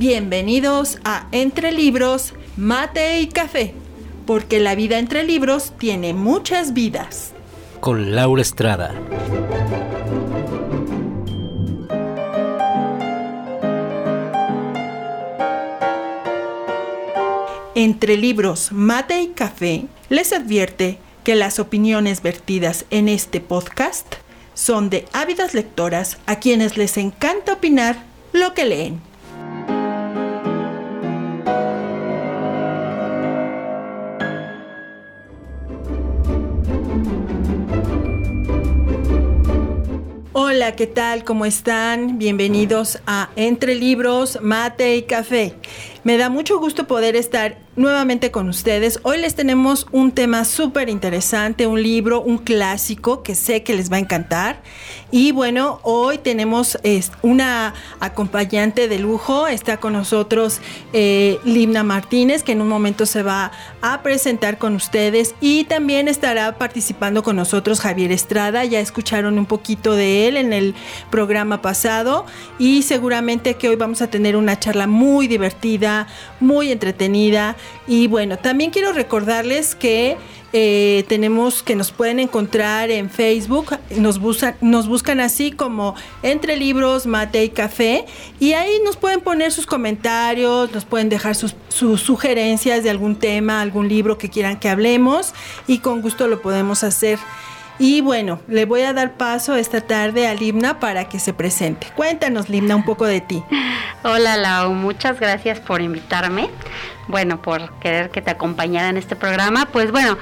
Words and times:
Bienvenidos 0.00 0.98
a 1.04 1.26
Entre 1.30 1.72
Libros, 1.72 2.32
Mate 2.56 3.20
y 3.20 3.26
Café, 3.26 3.74
porque 4.24 4.58
la 4.58 4.74
vida 4.74 4.98
entre 4.98 5.24
libros 5.24 5.74
tiene 5.76 6.14
muchas 6.14 6.72
vidas. 6.72 7.34
Con 7.80 8.14
Laura 8.14 8.40
Estrada. 8.40 8.94
Entre 17.74 18.16
Libros, 18.16 18.72
Mate 18.72 19.20
y 19.20 19.28
Café 19.28 19.84
les 20.08 20.32
advierte 20.32 20.98
que 21.24 21.34
las 21.34 21.58
opiniones 21.58 22.22
vertidas 22.22 22.86
en 22.88 23.10
este 23.10 23.42
podcast 23.42 24.06
son 24.54 24.88
de 24.88 25.04
ávidas 25.12 25.52
lectoras 25.52 26.16
a 26.24 26.36
quienes 26.36 26.78
les 26.78 26.96
encanta 26.96 27.52
opinar 27.52 28.02
lo 28.32 28.54
que 28.54 28.64
leen. 28.64 29.09
Hola, 40.52 40.74
¿qué 40.74 40.88
tal? 40.88 41.22
¿Cómo 41.22 41.44
están? 41.46 42.18
Bienvenidos 42.18 42.98
a 43.06 43.30
Entre 43.36 43.76
Libros, 43.76 44.40
Mate 44.42 44.96
y 44.96 45.02
Café. 45.02 45.54
Me 46.02 46.18
da 46.18 46.28
mucho 46.28 46.58
gusto 46.58 46.88
poder 46.88 47.14
estar 47.14 47.56
nuevamente 47.76 48.30
con 48.30 48.48
ustedes. 48.48 49.00
Hoy 49.02 49.18
les 49.18 49.34
tenemos 49.34 49.86
un 49.92 50.12
tema 50.12 50.44
súper 50.44 50.88
interesante, 50.88 51.66
un 51.66 51.82
libro, 51.82 52.20
un 52.20 52.38
clásico 52.38 53.22
que 53.22 53.34
sé 53.34 53.62
que 53.62 53.74
les 53.74 53.90
va 53.90 53.96
a 53.96 54.00
encantar. 54.00 54.62
Y 55.12 55.32
bueno, 55.32 55.80
hoy 55.82 56.18
tenemos 56.18 56.78
una 57.22 57.74
acompañante 58.00 58.88
de 58.88 58.98
lujo. 58.98 59.46
Está 59.46 59.78
con 59.78 59.92
nosotros 59.92 60.60
eh, 60.92 61.38
Limna 61.44 61.82
Martínez, 61.82 62.42
que 62.42 62.52
en 62.52 62.60
un 62.60 62.68
momento 62.68 63.06
se 63.06 63.22
va 63.22 63.52
a 63.82 64.02
presentar 64.02 64.58
con 64.58 64.74
ustedes. 64.74 65.34
Y 65.40 65.64
también 65.64 66.08
estará 66.08 66.58
participando 66.58 67.22
con 67.22 67.36
nosotros 67.36 67.80
Javier 67.80 68.12
Estrada. 68.12 68.64
Ya 68.64 68.80
escucharon 68.80 69.38
un 69.38 69.46
poquito 69.46 69.94
de 69.94 70.28
él 70.28 70.36
en 70.36 70.52
el 70.52 70.74
programa 71.10 71.62
pasado. 71.62 72.26
Y 72.58 72.82
seguramente 72.82 73.54
que 73.54 73.68
hoy 73.68 73.76
vamos 73.76 74.02
a 74.02 74.08
tener 74.08 74.36
una 74.36 74.58
charla 74.58 74.86
muy 74.86 75.28
divertida 75.28 76.06
muy 76.40 76.72
entretenida. 76.72 77.56
Y 77.86 78.06
bueno, 78.06 78.38
también 78.38 78.70
quiero 78.70 78.92
recordarles 78.92 79.74
que 79.74 80.16
eh, 80.52 81.04
tenemos 81.08 81.62
que 81.62 81.76
nos 81.76 81.92
pueden 81.92 82.18
encontrar 82.18 82.90
en 82.90 83.08
Facebook, 83.08 83.78
nos 83.90 84.18
buscan, 84.18 85.20
así 85.20 85.52
como 85.52 85.94
Entre 86.24 86.56
Libros, 86.56 87.06
Mate 87.06 87.44
y 87.44 87.50
Café, 87.50 88.04
y 88.40 88.54
ahí 88.54 88.80
nos 88.84 88.96
pueden 88.96 89.20
poner 89.20 89.52
sus 89.52 89.66
comentarios, 89.66 90.72
nos 90.72 90.84
pueden 90.84 91.08
dejar 91.08 91.36
sus 91.36 91.54
sugerencias 92.00 92.82
de 92.82 92.90
algún 92.90 93.16
tema, 93.16 93.60
algún 93.60 93.88
libro 93.88 94.18
que 94.18 94.28
quieran 94.28 94.58
que 94.58 94.68
hablemos, 94.68 95.34
y 95.68 95.78
con 95.78 96.02
gusto 96.02 96.26
lo 96.26 96.42
podemos 96.42 96.82
hacer. 96.82 97.18
Y 97.80 98.02
bueno, 98.02 98.40
le 98.46 98.66
voy 98.66 98.82
a 98.82 98.92
dar 98.92 99.14
paso 99.14 99.56
esta 99.56 99.80
tarde 99.80 100.28
a 100.28 100.34
Limna 100.34 100.78
para 100.78 101.08
que 101.08 101.18
se 101.18 101.32
presente. 101.32 101.86
Cuéntanos, 101.96 102.50
Limna, 102.50 102.76
un 102.76 102.84
poco 102.84 103.06
de 103.06 103.22
ti. 103.22 103.42
Hola, 104.04 104.36
Lau, 104.36 104.74
muchas 104.74 105.18
gracias 105.18 105.60
por 105.60 105.80
invitarme. 105.80 106.50
Bueno, 107.08 107.40
por 107.40 107.72
querer 107.80 108.10
que 108.10 108.20
te 108.20 108.32
acompañara 108.32 108.90
en 108.90 108.98
este 108.98 109.16
programa. 109.16 109.64
Pues 109.72 109.92
bueno, 109.92 110.18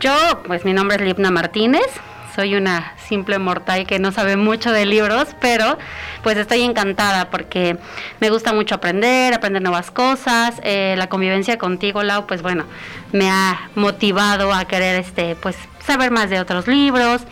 yo, 0.00 0.12
pues 0.48 0.64
mi 0.64 0.72
nombre 0.72 0.96
es 0.96 1.02
Limna 1.02 1.30
Martínez. 1.30 1.86
Soy 2.34 2.56
una 2.56 2.94
simple 2.98 3.38
mortal 3.38 3.86
que 3.86 4.00
no 4.00 4.10
sabe 4.10 4.36
mucho 4.36 4.72
de 4.72 4.84
libros, 4.84 5.28
pero 5.40 5.78
pues 6.24 6.36
estoy 6.36 6.62
encantada 6.62 7.30
porque 7.30 7.78
me 8.18 8.30
gusta 8.30 8.52
mucho 8.52 8.74
aprender, 8.74 9.32
aprender 9.32 9.62
nuevas 9.62 9.92
cosas. 9.92 10.56
Eh, 10.64 10.96
la 10.98 11.08
convivencia 11.08 11.56
contigo, 11.56 12.02
Lau, 12.02 12.26
pues 12.26 12.42
bueno, 12.42 12.64
me 13.12 13.30
ha 13.30 13.70
motivado 13.76 14.52
a 14.52 14.64
querer 14.64 14.98
este, 14.98 15.36
pues 15.36 15.56
saber 15.86 16.10
más 16.10 16.30
de 16.30 16.40
otros 16.40 16.66
libros. 16.66 17.22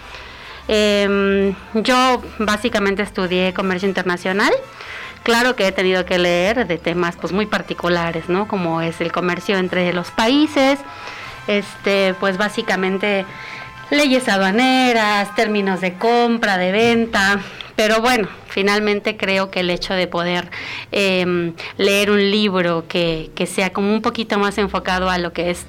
Em, 0.68 1.54
yo 1.74 2.22
básicamente 2.38 3.02
estudié 3.02 3.52
comercio 3.52 3.88
internacional. 3.88 4.52
Claro 5.22 5.56
que 5.56 5.66
he 5.66 5.72
tenido 5.72 6.04
que 6.04 6.18
leer 6.18 6.66
de 6.66 6.78
temas 6.78 7.16
pues 7.16 7.32
muy 7.32 7.46
particulares, 7.46 8.28
¿no? 8.28 8.46
Como 8.46 8.82
es 8.82 9.00
el 9.00 9.10
comercio 9.10 9.56
entre 9.58 9.92
los 9.92 10.10
países, 10.10 10.78
este, 11.46 12.14
pues 12.20 12.36
básicamente 12.36 13.24
leyes 13.90 14.28
aduaneras, 14.28 15.34
términos 15.34 15.80
de 15.80 15.94
compra, 15.94 16.58
de 16.58 16.72
venta, 16.72 17.40
pero 17.76 18.00
bueno, 18.00 18.28
finalmente 18.48 19.16
creo 19.16 19.50
que 19.50 19.60
el 19.60 19.70
hecho 19.70 19.94
de 19.94 20.06
poder 20.06 20.50
em, 20.92 21.54
leer 21.76 22.10
un 22.10 22.30
libro 22.30 22.84
que, 22.88 23.30
que 23.34 23.46
sea 23.46 23.72
como 23.72 23.92
un 23.92 24.02
poquito 24.02 24.38
más 24.38 24.58
enfocado 24.58 25.10
a 25.10 25.18
lo 25.18 25.32
que 25.32 25.50
es 25.50 25.66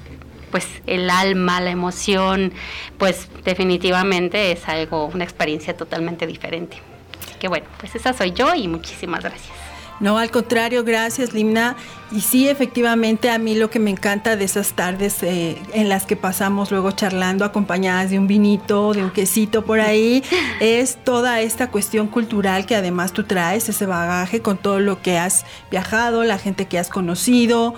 pues 0.50 0.66
el 0.86 1.10
alma, 1.10 1.60
la 1.60 1.70
emoción, 1.70 2.52
pues 2.98 3.28
definitivamente 3.44 4.52
es 4.52 4.68
algo, 4.68 5.06
una 5.06 5.24
experiencia 5.24 5.76
totalmente 5.76 6.26
diferente. 6.26 6.78
Así 7.24 7.34
que 7.38 7.48
bueno, 7.48 7.66
pues 7.78 7.94
esa 7.94 8.12
soy 8.12 8.32
yo 8.32 8.54
y 8.54 8.68
muchísimas 8.68 9.22
gracias. 9.22 9.66
No, 9.98 10.18
al 10.18 10.30
contrario, 10.30 10.84
gracias, 10.84 11.32
Limna. 11.32 11.74
Y 12.12 12.20
sí, 12.20 12.48
efectivamente, 12.48 13.30
a 13.30 13.38
mí 13.38 13.54
lo 13.54 13.70
que 13.70 13.78
me 13.78 13.90
encanta 13.90 14.36
de 14.36 14.44
esas 14.44 14.74
tardes 14.74 15.22
eh, 15.22 15.56
en 15.72 15.88
las 15.88 16.04
que 16.04 16.16
pasamos 16.16 16.70
luego 16.70 16.92
charlando 16.92 17.44
acompañadas 17.44 18.10
de 18.10 18.18
un 18.18 18.26
vinito, 18.26 18.92
de 18.92 19.02
un 19.02 19.10
quesito 19.10 19.64
por 19.64 19.80
ahí, 19.80 20.22
es 20.60 21.02
toda 21.02 21.40
esta 21.40 21.70
cuestión 21.70 22.08
cultural 22.08 22.66
que 22.66 22.76
además 22.76 23.12
tú 23.12 23.24
traes, 23.24 23.68
ese 23.70 23.86
bagaje 23.86 24.42
con 24.42 24.58
todo 24.58 24.80
lo 24.80 25.00
que 25.00 25.18
has 25.18 25.46
viajado, 25.70 26.24
la 26.24 26.38
gente 26.38 26.66
que 26.66 26.78
has 26.78 26.90
conocido, 26.90 27.74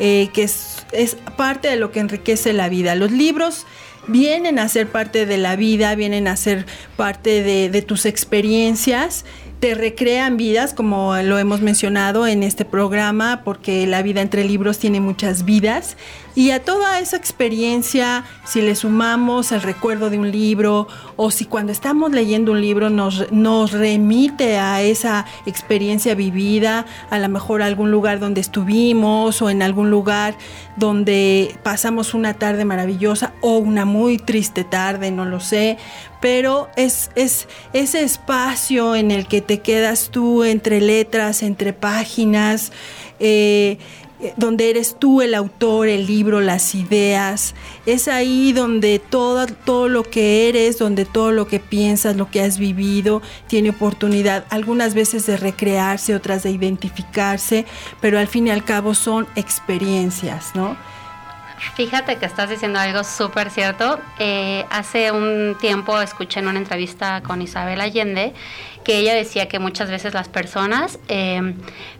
eh, 0.00 0.28
que 0.34 0.42
es, 0.42 0.79
parte 1.36 1.68
de 1.68 1.76
lo 1.76 1.92
que 1.92 2.00
enriquece 2.00 2.52
la 2.52 2.68
vida. 2.68 2.94
Los 2.94 3.10
libros 3.10 3.66
vienen 4.06 4.58
a 4.58 4.68
ser 4.68 4.88
parte 4.88 5.26
de 5.26 5.38
la 5.38 5.56
vida, 5.56 5.94
vienen 5.94 6.28
a 6.28 6.36
ser 6.36 6.66
parte 6.96 7.42
de, 7.42 7.68
de 7.70 7.82
tus 7.82 8.06
experiencias 8.06 9.24
te 9.60 9.74
recrean 9.74 10.38
vidas, 10.38 10.72
como 10.72 11.14
lo 11.18 11.38
hemos 11.38 11.60
mencionado 11.60 12.26
en 12.26 12.42
este 12.42 12.64
programa, 12.64 13.42
porque 13.44 13.86
la 13.86 14.02
vida 14.02 14.22
entre 14.22 14.42
libros 14.44 14.78
tiene 14.78 15.00
muchas 15.00 15.44
vidas. 15.44 15.98
Y 16.34 16.52
a 16.52 16.62
toda 16.62 17.00
esa 17.00 17.16
experiencia, 17.16 18.24
si 18.44 18.62
le 18.62 18.76
sumamos 18.76 19.50
el 19.50 19.62
recuerdo 19.62 20.10
de 20.10 20.18
un 20.18 20.30
libro 20.30 20.86
o 21.16 21.30
si 21.30 21.44
cuando 21.44 21.72
estamos 21.72 22.12
leyendo 22.12 22.52
un 22.52 22.60
libro 22.60 22.88
nos, 22.88 23.30
nos 23.32 23.72
remite 23.72 24.56
a 24.58 24.80
esa 24.80 25.26
experiencia 25.44 26.14
vivida, 26.14 26.86
a 27.10 27.18
lo 27.18 27.28
mejor 27.28 27.62
a 27.62 27.66
algún 27.66 27.90
lugar 27.90 28.20
donde 28.20 28.40
estuvimos 28.40 29.42
o 29.42 29.50
en 29.50 29.60
algún 29.62 29.90
lugar 29.90 30.36
donde 30.76 31.56
pasamos 31.64 32.14
una 32.14 32.34
tarde 32.34 32.64
maravillosa 32.64 33.32
o 33.40 33.58
una 33.58 33.84
muy 33.84 34.18
triste 34.18 34.62
tarde, 34.62 35.10
no 35.10 35.24
lo 35.24 35.40
sé, 35.40 35.78
pero 36.20 36.68
es, 36.76 37.10
es 37.16 37.48
ese 37.72 38.02
espacio 38.02 38.94
en 38.94 39.10
el 39.10 39.26
que 39.26 39.40
te 39.40 39.60
quedas 39.60 40.10
tú 40.10 40.44
entre 40.44 40.80
letras, 40.80 41.42
entre 41.42 41.72
páginas, 41.72 42.72
eh, 43.18 43.78
donde 44.36 44.70
eres 44.70 44.96
tú 44.98 45.22
el 45.22 45.34
autor, 45.34 45.88
el 45.88 46.06
libro, 46.06 46.40
las 46.40 46.74
ideas. 46.74 47.54
Es 47.86 48.08
ahí 48.08 48.52
donde 48.52 48.98
todo, 48.98 49.46
todo 49.46 49.88
lo 49.88 50.02
que 50.02 50.48
eres, 50.48 50.78
donde 50.78 51.04
todo 51.04 51.32
lo 51.32 51.46
que 51.46 51.60
piensas, 51.60 52.16
lo 52.16 52.30
que 52.30 52.42
has 52.42 52.58
vivido, 52.58 53.22
tiene 53.46 53.70
oportunidad 53.70 54.44
algunas 54.50 54.94
veces 54.94 55.26
de 55.26 55.36
recrearse, 55.36 56.14
otras 56.14 56.42
de 56.42 56.50
identificarse, 56.50 57.66
pero 58.00 58.18
al 58.18 58.28
fin 58.28 58.46
y 58.46 58.50
al 58.50 58.64
cabo 58.64 58.94
son 58.94 59.26
experiencias, 59.36 60.54
¿no? 60.54 60.76
Fíjate 61.74 62.16
que 62.16 62.26
estás 62.26 62.48
diciendo 62.48 62.78
algo 62.78 63.04
súper 63.04 63.50
cierto. 63.50 63.98
Eh, 64.18 64.64
hace 64.70 65.12
un 65.12 65.56
tiempo 65.60 66.00
escuché 66.00 66.40
en 66.40 66.48
una 66.48 66.58
entrevista 66.58 67.20
con 67.22 67.42
Isabel 67.42 67.80
Allende 67.80 68.32
que 68.84 68.98
ella 68.98 69.14
decía 69.14 69.48
que 69.48 69.58
muchas 69.58 69.90
veces 69.90 70.14
las 70.14 70.28
personas 70.28 70.98
eh, 71.08 71.54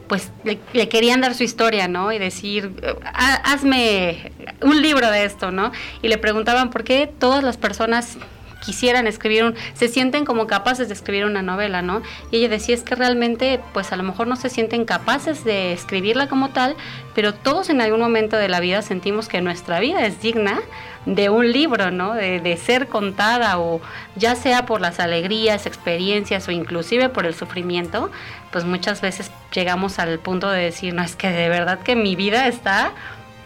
pues 0.09 0.33
le, 0.45 0.89
querían 0.89 1.21
dar 1.21 1.35
su 1.35 1.45
historia, 1.45 1.87
¿no? 1.87 2.11
Y 2.11 2.19
decir, 2.19 2.73
hazme 3.15 4.33
un 4.61 4.83
libro 4.83 5.11
de 5.11 5.25
esto, 5.25 5.53
¿no? 5.53 5.71
Y 6.03 6.09
le 6.09 6.19
preguntaban 6.19 6.71
por 6.71 6.83
qué 6.83 7.07
todas 7.07 7.45
las 7.45 7.57
personas 7.57 8.19
quisieran 8.61 9.07
escribir 9.07 9.45
un, 9.45 9.55
se 9.75 9.89
sienten 9.89 10.25
como 10.25 10.47
capaces 10.47 10.89
de 10.89 10.95
escribir 10.95 11.25
una 11.25 11.43
novela, 11.43 11.83
¿no? 11.83 12.03
Y 12.31 12.37
ella 12.37 12.49
decía 12.49 12.75
es 12.75 12.83
que 12.83 12.95
realmente, 12.95 13.61
pues 13.73 13.93
a 13.93 13.97
lo 13.97 14.03
mejor 14.03 14.27
no 14.27 14.37
se 14.37 14.51
sienten 14.51 14.85
capaces 14.85 15.45
de 15.45 15.73
escribirla 15.73 16.29
como 16.29 16.51
tal, 16.51 16.77
pero 17.15 17.35
todos 17.35 17.71
en 17.71 17.81
algún 17.81 18.01
momento 18.01 18.37
de 18.37 18.49
la 18.49 18.61
vida 18.61 18.83
sentimos 18.83 19.29
que 19.29 19.41
nuestra 19.41 19.81
vida 19.81 20.07
es 20.07 20.21
digna 20.21 20.61
de 21.07 21.31
un 21.31 21.51
libro, 21.51 21.91
¿no? 21.91 22.15
De, 22.15 22.57
ser 22.61 22.89
contada 22.89 23.59
o 23.59 23.81
ya 24.17 24.35
sea 24.35 24.67
por 24.67 24.81
las 24.81 25.01
alegrías, 25.01 25.67
experiencias 25.67 26.47
o 26.49 26.51
inclusive 26.51 27.09
por 27.09 27.25
el 27.27 27.35
sufrimiento, 27.35 28.11
pues 28.53 28.65
muchas 28.65 29.01
veces 29.01 29.31
llegamos 29.53 29.99
al 29.99 30.19
punto 30.19 30.51
de 30.51 30.65
decir, 30.65 30.93
no, 30.93 31.03
es 31.03 31.17
que 31.17 31.31
de 31.31 31.49
verdad 31.49 31.79
que 31.81 31.97
mi 31.97 32.17
vida 32.17 32.47
está 32.49 32.93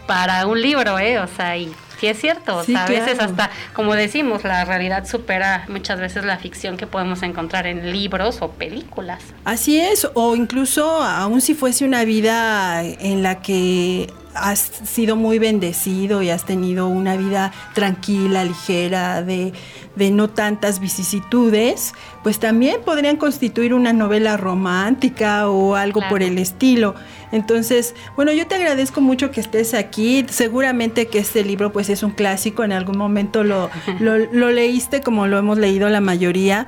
para 0.05 0.45
un 0.47 0.61
libro, 0.61 0.99
¿eh? 0.99 1.19
O 1.19 1.27
sea, 1.27 1.57
y 1.57 1.73
sí 1.99 2.07
es 2.07 2.19
cierto. 2.19 2.59
a 2.59 2.85
veces 2.87 3.19
hasta, 3.19 3.49
como 3.73 3.95
decimos, 3.95 4.43
la 4.43 4.65
realidad 4.65 5.07
supera 5.07 5.65
muchas 5.67 5.99
veces 5.99 6.25
la 6.25 6.37
ficción 6.37 6.77
que 6.77 6.87
podemos 6.87 7.23
encontrar 7.23 7.67
en 7.67 7.91
libros 7.91 8.41
o 8.41 8.51
películas. 8.51 9.21
Así 9.43 9.79
es, 9.79 10.07
o 10.13 10.35
incluso 10.35 10.85
aun 11.03 11.41
si 11.41 11.53
fuese 11.53 11.85
una 11.85 12.03
vida 12.05 12.83
en 12.83 13.23
la 13.23 13.41
que 13.41 14.07
has 14.35 14.59
sido 14.59 15.15
muy 15.15 15.39
bendecido 15.39 16.21
y 16.21 16.29
has 16.29 16.45
tenido 16.45 16.87
una 16.87 17.15
vida 17.15 17.51
tranquila, 17.73 18.43
ligera, 18.43 19.23
de, 19.23 19.53
de 19.95 20.11
no 20.11 20.29
tantas 20.29 20.79
vicisitudes, 20.79 21.93
pues 22.21 22.39
también 22.39 22.81
podrían 22.83 23.15
constituir 23.15 23.73
una 23.73 23.93
novela 23.93 24.37
romántica 24.37 25.49
o 25.49 25.75
algo 25.75 26.01
por 26.09 26.21
el 26.21 26.37
estilo. 26.37 26.95
Entonces, 27.31 27.95
bueno, 28.15 28.31
yo 28.31 28.47
te 28.47 28.55
agradezco 28.55 29.01
mucho 29.01 29.31
que 29.31 29.41
estés 29.41 29.73
aquí. 29.73 30.25
Seguramente 30.29 31.07
que 31.07 31.19
este 31.19 31.43
libro 31.43 31.71
pues 31.71 31.89
es 31.89 32.03
un 32.03 32.11
clásico, 32.11 32.63
en 32.63 32.71
algún 32.71 32.97
momento 32.97 33.43
lo, 33.43 33.69
lo, 33.99 34.51
leíste 34.51 35.01
como 35.01 35.27
lo 35.27 35.37
hemos 35.37 35.57
leído 35.57 35.89
la 35.89 36.01
mayoría. 36.01 36.67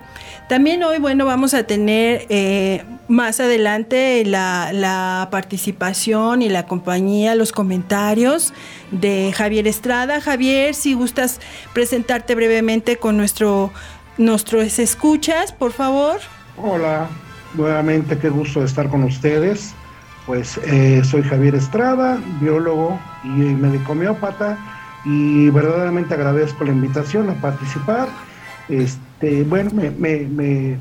También 0.50 0.84
hoy, 0.84 1.00
bueno, 1.00 1.26
vamos 1.26 1.54
a 1.54 1.64
tener 1.64 2.26
eh, 2.30 2.84
más 3.08 3.40
adelante 3.40 4.24
la, 4.26 4.72
la, 4.74 5.28
participación 5.30 6.42
y 6.42 6.50
la 6.50 6.66
compañía, 6.66 7.36
los 7.36 7.52
comentarios 7.52 8.54
de 8.92 9.34
Javier 9.36 9.68
Estrada. 9.68 10.22
Javier, 10.22 10.74
si 10.74 10.94
gustas 10.94 11.42
presentarte 11.74 12.34
brevemente 12.34 12.98
con 12.98 13.18
nuestro, 13.18 13.72
nuestros 14.18 14.80
escuchas, 14.80 15.52
por 15.52 15.74
favor. 15.74 16.20
Hola, 16.58 17.08
nuevamente 17.54 18.18
qué 18.18 18.30
gusto 18.30 18.64
estar 18.64 18.90
con 18.90 19.04
ustedes. 19.04 19.74
Pues 20.28 20.60
eh, 20.66 21.02
soy 21.06 21.24
Javier 21.24 21.56
Estrada, 21.56 22.20
biólogo 22.42 23.00
y 23.24 23.30
médico 23.30 23.94
homeópata, 23.94 24.58
y 25.06 25.50
verdaderamente 25.52 26.16
agradezco 26.16 26.66
la 26.66 26.74
invitación 26.74 27.30
a 27.30 27.34
participar. 27.36 28.10
Este, 28.68 29.44
bueno, 29.44 29.72
me, 29.74 29.90
me, 29.90 30.28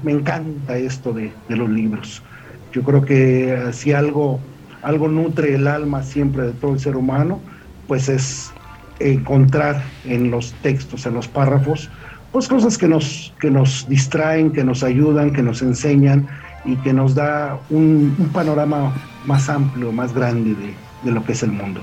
me, 0.02 0.12
encanta 0.12 0.76
esto 0.76 1.12
de, 1.12 1.32
de, 1.48 1.56
los 1.56 1.70
libros. 1.70 2.24
Yo 2.72 2.82
creo 2.82 3.04
que 3.04 3.70
si 3.72 3.92
algo, 3.92 4.40
algo 4.82 5.06
nutre 5.06 5.54
el 5.54 5.68
alma 5.68 6.02
siempre 6.02 6.42
de 6.46 6.52
todo 6.52 6.72
el 6.72 6.80
ser 6.80 6.96
humano, 6.96 7.38
pues 7.86 8.08
es 8.08 8.50
encontrar 8.98 9.80
en 10.06 10.32
los 10.32 10.54
textos, 10.54 11.06
en 11.06 11.14
los 11.14 11.28
párrafos, 11.28 11.88
pues 12.32 12.48
cosas 12.48 12.76
que 12.76 12.88
nos, 12.88 13.32
que 13.38 13.52
nos 13.52 13.88
distraen, 13.88 14.50
que 14.50 14.64
nos 14.64 14.82
ayudan, 14.82 15.32
que 15.32 15.42
nos 15.42 15.62
enseñan 15.62 16.26
y 16.66 16.76
que 16.76 16.92
nos 16.92 17.14
da 17.14 17.58
un, 17.70 18.30
panorama 18.32 18.92
más 19.24 19.48
amplio, 19.48 19.92
más 19.92 20.12
grande 20.12 20.54
de, 20.54 20.74
de, 21.02 21.10
lo 21.12 21.24
que 21.24 21.32
es 21.32 21.42
el 21.42 21.52
mundo. 21.52 21.80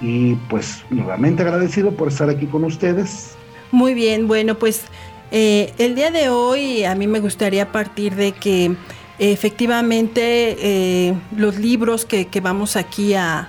Y 0.00 0.34
pues 0.50 0.84
nuevamente 0.90 1.42
agradecido 1.42 1.92
por 1.92 2.08
estar 2.08 2.28
aquí 2.28 2.46
con 2.46 2.64
ustedes. 2.64 3.36
Muy 3.72 3.94
bien, 3.94 4.28
bueno, 4.28 4.56
pues 4.56 4.84
eh, 5.30 5.72
el 5.78 5.94
día 5.94 6.10
de 6.10 6.28
hoy 6.28 6.84
a 6.84 6.94
mí 6.94 7.06
me 7.06 7.20
gustaría 7.20 7.72
partir 7.72 8.14
de 8.14 8.32
que 8.32 8.76
efectivamente 9.18 10.56
eh, 10.60 11.14
los 11.36 11.58
libros 11.58 12.04
que, 12.04 12.28
vamos 12.40 12.76
aquí 12.76 13.14
a, 13.14 13.48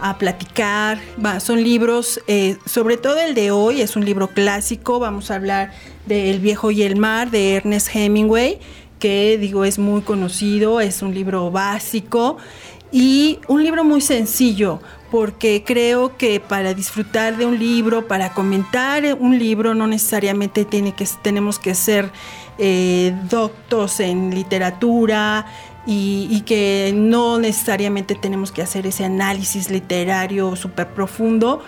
a 0.00 0.16
platicar 0.16 0.98
son 1.40 1.62
libros, 1.62 2.20
eh, 2.28 2.56
sobre 2.64 2.96
todo 2.96 3.18
el 3.18 3.34
de 3.34 3.50
hoy 3.50 3.82
es 3.82 3.96
un 3.96 4.04
libro 4.04 4.28
clásico, 4.28 4.98
vamos 5.00 5.30
a 5.30 5.34
hablar 5.34 5.72
de 6.06 6.30
El 6.30 6.40
viejo 6.40 6.70
y 6.70 6.82
el 6.82 6.96
mar 6.96 7.30
de 7.30 7.56
Ernest 7.56 7.94
Hemingway 7.94 8.58
que 8.98 9.38
digo 9.38 9.64
es 9.64 9.78
muy 9.78 10.02
conocido, 10.02 10.80
es 10.80 11.02
un 11.02 11.14
libro 11.14 11.50
básico 11.50 12.38
y 12.90 13.38
un 13.48 13.62
libro 13.62 13.84
muy 13.84 14.00
sencillo, 14.00 14.80
porque 15.10 15.62
creo 15.64 16.16
que 16.16 16.40
para 16.40 16.74
disfrutar 16.74 17.36
de 17.36 17.46
un 17.46 17.58
libro, 17.58 18.06
para 18.06 18.32
comentar 18.32 19.02
un 19.18 19.38
libro, 19.38 19.74
no 19.74 19.86
necesariamente 19.86 20.64
tiene 20.64 20.92
que, 20.92 21.06
tenemos 21.22 21.58
que 21.58 21.74
ser 21.74 22.10
eh, 22.58 23.14
doctos 23.28 24.00
en 24.00 24.34
literatura 24.34 25.46
y, 25.86 26.28
y, 26.30 26.42
que 26.42 26.92
no 26.94 27.38
necesariamente 27.38 28.14
tenemos 28.14 28.52
que 28.52 28.60
hacer 28.60 28.86
ese 28.86 29.04
análisis 29.04 29.70
literario 29.70 30.54
súper 30.56 30.88
profundo 30.88 31.62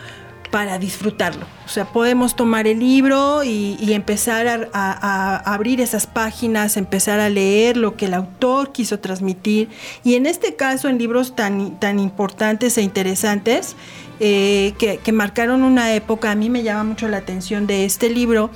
para 0.50 0.78
disfrutarlo. 0.78 1.46
O 1.64 1.68
sea, 1.68 1.84
podemos 1.84 2.34
tomar 2.34 2.66
el 2.66 2.80
libro 2.80 3.44
y, 3.44 3.92
empezar 3.92 4.68
a, 4.72 5.36
abrir 5.52 5.80
esas 5.80 6.06
páginas, 6.06 6.76
empezar 6.76 7.20
a 7.20 7.28
leer 7.28 7.76
lo 7.76 7.96
que 7.96 8.06
el 8.06 8.14
autor 8.14 8.72
quiso 8.72 8.98
transmitir. 8.98 9.68
Y 10.04 10.14
en 10.14 10.26
este 10.26 10.56
caso, 10.56 10.88
en 10.88 10.98
libros 10.98 11.36
tan, 11.36 11.78
tan 11.78 11.98
importantes 12.00 12.76
e 12.78 12.82
interesantes, 12.82 13.76
eh, 14.18 14.74
que, 14.78 14.98
que, 14.98 15.12
marcaron 15.12 15.62
una 15.62 15.94
época, 15.94 16.30
a 16.30 16.34
mí 16.34 16.50
me 16.50 16.62
llama 16.62 16.84
mucho 16.84 17.08
la 17.08 17.18
atención 17.18 17.66
de 17.66 17.84
este 17.84 18.10
libro, 18.10 18.50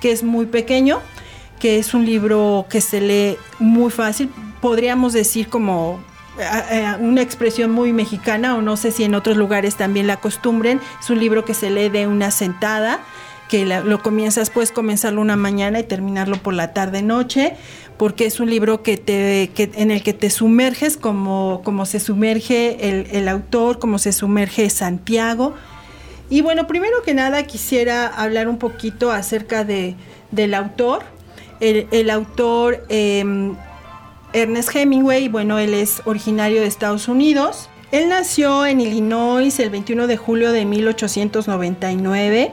que 0.00 0.12
es 0.12 0.22
muy 0.24 0.46
pequeño, 0.46 1.00
que 1.58 1.78
es 1.78 1.94
un 1.94 2.04
libro 2.04 2.66
que 2.68 2.80
se 2.80 3.00
lee 3.00 3.36
muy 3.58 3.90
fácil, 3.90 4.30
podríamos 4.60 5.12
decir 5.12 5.48
como 5.48 6.00
una 7.00 7.22
expresión 7.22 7.70
muy 7.70 7.92
mexicana 7.92 8.56
o 8.56 8.62
no 8.62 8.76
sé 8.76 8.90
si 8.90 9.04
en 9.04 9.14
otros 9.14 9.36
lugares 9.36 9.76
también 9.76 10.06
la 10.06 10.14
acostumbren. 10.14 10.80
Es 11.00 11.10
un 11.10 11.18
libro 11.18 11.44
que 11.44 11.54
se 11.54 11.70
lee 11.70 11.88
de 11.88 12.06
una 12.06 12.30
sentada, 12.30 13.00
que 13.48 13.64
lo 13.64 14.02
comienzas, 14.02 14.50
puedes 14.50 14.72
comenzarlo 14.72 15.20
una 15.20 15.36
mañana 15.36 15.78
y 15.78 15.84
terminarlo 15.84 16.36
por 16.36 16.54
la 16.54 16.72
tarde 16.72 17.02
noche, 17.02 17.54
porque 17.96 18.26
es 18.26 18.40
un 18.40 18.50
libro 18.50 18.82
que 18.82 18.96
te, 18.96 19.50
que, 19.54 19.70
en 19.74 19.90
el 19.90 20.02
que 20.02 20.12
te 20.12 20.30
sumerges 20.30 20.96
como, 20.96 21.62
como 21.64 21.86
se 21.86 22.00
sumerge 22.00 22.88
el, 22.88 23.06
el, 23.12 23.28
autor, 23.28 23.78
como 23.78 23.98
se 23.98 24.12
sumerge 24.12 24.68
Santiago. 24.68 25.54
Y 26.28 26.40
bueno, 26.40 26.66
primero 26.66 27.02
que 27.04 27.14
nada 27.14 27.44
quisiera 27.44 28.08
hablar 28.08 28.48
un 28.48 28.58
poquito 28.58 29.12
acerca 29.12 29.64
de, 29.64 29.94
del 30.32 30.54
autor. 30.54 31.04
El, 31.60 31.86
el 31.92 32.10
autor 32.10 32.84
eh, 32.88 33.24
Ernest 34.32 34.74
Hemingway, 34.74 35.28
bueno, 35.28 35.58
él 35.58 35.74
es 35.74 36.02
originario 36.04 36.60
de 36.60 36.66
Estados 36.66 37.08
Unidos. 37.08 37.68
Él 37.92 38.08
nació 38.08 38.66
en 38.66 38.80
Illinois 38.80 39.58
el 39.60 39.70
21 39.70 40.06
de 40.06 40.16
julio 40.16 40.52
de 40.52 40.64
1899 40.64 42.52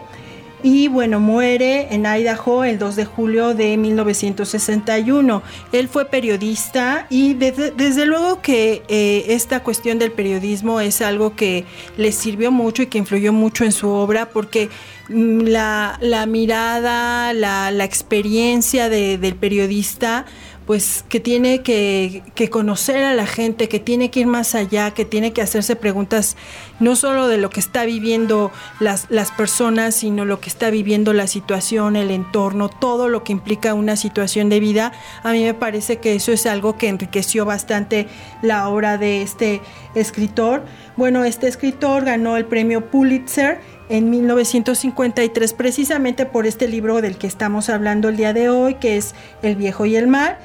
y 0.64 0.88
bueno, 0.88 1.20
muere 1.20 1.94
en 1.94 2.06
Idaho 2.06 2.64
el 2.64 2.80
2 2.80 2.96
de 2.96 3.06
julio 3.06 3.54
de 3.54 3.75
1961. 3.75 5.44
Él 5.74 5.90
fue 5.90 6.06
periodista 6.06 7.06
y 7.10 7.34
desde, 7.34 8.06
luego 8.06 8.42
que 8.42 8.81
eh, 8.88 9.25
esta 9.28 9.62
cuestión 9.62 10.00
del 10.00 10.14
periodismo 10.14 10.80
es 10.80 11.02
algo 11.02 11.36
que 11.36 11.66
le 11.98 12.14
sirvió 12.14 12.50
mucho 12.50 12.81
y 12.81 12.88
que 12.88 12.98
influyó 12.98 13.34
mucho 13.34 13.66
en 13.66 13.74
su 13.74 13.90
obra 13.90 14.30
porque 14.30 14.70
mm, 15.10 15.42
la, 15.48 16.25
mirada, 16.30 17.34
la, 17.34 17.84
experiencia 17.84 18.88
del 18.88 19.36
periodista 19.36 20.25
pues 20.65 21.04
que 21.10 21.19
tiene 21.19 21.62
que, 21.62 22.24
conocer 22.50 23.04
a 23.04 23.13
la 23.13 23.25
gente, 23.25 23.67
que 23.67 23.79
tiene 23.79 24.12
que 24.12 24.22
ir 24.22 24.27
más 24.27 24.55
allá, 24.55 24.91
que 24.91 25.05
tiene 25.05 25.34
que 25.34 25.41
hacerse 25.41 25.75
preguntas 25.75 26.38
no 26.79 26.96
solo 26.96 27.27
de 27.27 27.38
lo 27.38 27.50
que 27.50 27.60
está 27.60 27.86
viviendo 27.86 28.51
las, 28.79 29.08
las 29.10 29.32
personas, 29.32 29.96
sino 29.96 30.25
lo 30.25 30.39
que 30.39 30.50
está 30.50 30.70
viviendo 30.70 31.13
la 31.13 31.27
situación, 31.27 31.96
el 31.96 32.12
entorno, 32.12 32.70
todo 32.70 33.10
lo 33.10 33.24
que 33.24 33.32
implica 33.32 33.74
una 33.74 33.96
situación 33.96 34.50
de 34.50 34.60
vida. 34.60 34.91
A 35.24 35.32
mí 35.32 35.43
me 35.43 35.53
parece 35.53 35.98
que 35.98 36.15
eso 36.15 36.32
es 36.32 36.46
algo 36.46 36.77
que 36.77 36.89
enriqueció 36.89 37.46
bastante 37.46 38.08
la 38.41 38.70
obra 38.70 38.98
de 38.98 39.22
este 39.22 39.62
escritor. 39.96 40.63
Bueno, 40.96 41.24
este 41.24 41.48
escritor 41.48 42.05
ganó 42.05 42.38
el 42.38 42.46
premio 42.46 42.89
Pulitzer 42.89 43.60
en 43.90 44.10
1953 44.10 45.54
precisamente 45.54 46.25
por 46.25 46.46
este 46.48 46.68
libro 46.68 47.02
del 47.02 47.18
que 47.18 47.28
estamos 47.28 47.70
hablando 47.70 48.10
el 48.10 48.18
día 48.18 48.34
de 48.34 48.50
hoy, 48.50 48.75
que 48.75 48.98
es 48.98 49.13
El 49.42 49.56
viejo 49.56 49.86
y 49.86 49.96
el 49.96 50.08
mar. 50.08 50.40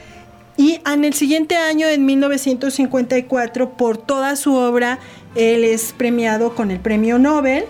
Y 0.57 0.81
en 0.85 1.05
el 1.05 1.15
siguiente 1.15 1.57
año, 1.57 1.87
en 1.87 2.05
1954, 2.05 3.77
por 3.77 3.97
toda 3.97 4.35
su 4.35 4.55
obra, 4.55 4.99
él 5.37 5.63
es 5.63 5.93
premiado 5.93 6.57
con 6.57 6.73
el 6.73 6.81
premio 6.81 7.19
Nobel. 7.19 7.65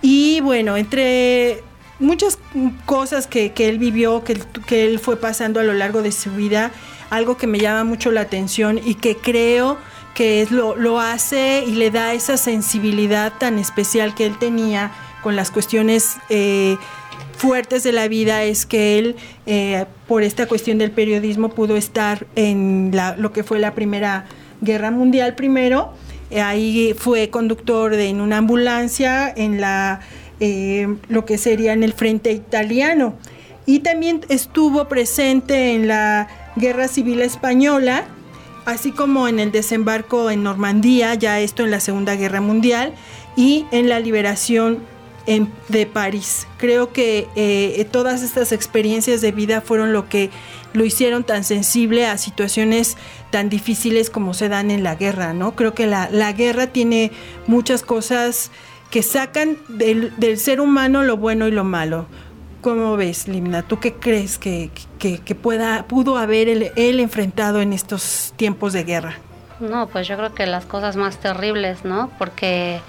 Y 0.00 0.40
bueno, 0.40 0.76
entre 0.76 1.62
muchas 1.98 2.38
cosas 2.86 3.26
que, 3.26 3.52
él 3.56 3.78
vivió, 3.78 4.22
que, 4.22 4.40
que, 4.66 4.86
él 4.86 5.00
fue 5.00 5.16
pasando 5.16 5.58
a 5.58 5.64
lo 5.64 5.74
largo 5.74 6.02
de 6.02 6.12
su 6.12 6.30
vida, 6.30 6.70
algo 7.10 7.36
que 7.36 7.48
me 7.48 7.58
llama 7.58 7.82
mucho 7.82 8.12
la 8.12 8.20
atención 8.20 8.80
y 8.82 8.94
que 8.94 9.16
creo 9.16 9.76
que 10.14 10.42
es, 10.42 10.50
lo, 10.50 10.76
lo 10.76 11.00
hace 11.00 11.64
y 11.66 11.72
le 11.72 11.90
da 11.90 12.12
esa 12.12 12.36
sensibilidad 12.36 13.32
tan 13.38 13.58
especial 13.58 14.14
que 14.14 14.26
él 14.26 14.38
tenía 14.38 14.90
con 15.22 15.36
las 15.36 15.50
cuestiones 15.50 16.16
eh, 16.28 16.76
fuertes 17.36 17.82
de 17.82 17.92
la 17.92 18.08
vida 18.08 18.42
es 18.44 18.66
que 18.66 18.98
él, 18.98 19.16
eh, 19.46 19.86
por 20.06 20.22
esta 20.22 20.46
cuestión 20.46 20.78
del 20.78 20.90
periodismo, 20.90 21.50
pudo 21.50 21.76
estar 21.76 22.26
en 22.36 22.92
lo 23.18 23.32
que 23.32 23.44
fue 23.44 23.58
la 23.58 23.74
Primera 23.74 24.26
Guerra 24.60 24.90
Mundial 24.90 25.34
primero. 25.34 25.92
Eh, 26.30 26.40
ahí 26.40 26.94
fue 26.96 27.30
conductor 27.30 27.96
de, 27.96 28.08
en 28.08 28.20
una 28.20 28.38
ambulancia 28.38 29.32
en 29.34 29.60
la, 29.60 30.00
lo 31.08 31.24
que 31.24 31.38
sería 31.38 31.72
en 31.72 31.82
el 31.82 31.92
frente 31.92 32.32
italiano. 32.32 33.14
Y 33.66 33.80
también 33.80 34.20
estuvo 34.28 34.88
presente 34.88 35.74
en 35.74 35.86
la 35.86 36.28
Guerra 36.56 36.88
Civil 36.88 37.20
Española, 37.20 38.04
así 38.64 38.92
como 38.92 39.28
en 39.28 39.38
el 39.38 39.52
desembarco 39.52 40.30
en 40.30 40.42
Normandía, 40.42 41.14
ya 41.14 41.40
esto 41.40 41.64
en 41.64 41.70
la 41.70 41.80
Segunda 41.80 42.16
Guerra 42.16 42.40
Mundial, 42.40 42.94
y 43.36 43.66
en 43.70 43.88
la 43.88 44.00
liberación 44.00 44.80
de 45.68 45.86
París. 45.86 46.46
Creo 46.56 46.92
que 46.92 47.28
eh, 47.36 47.86
todas 47.92 48.22
estas 48.22 48.52
experiencias 48.52 49.20
de 49.20 49.30
vida 49.30 49.60
fueron 49.60 49.92
lo 49.92 50.08
que 50.08 50.30
lo 50.72 50.84
hicieron 50.84 51.24
tan 51.24 51.44
sensible 51.44 52.06
a 52.06 52.18
situaciones 52.18 52.96
tan 53.30 53.48
difíciles 53.48 54.10
como 54.10 54.34
se 54.34 54.48
dan 54.48 54.70
en 54.70 54.82
la 54.82 54.96
guerra, 54.96 55.32
¿no? 55.32 55.54
Creo 55.54 55.74
que 55.74 55.86
la, 55.86 56.32
guerra 56.32 56.68
tiene 56.68 57.12
muchas 57.46 57.82
cosas 57.82 58.50
que 58.90 59.02
sacan 59.02 59.56
del, 59.68 60.12
ser 60.36 60.60
humano 60.60 61.04
lo 61.04 61.16
bueno 61.16 61.46
y 61.46 61.52
lo 61.52 61.64
malo. 61.64 62.06
¿Cómo 62.60 62.96
ves, 62.96 63.26
Limna? 63.26 63.62
¿Tú 63.62 63.80
qué 63.80 63.94
crees 63.94 64.38
que, 64.38 64.70
pueda, 65.40 65.84
pudo 65.84 66.18
haber 66.18 66.48
él, 66.48 67.00
enfrentado 67.00 67.62
en 67.62 67.72
estos 67.72 68.34
tiempos 68.36 68.74
de 68.74 68.84
guerra? 68.84 69.14
No, 69.60 69.86
pues 69.86 70.06
yo 70.06 70.16
creo 70.18 70.34
que 70.34 70.46
las 70.46 70.66
cosas 70.66 70.96
más 70.96 71.18
terribles, 71.18 71.84
¿no? 71.84 72.10
Porque 72.18 72.80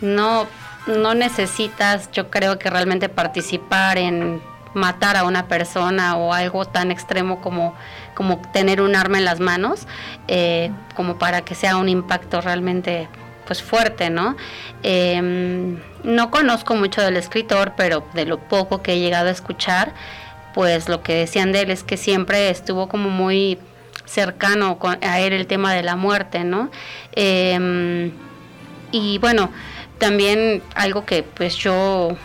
no, 0.00 0.46
no 0.88 1.14
necesitas, 1.14 2.10
yo 2.10 2.28
creo 2.28 2.58
que 2.58 2.70
realmente 2.70 3.08
participar 3.08 3.98
en 3.98 4.40
matar 4.74 5.16
a 5.16 5.24
una 5.24 5.46
persona 5.46 6.16
o 6.16 6.32
algo 6.32 6.64
tan 6.64 6.90
extremo 6.90 7.40
como, 7.40 7.74
como 8.14 8.40
tener 8.52 8.80
un 8.80 8.96
arma 8.96 9.18
en 9.18 9.24
las 9.24 9.38
manos, 9.38 9.86
eh, 10.26 10.72
como 10.96 11.18
para 11.18 11.42
que 11.42 11.54
sea 11.54 11.76
un 11.76 11.88
impacto 11.88 12.40
realmente 12.40 13.08
pues 13.50 13.64
fuerte, 13.64 14.10
¿no? 14.10 14.36
Em, 14.84 15.80
no 16.04 16.30
conozco 16.30 16.76
mucho 16.76 17.02
del 17.02 17.16
escritor, 17.16 17.72
pero 17.76 18.06
de 18.14 18.24
lo 18.24 18.38
poco 18.38 18.80
que 18.80 18.92
he 18.92 19.00
llegado 19.00 19.26
a 19.26 19.32
escuchar, 19.32 19.92
pues 20.54 20.88
lo 20.88 21.02
que 21.02 21.14
decían 21.14 21.50
de 21.50 21.62
él 21.62 21.72
es 21.72 21.82
que 21.82 21.96
siempre 21.96 22.48
estuvo 22.50 22.88
como 22.88 23.10
muy 23.10 23.58
cercano 24.04 24.78
a 25.02 25.18
él 25.18 25.32
el 25.32 25.48
tema 25.48 25.74
de 25.74 25.82
la 25.82 25.96
muerte, 25.96 26.44
¿no? 26.44 26.70
Em, 27.10 28.12
y 28.92 29.18
bueno, 29.18 29.50
también 29.98 30.62
algo 30.76 31.04
que 31.04 31.24
pues 31.24 31.56
yo 31.56 32.16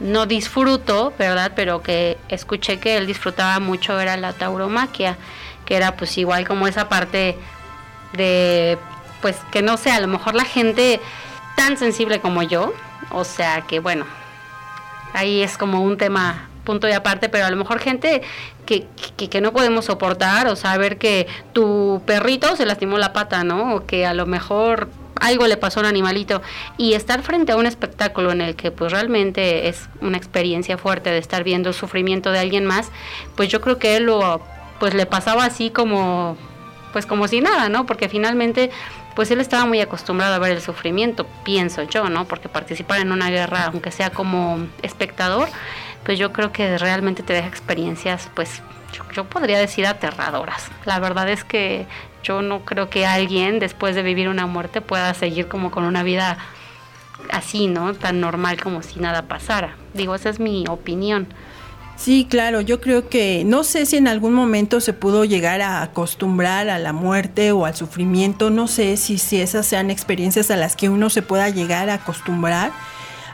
no 0.00 0.26
disfruto, 0.26 1.12
¿verdad? 1.16 1.52
Pero 1.54 1.84
que 1.84 2.18
escuché 2.28 2.80
que 2.80 2.96
él 2.96 3.06
disfrutaba 3.06 3.60
mucho 3.60 4.00
era 4.00 4.16
la 4.16 4.32
tauromaquia, 4.32 5.18
que 5.66 5.76
era 5.76 5.94
pues 5.96 6.18
igual 6.18 6.48
como 6.48 6.66
esa 6.66 6.88
parte 6.88 7.36
de, 8.14 8.76
pues 9.24 9.38
que 9.50 9.62
no 9.62 9.78
sé, 9.78 9.90
a 9.90 10.00
lo 10.00 10.06
mejor 10.06 10.34
la 10.34 10.44
gente 10.44 11.00
tan 11.56 11.78
sensible 11.78 12.20
como 12.20 12.42
yo, 12.42 12.74
o 13.10 13.24
sea 13.24 13.62
que 13.62 13.80
bueno, 13.80 14.04
ahí 15.14 15.40
es 15.40 15.56
como 15.56 15.80
un 15.80 15.96
tema 15.96 16.50
punto 16.62 16.86
de 16.86 16.94
aparte, 16.94 17.30
pero 17.30 17.46
a 17.46 17.50
lo 17.50 17.56
mejor 17.56 17.78
gente 17.78 18.20
que, 18.66 18.86
que, 19.16 19.30
que, 19.30 19.40
no 19.40 19.54
podemos 19.54 19.86
soportar, 19.86 20.46
o 20.46 20.56
saber 20.56 20.98
que 20.98 21.26
tu 21.54 22.02
perrito 22.04 22.54
se 22.54 22.66
lastimó 22.66 22.98
la 22.98 23.14
pata, 23.14 23.44
¿no? 23.44 23.76
O 23.76 23.86
que 23.86 24.04
a 24.04 24.12
lo 24.12 24.26
mejor 24.26 24.90
algo 25.18 25.46
le 25.46 25.56
pasó 25.56 25.80
a 25.80 25.84
un 25.84 25.86
animalito 25.86 26.42
y 26.76 26.92
estar 26.92 27.22
frente 27.22 27.52
a 27.52 27.56
un 27.56 27.64
espectáculo 27.64 28.30
en 28.30 28.42
el 28.42 28.56
que 28.56 28.72
pues 28.72 28.92
realmente 28.92 29.68
es 29.68 29.88
una 30.02 30.18
experiencia 30.18 30.76
fuerte 30.76 31.08
de 31.08 31.16
estar 31.16 31.44
viendo 31.44 31.70
el 31.70 31.74
sufrimiento 31.74 32.30
de 32.30 32.40
alguien 32.40 32.66
más, 32.66 32.90
pues 33.36 33.48
yo 33.48 33.62
creo 33.62 33.78
que 33.78 33.96
él 33.96 34.04
lo 34.04 34.42
pues 34.80 34.92
le 34.92 35.06
pasaba 35.06 35.46
así 35.46 35.70
como 35.70 36.36
pues 36.94 37.06
como 37.06 37.26
si 37.26 37.40
nada, 37.40 37.68
¿no? 37.68 37.86
Porque 37.86 38.08
finalmente 38.08 38.70
pues 39.14 39.30
él 39.30 39.40
estaba 39.40 39.64
muy 39.64 39.80
acostumbrado 39.80 40.34
a 40.34 40.38
ver 40.38 40.52
el 40.52 40.60
sufrimiento, 40.60 41.26
pienso 41.44 41.82
yo, 41.84 42.08
¿no? 42.08 42.24
Porque 42.24 42.48
participar 42.48 43.00
en 43.00 43.12
una 43.12 43.30
guerra, 43.30 43.66
aunque 43.66 43.90
sea 43.90 44.10
como 44.10 44.66
espectador, 44.82 45.48
pues 46.04 46.18
yo 46.18 46.32
creo 46.32 46.52
que 46.52 46.78
realmente 46.78 47.22
te 47.22 47.32
deja 47.32 47.48
experiencias 47.48 48.28
pues 48.34 48.62
yo, 49.12 49.24
podría 49.24 49.58
decir 49.58 49.86
aterradoras. 49.86 50.70
La 50.84 50.98
verdad 50.98 51.28
es 51.28 51.44
que 51.44 51.86
yo 52.22 52.42
no 52.42 52.64
creo 52.64 52.90
que 52.90 53.06
alguien 53.06 53.58
después 53.58 53.94
de 53.94 54.02
vivir 54.02 54.28
una 54.28 54.46
muerte 54.46 54.80
pueda 54.80 55.12
seguir 55.14 55.48
como 55.48 55.70
con 55.70 55.84
una 55.84 56.02
vida 56.02 56.38
así, 57.30 57.66
¿no? 57.66 57.94
Tan 57.94 58.20
normal 58.20 58.60
como 58.60 58.82
si 58.82 59.00
nada 59.00 59.22
pasara. 59.22 59.76
Digo, 59.94 60.14
esa 60.14 60.30
es 60.30 60.40
mi 60.40 60.64
opinión. 60.68 61.26
Sí, 61.96 62.26
claro, 62.28 62.60
yo 62.60 62.80
creo 62.80 63.08
que 63.08 63.44
no 63.46 63.64
sé 63.64 63.86
si 63.86 63.96
en 63.96 64.08
algún 64.08 64.34
momento 64.34 64.80
se 64.80 64.92
pudo 64.92 65.24
llegar 65.24 65.62
a 65.62 65.82
acostumbrar 65.82 66.68
a 66.68 66.78
la 66.78 66.92
muerte 66.92 67.52
o 67.52 67.66
al 67.66 67.74
sufrimiento, 67.74 68.50
no 68.50 68.66
sé 68.66 68.96
si, 68.96 69.16
si 69.18 69.40
esas 69.40 69.64
sean 69.66 69.90
experiencias 69.90 70.50
a 70.50 70.56
las 70.56 70.76
que 70.76 70.88
uno 70.88 71.08
se 71.08 71.22
pueda 71.22 71.48
llegar 71.48 71.90
a 71.90 71.94
acostumbrar. 71.94 72.72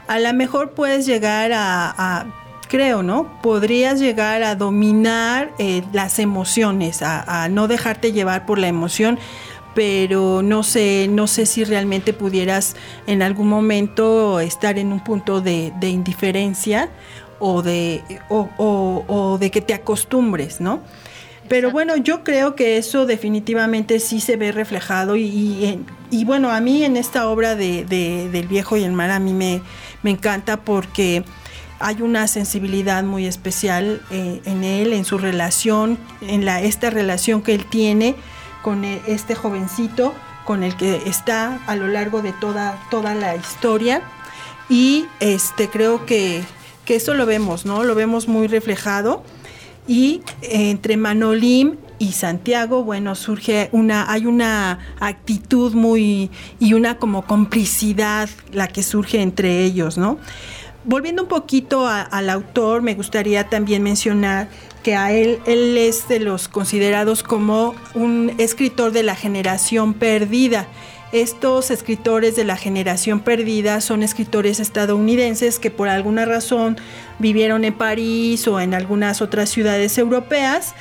A 0.07 0.19
lo 0.19 0.33
mejor 0.33 0.71
puedes 0.71 1.05
llegar 1.05 1.51
a 1.53 2.25
creo, 2.71 3.03
¿no? 3.03 3.29
Podrías 3.41 3.99
llegar 3.99 4.43
a 4.43 4.55
dominar 4.55 5.51
eh, 5.59 5.83
las 5.91 6.19
emociones, 6.19 7.01
a, 7.03 7.49
no 7.49 7.67
dejarte 7.67 8.13
llevar 8.13 8.45
por 8.45 8.57
la 8.59 8.69
emoción, 8.69 9.19
pero 9.75 10.41
no 10.41 10.63
sé, 10.63 11.07
no 11.11 11.27
sé 11.27 11.45
si 11.45 11.65
realmente 11.65 12.13
pudieras 12.13 12.77
en 13.07 13.23
algún 13.23 13.49
momento 13.49 14.39
estar 14.39 14.79
en 14.79 14.93
un 14.93 15.03
punto 15.03 15.41
de, 15.41 15.73
indiferencia 15.81 16.89
o 17.41 17.61
de, 17.63 18.03
o, 18.29 19.37
de 19.39 19.51
que 19.51 19.61
te 19.61 19.73
acostumbres, 19.73 20.61
¿no? 20.61 20.81
Pero 21.49 21.71
bueno, 21.71 21.97
yo 21.97 22.23
creo 22.23 22.55
que 22.55 22.77
eso 22.77 23.05
definitivamente 23.05 23.99
sí 23.99 24.21
se 24.21 24.37
ve 24.37 24.53
reflejado 24.53 25.17
y, 25.17 25.83
y, 26.09 26.23
bueno, 26.23 26.51
a 26.51 26.61
mí 26.61 26.85
en 26.85 26.95
esta 26.95 27.27
obra 27.27 27.55
de, 27.55 27.83
del 27.83 28.47
viejo 28.47 28.77
y 28.77 28.83
el 28.83 28.93
mar 28.93 29.09
a 29.09 29.19
mí 29.19 29.33
me, 29.33 29.61
me 30.03 30.11
encanta 30.11 30.61
porque 30.61 31.25
hay 31.79 32.01
una 32.03 32.27
sensibilidad 32.27 33.03
muy 33.03 33.25
especial 33.25 34.01
eh, 34.11 34.41
en 34.45 34.63
él, 34.63 34.93
en 34.93 35.03
su 35.03 35.17
relación, 35.17 35.97
en 36.21 36.45
la, 36.45 36.61
esta 36.61 36.89
relación 36.91 37.41
que 37.41 37.55
él 37.55 37.65
tiene 37.65 38.15
con 38.61 38.85
e, 38.85 39.01
este 39.07 39.35
jovencito 39.35 40.13
con 40.45 40.63
el 40.63 40.75
que 40.77 41.01
está 41.05 41.59
a 41.65 41.75
lo 41.75 41.87
largo 41.87 42.21
de 42.21 42.33
toda, 42.33 42.79
toda 42.91 43.15
la 43.15 43.35
historia. 43.35 44.01
Y 44.69 45.07
este, 45.19 45.69
creo 45.69 46.05
que, 46.05 46.43
eso 46.95 47.13
lo 47.13 47.25
vemos, 47.25 47.65
¿no? 47.65 47.83
Lo 47.83 47.95
vemos 47.95 48.27
muy 48.27 48.47
reflejado. 48.47 49.23
Y 49.87 50.21
entre 50.41 50.95
Manolim 50.95 51.77
y 51.97 52.13
Santiago, 52.13 52.83
bueno, 52.83 53.15
surge 53.15 53.69
una, 53.71 54.11
hay 54.11 54.25
una 54.25 54.79
actitud 54.99 55.73
muy 55.73 56.29
y 56.59 56.73
una 56.73 56.97
como 56.97 57.25
complicidad 57.25 58.29
la 58.51 58.67
que 58.67 58.83
surge 58.83 59.21
entre 59.21 59.63
ellos, 59.63 59.97
¿no? 59.97 60.17
Volviendo 60.83 61.23
un 61.23 61.27
poquito 61.27 61.87
al 61.87 62.29
autor, 62.29 62.81
me 62.81 62.95
gustaría 62.95 63.49
también 63.49 63.83
mencionar 63.83 64.49
que 64.81 64.95
a 64.95 65.11
él, 65.11 65.39
él 65.45 65.77
es 65.77 66.07
de 66.07 66.19
los 66.19 66.47
considerados 66.47 67.21
como 67.21 67.75
un 67.93 68.33
escritor 68.39 68.91
de 68.91 69.03
la 69.03 69.15
generación 69.15 69.93
perdida. 69.93 70.67
Estos 71.11 71.71
escritores 71.71 72.37
de 72.37 72.45
la 72.45 72.55
generación 72.55 73.19
perdida 73.19 73.81
son 73.81 74.01
escritores 74.01 74.61
estadounidenses 74.61 75.59
que 75.59 75.69
por 75.69 75.89
alguna 75.89 76.23
razón 76.23 76.77
vivieron 77.19 77.65
en 77.65 77.73
París 77.73 78.47
o 78.47 78.61
en 78.61 78.73
algunas 78.73 79.21
otras 79.21 79.49
ciudades 79.49 79.97
europeas, 79.97 80.73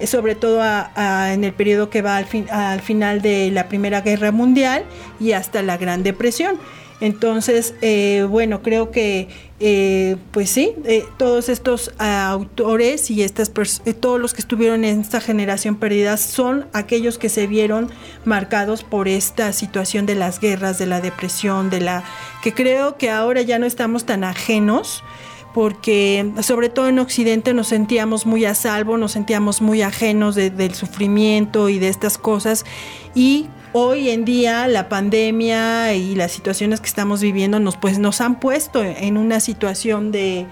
eh, 0.00 0.08
sobre 0.08 0.34
todo 0.34 0.60
en 0.96 1.44
el 1.44 1.52
periodo 1.52 1.88
que 1.88 2.02
va 2.02 2.16
al, 2.16 2.26
al 2.50 2.80
final 2.80 3.22
de 3.22 3.52
la 3.52 3.68
Primera 3.68 4.00
Guerra 4.00 4.32
Mundial 4.32 4.84
y 5.20 5.32
hasta 5.32 5.62
la 5.62 5.76
Gran 5.76 6.02
Depresión. 6.02 6.58
Entonces, 7.00 7.74
eh, 7.82 8.26
bueno, 8.28 8.62
creo 8.62 8.90
que, 8.90 9.28
eh, 9.60 10.16
pues 10.30 10.48
sí, 10.48 10.72
eh, 10.84 11.04
todos 11.18 11.50
estos 11.50 11.92
autores 11.98 13.10
y 13.10 13.22
estas 13.22 13.52
todos 14.00 14.20
los 14.20 14.32
que 14.32 14.40
estuvieron 14.40 14.84
en 14.84 15.00
esta 15.00 15.20
generación 15.20 15.76
perdida 15.76 16.16
son 16.16 16.66
aquellos 16.72 17.18
que 17.18 17.28
se 17.28 17.46
vieron 17.46 17.90
marcados 18.24 18.82
por 18.82 19.08
esta 19.08 19.52
situación 19.52 20.06
de 20.06 20.14
las 20.14 20.40
guerras, 20.40 20.78
de 20.78 20.86
la 20.86 21.00
depresión, 21.02 21.68
de 21.68 21.80
la 21.80 22.04
que 22.42 22.54
creo 22.54 22.96
que 22.96 23.10
ahora 23.10 23.42
ya 23.42 23.58
no 23.58 23.66
estamos 23.66 24.04
tan 24.06 24.24
ajenos 24.24 25.02
porque 25.56 26.32
sobre 26.42 26.68
todo 26.68 26.86
en 26.86 26.98
Occidente 26.98 27.54
nos 27.54 27.68
sentíamos 27.68 28.26
muy 28.26 28.44
a 28.44 28.54
salvo, 28.54 28.98
nos 28.98 29.12
sentíamos 29.12 29.62
muy 29.62 29.80
ajenos 29.80 30.34
del 30.34 30.74
sufrimiento 30.74 31.70
y 31.70 31.78
de 31.78 31.88
estas 31.88 32.18
cosas 32.18 32.66
y 33.14 33.46
hoy 33.72 34.10
en 34.10 34.26
día 34.26 34.68
la 34.68 34.90
pandemia 34.90 35.94
y 35.94 36.14
las 36.14 36.32
situaciones 36.32 36.82
que 36.82 36.88
estamos 36.88 37.22
viviendo 37.22 37.58
nos, 37.58 37.78
pues, 37.78 37.98
nos 37.98 38.20
han 38.20 38.38
puesto 38.38 38.84
en 38.84 39.16
una 39.16 39.40
situación 39.40 40.12
de, 40.12 40.46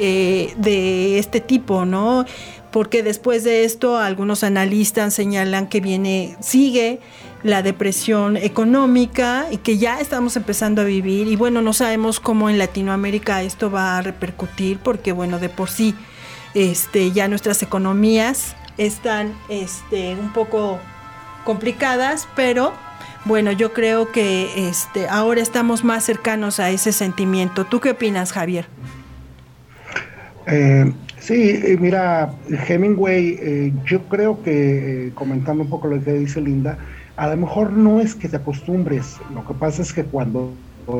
eh, 0.00 0.52
de 0.56 1.20
este 1.20 1.38
tipo, 1.40 1.84
¿no? 1.84 2.24
Porque 2.72 3.04
después 3.04 3.44
de 3.44 3.62
esto 3.62 3.96
algunos 3.96 4.42
analistas 4.42 5.14
señalan 5.14 5.68
que 5.68 5.80
viene, 5.80 6.36
sigue 6.40 6.98
la 7.42 7.62
depresión 7.62 8.36
económica 8.36 9.46
y 9.50 9.58
que 9.58 9.78
ya 9.78 10.00
estamos 10.00 10.36
empezando 10.36 10.82
a 10.82 10.84
vivir 10.84 11.28
y 11.28 11.36
bueno, 11.36 11.62
no 11.62 11.72
sabemos 11.72 12.18
cómo 12.20 12.50
en 12.50 12.58
Latinoamérica 12.58 13.42
esto 13.42 13.70
va 13.70 13.98
a 13.98 14.02
repercutir 14.02 14.78
porque 14.78 15.12
bueno, 15.12 15.38
de 15.38 15.48
por 15.48 15.70
sí 15.70 15.94
este, 16.54 17.12
ya 17.12 17.28
nuestras 17.28 17.62
economías 17.62 18.56
están 18.76 19.34
este, 19.48 20.14
un 20.14 20.32
poco 20.32 20.78
complicadas, 21.44 22.28
pero 22.34 22.72
bueno, 23.24 23.52
yo 23.52 23.72
creo 23.72 24.10
que 24.10 24.68
este, 24.68 25.08
ahora 25.08 25.40
estamos 25.40 25.84
más 25.84 26.04
cercanos 26.04 26.60
a 26.60 26.70
ese 26.70 26.92
sentimiento. 26.92 27.64
¿Tú 27.64 27.80
qué 27.80 27.90
opinas, 27.90 28.32
Javier? 28.32 28.66
Eh, 30.46 30.92
sí, 31.18 31.34
eh, 31.34 31.76
mira, 31.78 32.32
Hemingway, 32.68 33.38
eh, 33.40 33.72
yo 33.84 34.02
creo 34.08 34.42
que, 34.42 35.10
comentando 35.14 35.64
un 35.64 35.68
poco 35.68 35.88
lo 35.88 36.02
que 36.02 36.12
dice 36.12 36.40
Linda, 36.40 36.78
a 37.18 37.26
lo 37.26 37.36
mejor 37.36 37.72
no 37.72 38.00
es 38.00 38.14
que 38.14 38.28
te 38.28 38.36
acostumbres, 38.36 39.16
lo 39.34 39.44
que 39.44 39.52
pasa 39.52 39.82
es 39.82 39.92
que 39.92 40.04
cuando 40.04 40.52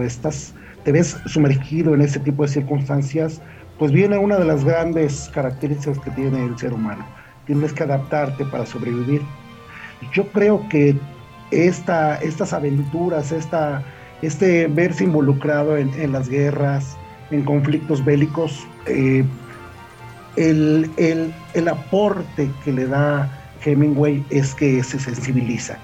estás 0.03 0.53
te 0.85 0.91
ves 0.91 1.17
sumergido 1.27 1.95
en 1.95 2.01
ese 2.01 2.19
tipo 2.19 2.43
de 2.43 2.49
circunstancias, 2.49 3.41
pues 3.79 3.93
viene 3.93 4.19
una 4.19 4.37
de 4.37 4.45
las 4.45 4.65
grandes 4.65 5.31
características 5.33 5.99
que 6.01 6.11
tiene 6.11 6.45
el 6.45 6.59
ser 6.59 6.73
humano. 6.73 7.07
Tienes 7.47 7.73
que 7.73 7.85
adaptarte 7.85 8.45
para 8.47 8.67
sobrevivir. 8.67 9.23
Yo 10.13 10.27
creo 10.33 10.69
que 10.69 10.97
esta, 11.53 12.17
estas 12.17 12.53
aventuras, 12.53 13.33
este 14.21 14.67
verse 14.67 15.05
involucrado 15.05 15.77
en, 15.77 16.13
las 16.13 16.29
guerras, 16.29 16.97
en 17.31 17.45
conflictos 17.45 18.05
bélicos, 18.05 18.67
eh, 18.87 19.25
el, 20.37 20.91
el, 20.97 21.69
aporte 21.69 22.51
que 22.65 22.73
le 22.73 22.87
da 22.87 23.31
Hemingway 23.65 24.25
es 24.31 24.55
que 24.55 24.83
se 24.83 24.99
sensibiliza. 24.99 25.79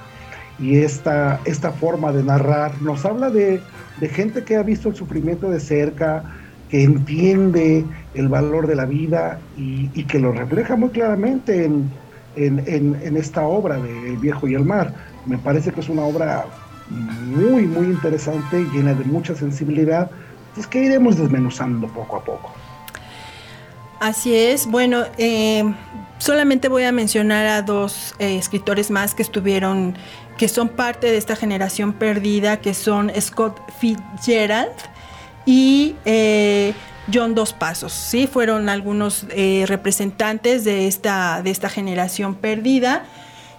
Y 0.59 0.79
esta, 0.79 1.41
esta 1.45 1.73
forma 1.73 2.13
de 2.13 2.23
narrar 2.23 2.81
nos 2.81 3.05
habla 3.05 3.31
de, 3.31 3.61
de 4.01 4.09
gente 4.09 4.45
que 4.45 4.57
ha 4.57 4.63
visto 4.63 4.89
el 4.89 4.95
sufrimiento 4.95 5.51
de 5.51 5.61
cerca, 5.61 6.25
que 6.69 6.83
entiende 6.83 7.85
el 8.15 8.29
valor 8.29 8.67
de 8.67 8.77
la 8.77 8.85
vida 8.85 9.39
y, 9.57 9.89
que 10.05 10.19
lo 10.19 10.33
refleja 10.33 10.77
muy 10.77 10.91
claramente 10.91 11.65
en, 11.65 11.91
en, 12.37 13.17
esta 13.17 13.43
obra 13.43 13.77
de 13.79 14.09
El 14.11 14.17
viejo 14.17 14.49
y 14.49 14.55
el 14.55 14.65
mar. 14.65 14.93
Me 15.27 15.39
parece 15.39 15.73
que 15.73 15.81
es 15.81 15.89
una 15.89 16.03
obra 16.03 16.47
muy, 16.91 17.63
muy 17.67 17.87
interesante, 17.87 18.65
llena 18.73 18.95
de 18.95 19.05
mucha 19.05 19.35
sensibilidad, 19.35 20.11
es 20.57 20.67
que 20.67 20.85
iremos 20.85 21.17
desmenuzando 21.17 21.89
poco 21.89 22.17
a 22.17 22.25
poco. 22.25 22.53
Así 24.01 24.35
es, 24.35 24.67
bueno, 24.67 25.05
eh, 25.17 25.65
solamente 26.19 26.69
voy 26.69 26.85
a 26.85 26.93
mencionar 26.93 27.47
a 27.47 27.63
dos 27.63 28.15
eh, 28.19 28.37
escritores 28.37 28.91
más 28.91 29.15
que 29.15 29.23
estuvieron, 29.23 29.95
que 30.37 30.49
son 30.49 30.69
parte 30.69 31.11
de 31.11 31.17
esta 31.17 31.37
generación 31.37 31.93
perdida, 31.93 32.61
que 32.61 32.75
son 32.75 33.11
Scott 33.21 33.61
Fitzgerald, 33.79 34.73
y 35.47 35.97
eh, 36.05 36.75
John 37.13 37.35
Dos 37.35 37.53
Pasos, 37.53 37.93
¿sí? 37.93 38.27
Fueron 38.27 38.69
algunos 38.69 39.27
eh, 39.31 39.65
representantes 39.67 40.65
de 40.65 40.87
esta, 40.87 41.43
de 41.43 41.51
esta 41.51 41.69
generación 41.69 42.35
perdida. 42.35 43.05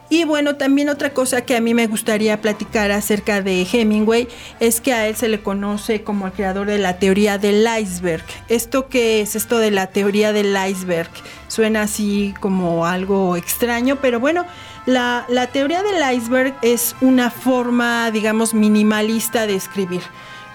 Y 0.08 0.24
bueno, 0.24 0.55
también 0.55 0.89
otra 0.89 1.13
cosa 1.13 1.41
que 1.41 1.55
a 1.55 1.62
mí 1.62 1.74
me 1.74 1.88
gustaría 1.88 2.39
platicar 2.39 2.91
acerca 2.91 3.41
de 3.41 3.65
Hemingway 3.72 4.27
es 4.60 4.79
que 4.79 4.94
a 4.94 5.08
él 5.08 5.15
se 5.15 5.27
le 5.27 5.41
conoce 5.41 6.03
como 6.03 6.27
el 6.27 6.34
creador 6.34 6.67
de 6.67 6.77
la 6.77 7.00
teoría 7.00 7.39
del 7.39 7.67
iceberg. 7.79 8.24
¿Esto 8.48 8.88
qué 8.88 9.22
es 9.22 9.36
esto 9.36 9.58
de 9.58 9.72
la 9.72 9.88
teoría 9.88 10.32
del 10.32 10.55
iceberg? 10.70 11.10
Suena 11.48 11.84
así 11.84 12.36
como 12.39 12.86
algo 12.86 13.36
extraño, 13.36 13.98
pero 14.00 14.20
bueno, 14.20 14.46
la, 14.86 15.50
teoría 15.51 15.82
del 15.84 16.15
iceberg 16.15 16.56
es 16.62 16.96
una 17.01 17.32
forma, 17.32 18.12
digamos, 18.12 18.54
minimalista 18.54 19.48
de 19.48 19.56
escribir 19.56 20.01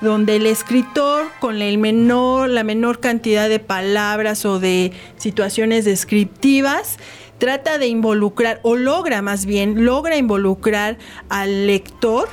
donde 0.01 0.37
el 0.37 0.47
escritor 0.47 1.27
con 1.41 1.61
el 1.61 1.77
menor, 1.77 2.49
la 2.49 2.65
menor 2.65 3.01
cantidad 3.01 3.51
de 3.51 3.59
palabras 3.59 4.47
o 4.47 4.59
de 4.59 4.93
situaciones 5.19 5.85
descriptivas 5.85 6.97
trata 7.37 7.77
de 7.77 7.89
involucrar, 7.89 8.61
o 8.63 8.77
logra 8.77 9.21
más 9.21 9.45
bien, 9.47 9.85
logra 9.85 10.17
involucrar 10.17 10.97
al 11.29 11.67
lector, 11.67 12.29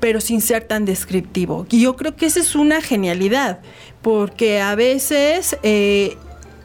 pero 0.00 0.20
sin 0.20 0.40
ser 0.40 0.64
tan 0.64 0.84
descriptivo. 0.84 1.66
Y 1.70 1.82
yo 1.82 1.96
creo 1.96 2.16
que 2.16 2.26
esa 2.26 2.40
es 2.40 2.54
una 2.56 2.80
genialidad, 2.80 3.60
porque 4.02 4.60
a 4.60 4.74
veces 4.74 5.58
eh, 5.62 6.16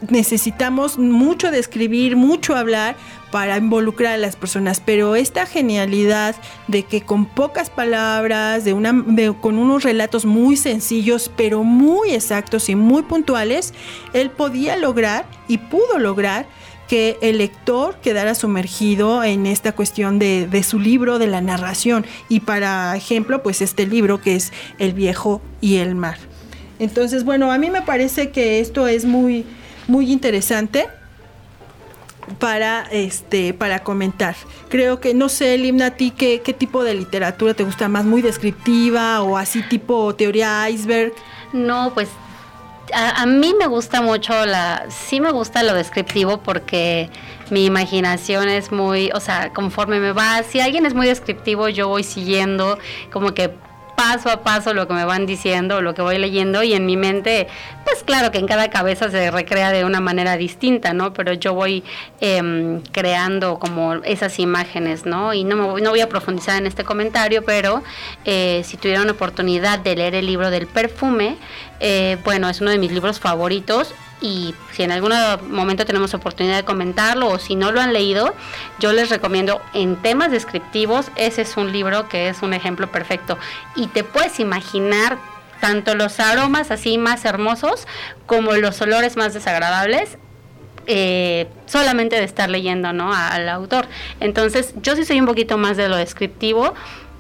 necesitamos 0.10 0.98
mucho 0.98 1.52
describir, 1.52 2.16
mucho 2.16 2.56
hablar 2.56 2.96
para 3.32 3.58
involucrar 3.58 4.14
a 4.14 4.18
las 4.18 4.36
personas, 4.36 4.82
pero 4.84 5.16
esta 5.16 5.46
genialidad 5.46 6.36
de 6.68 6.84
que 6.84 7.02
con 7.02 7.26
pocas 7.26 7.70
palabras, 7.70 8.66
de 8.66 8.74
una, 8.74 9.06
con 9.40 9.58
unos 9.58 9.84
relatos 9.84 10.26
muy 10.26 10.58
sencillos, 10.58 11.32
pero 11.36 11.64
muy 11.64 12.12
exactos 12.12 12.70
y 12.70 12.76
muy 12.76 13.04
puntuales, 13.04 13.74
él 14.14 14.30
podía 14.30 14.76
lograr 14.76 15.26
y 15.48 15.58
pudo 15.58 15.98
lograr 15.98 16.46
que 16.90 17.18
el 17.22 17.38
lector 17.38 17.96
quedara 18.02 18.36
sumergido 18.36 19.24
en 19.24 19.46
esta 19.46 19.72
cuestión 19.72 20.20
de, 20.20 20.46
de, 20.46 20.62
su 20.62 20.78
libro, 20.78 21.20
de 21.20 21.28
la 21.28 21.40
narración. 21.40 22.06
Y 22.28 22.42
para 22.42 22.94
ejemplo, 22.98 23.42
pues 23.42 23.62
este 23.62 23.88
libro 23.88 24.20
que 24.20 24.36
es 24.36 24.52
El 24.78 24.92
viejo 24.92 25.42
y 25.62 25.78
el 25.78 25.96
mar. 25.96 26.18
Entonces, 26.80 27.24
bueno, 27.24 27.50
a 27.50 27.58
mí 27.58 27.70
me 27.70 27.82
parece 27.82 28.32
que 28.32 28.60
esto 28.60 28.88
es 28.88 29.06
muy, 29.06 29.46
muy 29.88 30.12
interesante 30.12 30.88
para 32.40 32.84
este 32.92 33.54
para 33.54 33.84
comentar. 33.84 34.36
Creo 34.70 35.00
que 35.00 35.14
no 35.14 35.30
sé, 35.30 35.58
Limna, 35.58 35.88
a 35.88 35.92
ti 35.92 36.12
qué, 36.12 36.42
qué 36.44 36.54
tipo 36.54 36.84
de 36.84 36.94
literatura 36.94 37.54
te 37.54 37.64
gusta 37.64 37.88
más, 37.88 38.06
muy 38.06 38.22
descriptiva 38.22 39.22
o 39.22 39.38
así 39.38 39.64
tipo 39.64 40.16
teoría 40.16 40.70
iceberg. 40.70 41.14
No, 41.54 41.92
pues 41.94 42.10
a, 42.94 43.22
a, 43.22 43.26
mí 43.26 43.54
me 43.58 43.68
gusta 43.68 44.02
mucho 44.02 44.46
la, 44.46 44.86
sí 44.90 45.20
me 45.20 45.32
gusta 45.32 45.64
lo 45.64 45.74
descriptivo 45.74 46.38
porque 46.42 47.10
mi 47.50 47.66
imaginación 47.66 48.48
es 48.50 48.72
muy, 48.72 49.12
o 49.14 49.20
sea, 49.20 49.52
conforme 49.54 50.00
me 50.00 50.14
va, 50.14 50.42
si 50.44 50.60
alguien 50.60 50.86
es 50.86 50.94
muy 50.94 51.08
descriptivo, 51.08 51.68
yo 51.70 51.88
voy 51.88 52.04
siguiendo 52.04 52.78
como 53.12 53.34
que 53.34 53.54
paso 54.02 54.32
a 54.32 54.42
paso 54.42 54.74
lo 54.74 54.88
que 54.88 54.96
me 54.96 55.06
van 55.06 55.28
diciendo, 55.28 55.80
lo 55.80 55.94
que 55.94 56.02
voy 56.02 56.18
leyendo 56.18 56.64
y 56.64 56.74
en 56.74 56.88
mi 56.88 56.98
mente, 56.98 57.48
pues 57.84 58.02
claro 58.04 58.32
que 58.32 58.40
en 58.40 58.48
cada 58.48 58.72
cabeza 58.72 59.12
se 59.12 59.30
recrea 59.30 59.72
de 59.72 59.86
una 59.86 60.00
manera 60.00 60.38
distinta, 60.38 60.92
¿no? 60.92 61.14
Pero 61.14 61.34
yo 61.34 61.54
voy 61.54 61.84
em, 62.20 62.82
creando 62.92 63.60
como 63.60 63.94
esas 64.04 64.40
imágenes, 64.40 65.06
¿no? 65.06 65.36
Y 65.36 65.44
no, 65.44 65.56
me 65.56 65.66
voy, 65.66 65.84
no 65.84 65.92
voy 65.92 66.02
a 66.02 66.10
profundizar 66.10 66.58
en 66.58 66.66
este 66.66 66.84
comentario, 66.84 67.44
pero 67.46 67.84
eh, 68.26 68.64
si 68.66 68.76
tuviera 68.76 69.04
una 69.04 69.12
oportunidad 69.12 69.78
de 69.78 69.96
leer 69.96 70.16
el 70.16 70.26
libro 70.26 70.50
del 70.50 70.66
perfume, 70.66 71.38
eh, 71.80 72.18
bueno, 72.24 72.50
es 72.50 72.60
uno 72.60 72.72
de 72.72 72.80
mis 72.80 72.92
libros 72.92 73.20
favoritos 73.20 73.94
y 74.22 74.54
si 74.72 74.84
en 74.84 74.92
algún 74.92 75.14
momento 75.50 75.86
tenemos 75.86 76.14
oportunidad 76.14 76.58
de 76.58 76.64
comentarlo 76.64 77.28
o 77.28 77.40
si 77.40 77.56
no 77.56 77.72
lo 77.72 77.82
han 77.82 77.92
leído, 77.92 78.34
yo 78.80 78.94
les 78.94 79.10
recomiendo 79.10 79.62
en 79.74 79.96
temas 79.96 80.32
descriptivos, 80.32 81.12
ese 81.16 81.42
es 81.42 81.58
un 81.58 81.72
libro 81.72 82.08
que 82.08 82.30
es 82.30 82.42
un 82.42 82.54
ejemplo 82.54 82.92
perfecto 82.92 83.38
y 83.76 83.88
te 83.88 84.04
puedes 84.04 84.40
imaginar 84.40 85.18
tanto 85.60 85.96
los 85.96 86.20
aromas 86.20 86.72
así 86.72 86.98
más 86.98 87.26
hermosos 87.26 87.88
como 88.26 88.54
los 88.54 88.82
olores 88.82 89.18
más 89.18 89.34
desagradables 89.34 90.18
eh, 90.88 91.48
solamente 91.68 92.16
de 92.16 92.24
estar 92.24 92.50
leyendo 92.50 92.92
¿no? 92.92 93.14
al 93.14 93.48
autor. 93.50 93.88
Entonces 94.20 94.74
yo 94.82 94.96
sí 94.96 95.06
soy 95.06 95.20
un 95.20 95.28
poquito 95.28 95.58
más 95.58 95.78
de 95.78 95.88
lo 95.88 95.96
descriptivo, 95.96 96.74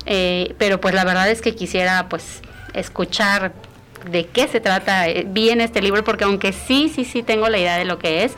eh, 0.05 0.55
pero 0.57 0.81
pues 0.81 0.95
la 0.95 1.03
verdad 1.03 1.29
es 1.29 1.41
que 1.41 1.55
quisiera 1.55 2.09
pues 2.09 2.41
escuchar 2.73 3.53
de 4.09 4.25
qué 4.25 4.47
se 4.47 4.59
trata 4.59 5.07
eh, 5.07 5.25
bien 5.27 5.61
este 5.61 5.81
libro, 5.81 6.03
porque 6.03 6.23
aunque 6.23 6.53
sí, 6.53 6.91
sí, 6.93 7.05
sí 7.05 7.23
tengo 7.23 7.49
la 7.49 7.57
idea 7.57 7.77
de 7.77 7.85
lo 7.85 7.99
que 7.99 8.23
es, 8.23 8.33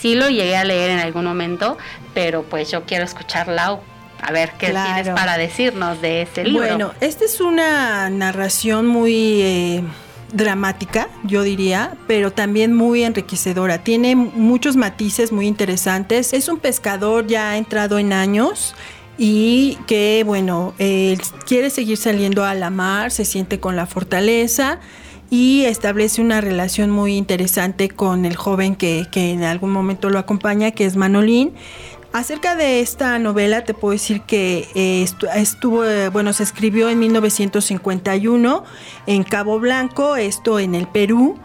sí 0.00 0.14
lo 0.14 0.28
llegué 0.28 0.56
a 0.56 0.64
leer 0.64 0.90
en 0.90 0.98
algún 0.98 1.24
momento, 1.24 1.78
pero 2.14 2.42
pues 2.42 2.70
yo 2.70 2.84
quiero 2.84 3.04
escuchar 3.04 3.48
Lau. 3.48 3.80
A 4.20 4.32
ver 4.32 4.50
qué 4.58 4.70
tienes 4.70 5.08
para 5.10 5.38
decirnos 5.38 6.02
de 6.02 6.22
este 6.22 6.42
libro. 6.42 6.66
Bueno, 6.66 6.92
esta 7.00 7.24
es 7.24 7.40
una 7.40 8.10
narración 8.10 8.84
muy 8.84 9.42
eh, 9.42 9.84
dramática, 10.32 11.08
yo 11.22 11.44
diría, 11.44 11.92
pero 12.08 12.32
también 12.32 12.74
muy 12.74 13.04
enriquecedora. 13.04 13.84
Tiene 13.84 14.16
muchos 14.16 14.74
matices 14.74 15.30
muy 15.30 15.46
interesantes. 15.46 16.32
Es 16.32 16.48
un 16.48 16.58
pescador 16.58 17.28
ya 17.28 17.56
entrado 17.56 18.00
en 18.00 18.12
años 18.12 18.74
y 19.18 19.78
que, 19.86 20.24
bueno, 20.26 20.74
quiere 21.46 21.70
seguir 21.70 21.96
saliendo 21.96 22.44
a 22.44 22.54
la 22.54 22.70
mar, 22.70 23.12
se 23.12 23.24
siente 23.24 23.60
con 23.60 23.76
la 23.76 23.86
fortaleza 23.86 24.80
y 25.30 25.64
establece 25.64 26.20
una 26.22 26.40
relación 26.40 26.90
muy 26.90 27.16
interesante 27.16 27.88
con 27.88 28.24
el 28.24 28.36
joven 28.36 28.76
que, 28.76 29.06
en 29.14 29.44
algún 29.44 29.70
momento 29.70 30.10
lo 30.10 30.18
acompaña, 30.18 30.70
que 30.70 30.86
es 30.86 30.96
Manolín. 30.96 31.52
Acerca 32.12 32.56
de 32.56 32.80
esta 32.80 33.18
novela 33.18 33.64
te 33.64 33.74
puedo 33.74 33.92
decir 33.92 34.22
que 34.22 34.66
eh, 34.74 35.06
estuvo, 35.34 35.84
eh, 35.84 36.08
bueno, 36.08 36.32
se 36.32 36.42
escribió 36.42 36.88
en 36.88 36.98
1951 36.98 38.64
en 39.06 39.24
Cabo 39.24 39.60
Blanco, 39.60 40.16
esto 40.16 40.58
en 40.58 40.74
el 40.74 40.88
Perú, 40.88 41.38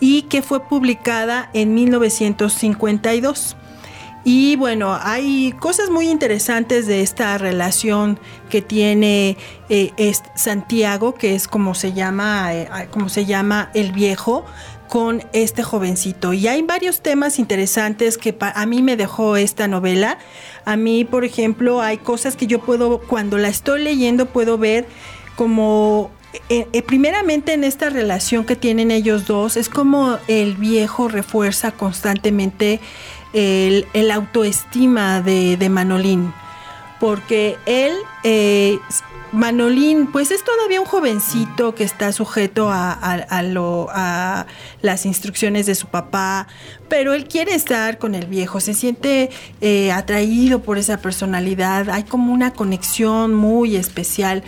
y 0.00 0.22
que 0.22 0.42
fue 0.42 0.68
publicada 0.68 1.50
en 1.54 1.74
1952. 1.74 3.56
Y 4.24 4.56
bueno, 4.56 4.98
hay 5.00 5.52
cosas 5.58 5.90
muy 5.90 6.08
interesantes 6.08 6.86
de 6.86 7.02
esta 7.02 7.38
relación 7.38 8.18
que 8.50 8.60
tiene 8.62 9.36
eh, 9.68 10.12
Santiago, 10.34 11.14
que 11.14 11.34
es 11.34 11.48
como 11.48 11.74
se 11.74 11.92
llama, 11.92 12.54
eh, 12.54 12.68
como 12.90 13.08
se 13.08 13.24
llama 13.24 13.70
el 13.74 13.92
viejo, 13.92 14.44
con 14.88 15.22
este 15.32 15.62
jovencito. 15.62 16.32
Y 16.32 16.48
hay 16.48 16.62
varios 16.62 17.00
temas 17.00 17.38
interesantes 17.38 18.18
que 18.18 18.36
a 18.40 18.66
mí 18.66 18.82
me 18.82 18.96
dejó 18.96 19.36
esta 19.36 19.68
novela. 19.68 20.18
A 20.64 20.76
mí, 20.76 21.04
por 21.04 21.24
ejemplo, 21.24 21.80
hay 21.80 21.98
cosas 21.98 22.36
que 22.36 22.46
yo 22.46 22.60
puedo, 22.60 23.00
cuando 23.00 23.38
la 23.38 23.48
estoy 23.48 23.82
leyendo, 23.82 24.26
puedo 24.26 24.58
ver 24.58 24.86
como 25.36 26.10
eh, 26.50 26.82
primeramente 26.82 27.54
en 27.54 27.64
esta 27.64 27.88
relación 27.88 28.44
que 28.44 28.56
tienen 28.56 28.90
ellos 28.90 29.26
dos, 29.26 29.56
es 29.56 29.68
como 29.68 30.18
el 30.28 30.56
viejo 30.56 31.08
refuerza 31.08 31.72
constantemente 31.72 32.80
el, 33.32 34.10
autoestima 34.10 35.20
de, 35.20 35.68
Manolín. 35.70 36.32
porque 37.00 37.56
él 37.66 37.94
eh, 38.24 38.78
Manolín, 39.32 40.06
pues 40.06 40.30
es 40.30 40.42
todavía 40.42 40.80
un 40.80 40.86
jovencito 40.86 41.74
que 41.74 41.84
está 41.84 42.12
sujeto 42.12 42.70
a, 42.70 43.42
lo, 43.42 43.88
a, 43.90 44.46
las 44.80 45.04
instrucciones 45.04 45.66
de 45.66 45.74
su 45.74 45.88
papá, 45.88 46.46
pero 46.88 47.12
él 47.12 47.26
quiere 47.26 47.54
estar 47.54 47.98
con 47.98 48.14
el 48.14 48.26
viejo, 48.26 48.60
se 48.60 48.72
siente 48.72 49.30
eh, 49.60 49.92
atraído 49.92 50.62
por 50.62 50.78
esa 50.78 50.98
personalidad, 50.98 51.90
hay 51.90 52.04
como 52.04 52.32
una 52.32 52.52
conexión 52.52 53.34
muy 53.34 53.76
especial. 53.76 54.42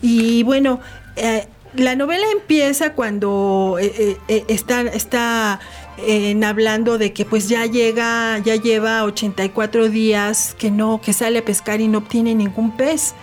Y 0.00 0.44
bueno, 0.44 0.80
eh, 1.16 1.46
la 1.74 1.94
novela 1.94 2.24
empieza 2.32 2.94
cuando 2.94 3.76
eh, 3.80 4.16
está, 4.48 4.80
está 4.80 5.60
en 5.98 6.44
hablando 6.44 6.98
de 6.98 7.12
que 7.12 7.24
pues 7.24 7.48
ya 7.48 7.66
llega, 7.66 8.38
ya 8.38 8.56
lleva 8.56 9.04
84 9.04 9.88
días 9.88 10.56
que 10.58 10.70
no, 10.70 11.00
que 11.00 11.12
sale 11.12 11.40
a 11.40 11.44
pescar 11.44 11.80
y 11.80 11.88
no 11.88 11.98
obtiene 11.98 12.34
ningún 12.34 12.76
pez. 12.76 13.14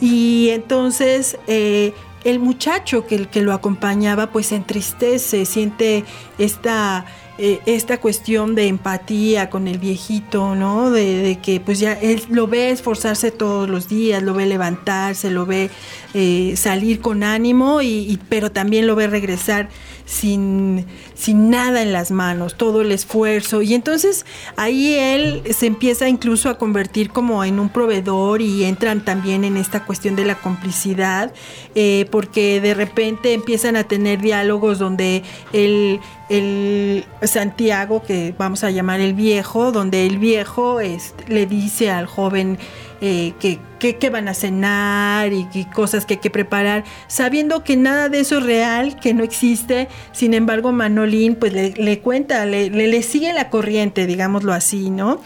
Y 0.00 0.48
entonces 0.50 1.38
eh, 1.46 1.92
el 2.24 2.38
muchacho 2.40 3.06
que, 3.06 3.26
que 3.26 3.42
lo 3.42 3.52
acompañaba 3.52 4.30
pues 4.32 4.46
se 4.46 4.56
entristece, 4.56 5.44
siente 5.44 6.04
esta 6.38 7.06
eh, 7.38 7.60
esta 7.66 8.00
cuestión 8.00 8.54
de 8.54 8.66
empatía 8.66 9.50
con 9.50 9.68
el 9.68 9.78
viejito, 9.78 10.54
¿no? 10.54 10.90
De, 10.90 11.38
que 11.42 11.60
pues 11.60 11.78
ya 11.78 11.92
él 11.92 12.22
lo 12.30 12.46
ve 12.46 12.70
esforzarse 12.70 13.30
todos 13.30 13.68
los 13.68 13.88
días, 13.88 14.22
lo 14.22 14.32
ve 14.32 14.46
levantarse, 14.46 15.30
lo 15.30 15.44
ve 15.44 15.70
eh, 16.14 16.54
salir 16.56 17.00
con 17.00 17.22
ánimo, 17.22 17.82
y, 17.82 18.18
pero 18.30 18.50
también 18.50 18.86
lo 18.86 18.96
ve 18.96 19.06
regresar 19.06 19.68
sin, 20.06 20.86
sin 21.14 21.50
nada 21.50 21.82
en 21.82 21.92
las 21.92 22.10
manos, 22.10 22.56
todo 22.56 22.80
el 22.80 22.90
esfuerzo. 22.90 23.60
Y 23.60 23.74
entonces 23.74 24.24
ahí 24.56 24.94
él 24.94 25.42
se 25.50 25.66
empieza 25.66 26.08
incluso 26.08 26.48
a 26.48 26.56
convertir 26.56 27.10
como 27.10 27.44
en 27.44 27.60
un 27.60 27.68
proveedor 27.68 28.40
y 28.40 28.64
entran 28.64 29.04
también 29.04 29.44
en 29.44 29.58
esta 29.58 29.84
cuestión 29.84 30.16
de 30.16 30.24
la 30.24 30.36
complicidad, 30.36 31.34
eh, 31.74 32.06
porque 32.10 32.62
de 32.62 32.72
repente 32.72 33.34
empiezan 33.34 33.76
a 33.76 33.84
tener 33.84 34.22
diálogos 34.22 34.78
donde 34.78 35.22
él 35.52 36.00
el 36.28 37.04
Santiago, 37.22 38.02
que 38.02 38.34
vamos 38.36 38.64
a 38.64 38.70
llamar 38.70 39.00
el 39.00 39.14
viejo, 39.14 39.72
donde 39.72 40.06
el 40.06 40.18
viejo 40.18 40.80
este, 40.80 41.32
le 41.32 41.46
dice 41.46 41.90
al 41.90 42.06
joven 42.06 42.58
eh, 43.00 43.34
que, 43.38 44.10
van 44.10 44.26
a 44.26 44.34
cenar 44.34 45.32
y, 45.32 45.46
cosas 45.74 46.06
que 46.06 46.14
hay 46.14 46.20
que 46.20 46.30
preparar, 46.30 46.84
sabiendo 47.06 47.62
que 47.62 47.76
nada 47.76 48.08
de 48.08 48.20
eso 48.20 48.38
es 48.38 48.44
real, 48.44 48.98
que 48.98 49.14
no 49.14 49.22
existe. 49.22 49.88
Sin 50.12 50.34
embargo, 50.34 50.72
Manolín 50.72 51.36
pues 51.36 51.52
le, 51.52 52.00
cuenta, 52.00 52.44
le, 52.46 52.70
le, 52.70 53.02
sigue 53.02 53.32
la 53.32 53.48
corriente, 53.50 54.06
digámoslo 54.06 54.52
así, 54.52 54.90
¿no? 54.90 55.20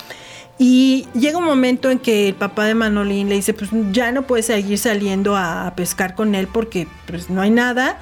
Y 0.58 1.06
llega 1.14 1.38
un 1.38 1.44
momento 1.44 1.90
en 1.90 1.98
que 1.98 2.28
el 2.28 2.34
papá 2.34 2.66
de 2.66 2.74
Manolín 2.74 3.30
le 3.30 3.36
dice, 3.36 3.54
pues 3.54 3.70
ya 3.92 4.12
no 4.12 4.26
puedes 4.26 4.46
seguir 4.46 4.76
saliendo 4.76 5.34
a, 5.34 5.72
pescar 5.74 6.14
con 6.14 6.34
él 6.34 6.48
porque 6.48 6.86
pues 7.06 7.30
no 7.30 7.40
hay 7.40 7.50
nada 7.50 7.98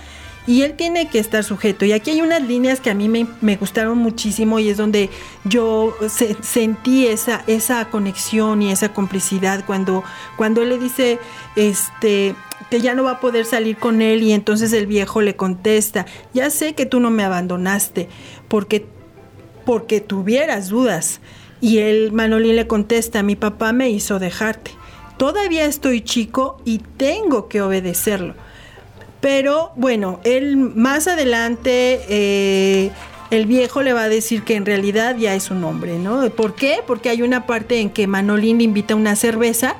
y 0.48 0.62
él 0.62 0.72
tiene 0.72 1.08
que 1.08 1.18
estar 1.18 1.44
sujeto. 1.44 1.84
Y 1.84 1.92
aquí 1.92 2.10
hay 2.10 2.22
unas 2.22 2.40
líneas 2.40 2.80
que 2.80 2.88
a 2.88 2.94
mí 2.94 3.06
me, 3.06 3.56
gustaron 3.56 3.98
muchísimo 3.98 4.58
y 4.58 4.70
es 4.70 4.78
donde 4.78 5.10
yo 5.44 5.94
sentí 6.40 7.06
esa, 7.06 7.44
esa 7.46 7.90
conexión 7.90 8.62
y 8.62 8.72
esa 8.72 8.94
complicidad 8.94 9.66
cuando, 9.66 10.02
cuando 10.38 10.62
él 10.62 10.70
le 10.70 10.78
dice 10.78 11.18
este, 11.54 12.34
que 12.70 12.80
ya 12.80 12.94
no 12.94 13.04
va 13.04 13.12
a 13.12 13.20
poder 13.20 13.44
salir 13.44 13.76
con 13.76 14.00
él 14.00 14.22
y 14.22 14.32
entonces 14.32 14.72
el 14.72 14.86
viejo 14.86 15.20
le 15.20 15.36
contesta, 15.36 16.06
ya 16.32 16.48
sé 16.48 16.74
que 16.74 16.86
tú 16.86 16.98
no 16.98 17.10
me 17.10 17.24
abandonaste 17.24 18.08
porque, 18.48 18.86
porque 19.66 20.00
tuvieras 20.00 20.70
dudas. 20.70 21.20
Y 21.60 21.78
el 21.78 22.10
Manolín 22.10 22.56
le 22.56 22.66
contesta, 22.66 23.22
mi 23.22 23.36
papá 23.36 23.74
me 23.74 23.90
hizo 23.90 24.18
dejarte. 24.18 24.70
Todavía 25.18 25.66
estoy 25.66 26.00
chico 26.00 26.62
y 26.64 26.78
tengo 26.78 27.48
que 27.48 27.60
obedecerlo 27.60 28.34
pero 29.20 29.72
bueno, 29.76 30.20
él 30.24 30.56
más 30.56 31.08
adelante, 31.08 32.00
eh, 32.08 32.90
el 33.30 33.46
viejo 33.46 33.82
le 33.82 33.92
va 33.92 34.04
a 34.04 34.08
decir 34.08 34.42
que 34.42 34.54
en 34.54 34.64
realidad 34.64 35.16
ya 35.16 35.34
es 35.34 35.50
un 35.50 35.64
hombre, 35.64 35.98
¿no? 35.98 36.28
¿Por 36.30 36.54
qué? 36.54 36.78
Porque 36.86 37.08
hay 37.08 37.22
una 37.22 37.46
parte 37.46 37.80
en 37.80 37.90
que 37.90 38.06
Manolín 38.06 38.58
le 38.58 38.64
invita 38.64 38.94
una 38.94 39.16
cerveza 39.16 39.76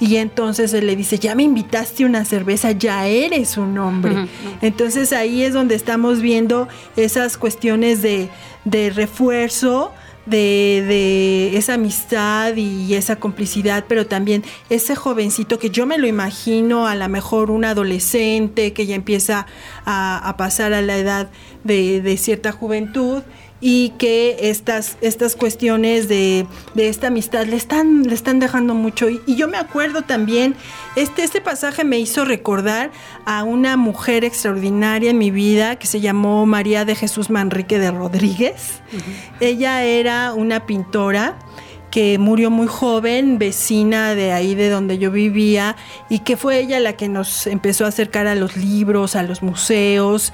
y 0.00 0.16
entonces 0.16 0.72
él 0.74 0.86
le 0.86 0.96
dice, 0.96 1.18
ya 1.18 1.34
me 1.34 1.42
invitaste 1.42 2.04
una 2.04 2.24
cerveza, 2.24 2.72
ya 2.72 3.06
eres 3.06 3.56
un 3.56 3.78
hombre. 3.78 4.28
Entonces 4.62 5.12
ahí 5.12 5.42
es 5.42 5.52
donde 5.52 5.74
estamos 5.74 6.20
viendo 6.20 6.68
esas 6.96 7.36
cuestiones 7.36 8.02
de, 8.02 8.28
de 8.64 8.90
refuerzo 8.90 9.92
de, 10.26 11.56
esa 11.56 11.74
amistad 11.74 12.56
y 12.56 12.94
esa 12.94 13.16
complicidad, 13.16 13.84
pero 13.88 14.06
también 14.06 14.44
ese 14.68 14.94
jovencito 14.96 15.58
que 15.58 15.70
yo 15.70 15.86
me 15.86 15.98
lo 15.98 16.06
imagino 16.06 16.86
a 16.86 16.94
lo 16.94 17.08
mejor 17.08 17.50
un 17.50 17.64
adolescente 17.64 18.72
que 18.72 18.86
ya 18.86 18.94
empieza 18.94 19.46
a, 19.84 20.34
pasar 20.38 20.72
a 20.72 20.82
la 20.82 20.96
edad 20.96 21.30
de, 21.64 22.00
de 22.00 22.16
cierta 22.16 22.52
juventud 22.52 23.22
y 23.60 23.90
que 23.98 24.50
estas, 24.50 24.96
estas 25.02 25.36
cuestiones 25.36 26.08
de, 26.08 26.46
esta 26.76 27.08
amistad 27.08 27.44
le 27.46 27.56
están, 27.56 28.04
le 28.04 28.14
están 28.14 28.40
dejando 28.40 28.74
mucho. 28.74 29.08
Y, 29.10 29.20
yo 29.36 29.48
me 29.48 29.58
acuerdo 29.58 30.02
también, 30.02 30.54
este, 30.96 31.22
este 31.22 31.40
pasaje 31.40 31.84
me 31.84 31.98
hizo 31.98 32.24
recordar 32.24 32.90
a 33.26 33.44
una 33.44 33.76
mujer 33.76 34.24
extraordinaria 34.24 35.10
en 35.10 35.18
mi 35.18 35.30
vida 35.30 35.76
que 35.76 35.86
se 35.86 36.00
llamó 36.00 36.46
María 36.46 36.84
de 36.84 36.94
Jesús 36.94 37.28
Manrique 37.28 37.78
de 37.78 37.90
Rodríguez. 37.90 38.80
Ella 39.40 39.84
era 39.84 40.32
una 40.32 40.66
pintora 40.66 41.38
que 41.90 42.18
murió 42.18 42.50
muy 42.50 42.68
joven, 42.68 43.38
vecina 43.38 44.14
de 44.14 44.32
ahí 44.32 44.54
de 44.54 44.70
donde 44.70 44.98
yo 44.98 45.10
vivía, 45.10 45.76
y 46.08 46.20
que 46.20 46.36
fue 46.36 46.60
ella 46.60 46.78
la 46.78 46.92
que 46.94 47.08
nos 47.08 47.46
empezó 47.46 47.84
a 47.84 47.88
acercar 47.88 48.26
a 48.26 48.34
los 48.34 48.56
libros, 48.56 49.16
a 49.16 49.22
los 49.24 49.42
museos, 49.42 50.32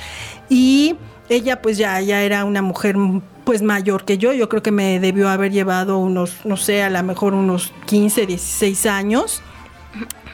y 0.51 0.97
ella 1.29 1.63
pues 1.63 1.79
ya, 1.79 2.01
ya 2.01 2.23
era 2.23 2.45
una 2.45 2.63
mujer 2.63 2.97
pues 3.45 3.63
mayor 3.63 4.05
que 4.05 4.19
yo, 4.19 4.33
yo 4.33 4.49
creo 4.49 4.63
que 4.63 4.73
me 4.73 4.99
debió 4.99 5.29
haber 5.29 5.53
llevado 5.53 5.99
unos, 5.99 6.45
no 6.45 6.57
sé, 6.57 6.83
a 6.83 6.91
lo 6.91 7.03
mejor 7.03 7.33
unos 7.33 7.73
15, 7.87 8.27
16 8.27 8.87
años, 8.87 9.41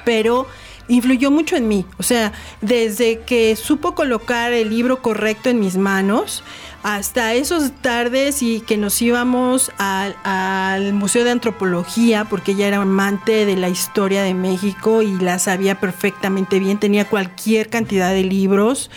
pero 0.04 0.46
influyó 0.88 1.30
mucho 1.30 1.56
en 1.56 1.68
mí, 1.68 1.84
o 1.98 2.02
sea, 2.02 2.32
desde 2.60 3.20
que 3.20 3.54
supo 3.56 3.94
colocar 3.94 4.52
el 4.52 4.70
libro 4.70 5.02
correcto 5.02 5.50
en 5.50 5.60
mis 5.60 5.76
manos, 5.76 6.42
hasta 6.82 7.34
esos 7.34 7.70
tardes 7.80 8.42
y 8.42 8.60
que 8.60 8.76
nos 8.76 9.00
íbamos 9.00 9.70
al, 9.78 10.16
al, 10.24 10.92
Museo 10.94 11.22
de 11.24 11.30
Antropología, 11.30 12.24
porque 12.24 12.52
ella 12.52 12.66
era 12.66 12.82
amante 12.82 13.46
de 13.46 13.56
la 13.56 13.68
historia 13.68 14.22
de 14.22 14.34
México 14.34 15.02
y 15.02 15.18
la 15.18 15.38
sabía 15.38 15.78
perfectamente 15.78 16.58
bien, 16.58 16.78
tenía 16.78 17.08
cualquier 17.08 17.68
cantidad 17.68 18.10
de 18.10 18.24
libros 18.24 18.90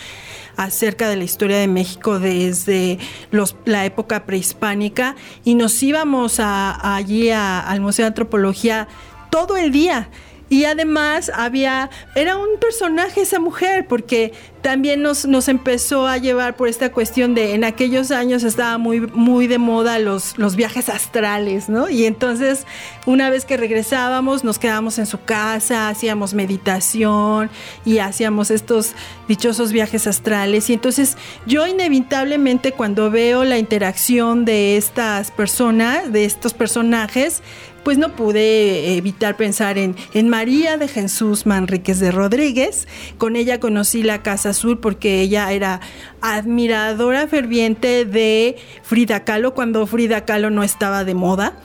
acerca 0.56 1.08
de 1.08 1.16
la 1.16 1.24
historia 1.24 1.58
de 1.58 1.68
México 1.68 2.18
desde 2.18 2.98
los, 3.30 3.56
la 3.64 3.84
época 3.84 4.24
prehispánica 4.24 5.16
y 5.44 5.54
nos 5.54 5.82
íbamos 5.82 6.40
a, 6.40 6.96
allí 6.96 7.30
al 7.30 7.80
Museo 7.80 8.04
de 8.04 8.08
Antropología 8.08 8.88
todo 9.30 9.56
el 9.56 9.72
día 9.72 10.08
y 10.48 10.64
además 10.64 11.30
había, 11.34 11.90
era 12.14 12.36
un 12.36 12.58
personaje 12.60 13.22
esa 13.22 13.40
mujer, 13.40 13.86
porque 13.88 14.32
también 14.62 15.02
nos, 15.02 15.26
nos 15.26 15.48
empezó 15.48 16.06
a 16.06 16.18
llevar 16.18 16.56
por 16.56 16.68
esta 16.68 16.90
cuestión 16.90 17.34
de, 17.34 17.54
en 17.54 17.64
aquellos 17.64 18.10
años 18.10 18.44
estaba 18.44 18.78
muy, 18.78 19.00
muy 19.00 19.46
de 19.48 19.58
moda 19.58 19.98
los, 19.98 20.38
los 20.38 20.54
viajes 20.56 20.88
astrales, 20.88 21.68
¿no? 21.68 21.88
Y 21.88 22.04
entonces, 22.04 22.64
una 23.06 23.28
vez 23.28 23.44
que 23.44 23.56
regresábamos, 23.56 24.44
nos 24.44 24.58
quedábamos 24.58 24.98
en 24.98 25.06
su 25.06 25.22
casa, 25.22 25.88
hacíamos 25.88 26.34
meditación 26.34 27.50
y 27.84 27.98
hacíamos 27.98 28.50
estos 28.50 28.94
dichosos 29.28 29.72
viajes 29.72 30.06
astrales. 30.06 30.70
Y 30.70 30.74
entonces, 30.74 31.16
yo 31.46 31.66
inevitablemente 31.66 32.72
cuando 32.72 33.10
veo 33.10 33.44
la 33.44 33.58
interacción 33.58 34.44
de 34.44 34.76
estas 34.76 35.30
personas, 35.30 36.12
de 36.12 36.24
estos 36.24 36.54
personajes, 36.54 37.42
pues 37.86 37.98
no 37.98 38.16
pude 38.16 38.96
evitar 38.96 39.36
pensar 39.36 39.78
en, 39.78 39.94
en 40.12 40.28
María 40.28 40.76
de 40.76 40.88
Jesús 40.88 41.46
Manríquez 41.46 42.00
de 42.00 42.10
Rodríguez. 42.10 42.88
Con 43.16 43.36
ella 43.36 43.60
conocí 43.60 44.02
la 44.02 44.24
Casa 44.24 44.48
Azul 44.48 44.80
porque 44.80 45.20
ella 45.20 45.52
era 45.52 45.80
admiradora 46.20 47.28
ferviente 47.28 48.04
de 48.04 48.56
Frida 48.82 49.22
Kahlo 49.22 49.54
cuando 49.54 49.86
Frida 49.86 50.24
Kahlo 50.24 50.50
no 50.50 50.64
estaba 50.64 51.04
de 51.04 51.14
moda 51.14 51.60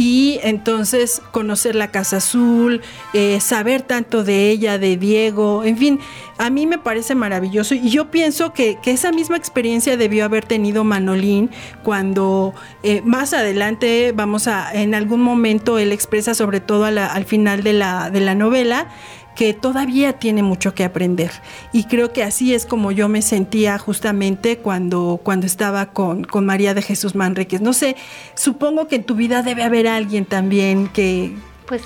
y 0.00 0.40
entonces 0.42 1.20
conocer 1.30 1.74
la 1.74 1.90
Casa 1.90 2.16
Azul, 2.16 2.80
eh, 3.12 3.38
saber 3.38 3.82
tanto 3.82 4.24
de 4.24 4.48
ella, 4.48 4.78
de 4.78 4.96
Diego, 4.96 5.62
en 5.62 5.76
fin, 5.76 6.00
a 6.38 6.48
mí 6.48 6.66
me 6.66 6.78
parece 6.78 7.14
maravilloso. 7.14 7.74
Y 7.74 7.90
yo 7.90 8.10
pienso 8.10 8.54
que, 8.54 8.78
esa 8.86 9.12
misma 9.12 9.36
experiencia 9.36 9.98
debió 9.98 10.24
haber 10.24 10.46
tenido 10.46 10.84
Manolín 10.84 11.50
cuando 11.82 12.54
eh, 12.82 13.02
más 13.04 13.34
adelante, 13.34 14.14
vamos 14.16 14.48
a, 14.48 14.72
en 14.72 14.94
algún 14.94 15.20
momento 15.20 15.78
él 15.78 15.92
expresa 15.92 16.32
sobre 16.32 16.60
todo 16.60 16.86
al 16.86 17.24
final 17.26 17.62
de 17.62 17.74
la, 17.74 18.08
de 18.08 18.20
la 18.20 18.34
novela, 18.34 18.88
que 19.34 19.54
todavía 19.54 20.14
tiene 20.14 20.42
mucho 20.42 20.74
que 20.74 20.84
aprender. 20.84 21.30
Y 21.72 21.84
creo 21.84 22.12
que 22.12 22.22
así 22.22 22.54
es 22.54 22.66
como 22.66 22.92
yo 22.92 23.08
me 23.08 23.22
sentía 23.22 23.78
justamente 23.78 24.58
cuando, 24.58 25.20
cuando 25.22 25.46
estaba 25.46 25.86
con, 25.86 26.24
con 26.24 26.44
María 26.46 26.74
de 26.74 26.82
Jesús 26.82 27.14
Manríquez. 27.14 27.60
No 27.60 27.72
sé, 27.72 27.96
supongo 28.34 28.88
que 28.88 28.96
en 28.96 29.04
tu 29.04 29.14
vida 29.14 29.42
debe 29.42 29.62
haber 29.62 29.86
alguien 29.86 30.24
también 30.24 30.88
que... 30.88 31.34
Pues 31.66 31.82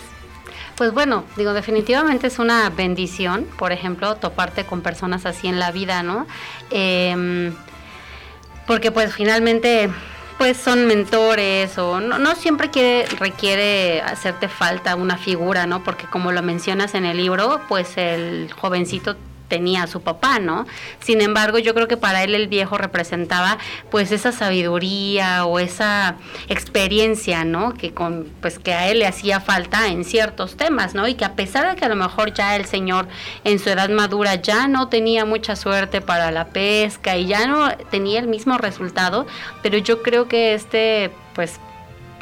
Pues 0.76 0.92
bueno, 0.92 1.24
digo, 1.36 1.52
definitivamente 1.52 2.26
es 2.26 2.38
una 2.38 2.68
bendición, 2.70 3.46
por 3.58 3.70
ejemplo, 3.70 4.16
toparte 4.16 4.64
con 4.64 4.80
personas 4.80 5.24
así 5.24 5.46
en 5.46 5.58
la 5.60 5.70
vida, 5.70 6.02
¿no? 6.02 6.26
Em, 6.70 7.54
porque 8.66 8.90
pues 8.90 9.14
finalmente 9.14 9.90
pues 10.38 10.56
son 10.56 10.86
mentores 10.86 11.78
o 11.78 12.00
no, 12.00 12.18
no 12.18 12.34
siempre 12.34 12.70
quiere, 12.70 13.06
requiere 13.18 14.02
hacerte 14.02 14.48
falta 14.48 14.96
una 14.96 15.16
figura, 15.16 15.66
¿no? 15.66 15.82
Porque 15.82 16.06
como 16.06 16.32
lo 16.32 16.42
mencionas 16.42 16.94
en 16.94 17.04
el 17.04 17.16
libro, 17.16 17.60
pues 17.68 17.96
el 17.96 18.52
jovencito 18.52 19.16
tenía 19.48 19.86
su 19.86 20.00
papá, 20.00 20.38
¿no? 20.38 20.66
Sin 21.00 21.20
embargo, 21.20 21.58
yo 21.58 21.74
creo 21.74 21.88
que 21.88 21.96
para 21.96 22.22
él 22.22 22.34
el 22.34 22.48
viejo 22.48 22.78
representaba 22.78 23.58
pues 23.90 24.12
esa 24.12 24.32
sabiduría 24.32 25.44
o 25.44 25.58
esa 25.58 26.16
experiencia, 26.48 27.44
¿no? 27.44 27.74
Que 27.74 27.92
con 27.92 28.28
pues 28.40 28.58
que 28.58 28.72
a 28.72 28.88
él 28.88 29.00
le 29.00 29.06
hacía 29.06 29.40
falta 29.40 29.88
en 29.88 30.04
ciertos 30.04 30.56
temas, 30.56 30.94
¿no? 30.94 31.06
Y 31.06 31.14
que 31.14 31.24
a 31.24 31.34
pesar 31.34 31.68
de 31.68 31.76
que 31.76 31.84
a 31.84 31.88
lo 31.88 31.96
mejor 31.96 32.32
ya 32.32 32.56
el 32.56 32.64
señor 32.66 33.06
en 33.44 33.58
su 33.58 33.70
edad 33.70 33.88
madura 33.90 34.36
ya 34.36 34.66
no 34.68 34.88
tenía 34.88 35.24
mucha 35.24 35.56
suerte 35.56 36.00
para 36.00 36.30
la 36.30 36.46
pesca 36.46 37.16
y 37.16 37.26
ya 37.26 37.46
no 37.46 37.70
tenía 37.90 38.20
el 38.20 38.28
mismo 38.28 38.58
resultado, 38.58 39.26
pero 39.62 39.78
yo 39.78 40.02
creo 40.02 40.28
que 40.28 40.54
este 40.54 41.10
pues 41.34 41.58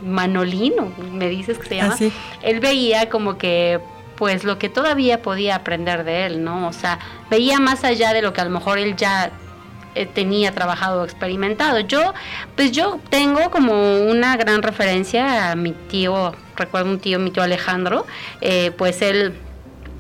Manolino, 0.02 0.92
me 1.12 1.28
dices 1.28 1.58
que 1.58 1.68
se 1.68 1.76
llama, 1.76 1.94
Así. 1.94 2.12
él 2.42 2.61
veía 2.61 3.08
como 3.08 3.38
que 3.38 3.80
pues 4.22 4.44
lo 4.44 4.56
que 4.56 4.68
todavía 4.68 5.20
podía 5.20 5.56
aprender 5.56 6.04
de 6.04 6.26
él, 6.26 6.44
¿no? 6.44 6.68
O 6.68 6.72
sea, 6.72 7.00
veía 7.28 7.58
más 7.58 7.82
allá 7.82 8.12
de 8.12 8.22
lo 8.22 8.32
que 8.32 8.40
a 8.40 8.44
lo 8.44 8.50
mejor 8.50 8.78
él 8.78 8.94
ya 8.94 9.32
eh, 9.96 10.06
tenía 10.06 10.52
trabajado 10.52 11.02
o 11.02 11.04
experimentado. 11.04 11.80
Yo, 11.80 12.14
pues 12.54 12.70
yo 12.70 13.00
tengo 13.11 13.50
como 13.50 13.98
una 13.98 14.37
gran 14.37 14.62
referencia 14.62 15.50
a 15.50 15.56
mi 15.56 15.72
tío, 15.72 16.37
recuerdo 16.54 16.90
un 16.90 17.00
tío, 17.00 17.18
mi 17.18 17.32
tío 17.32 17.42
Alejandro, 17.42 18.06
eh, 18.40 18.70
pues 18.78 19.02
él, 19.02 19.35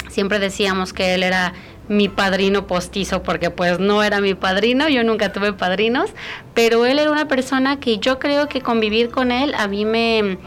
siempre 0.08 0.38
decíamos 0.38 0.92
que 0.92 1.14
él 1.14 1.24
era 1.24 1.52
mi 1.88 2.08
padrino 2.08 2.68
postizo 2.68 3.24
porque 3.24 3.50
pues 3.50 3.80
no 3.80 4.04
era 4.04 4.20
mi 4.20 4.34
padrino, 4.34 4.88
yo 4.88 5.02
nunca 5.02 5.32
tuve 5.32 5.52
padrinos, 5.52 6.10
pero 6.54 6.86
él 6.86 7.00
era 7.00 7.10
una 7.10 7.26
persona 7.26 7.80
que 7.80 7.98
yo 7.98 8.20
creo 8.20 8.48
que 8.48 8.60
convivir 8.60 9.10
con 9.10 9.32
él 9.32 9.52
a 9.58 9.66
mí 9.66 9.84
me 9.84 10.38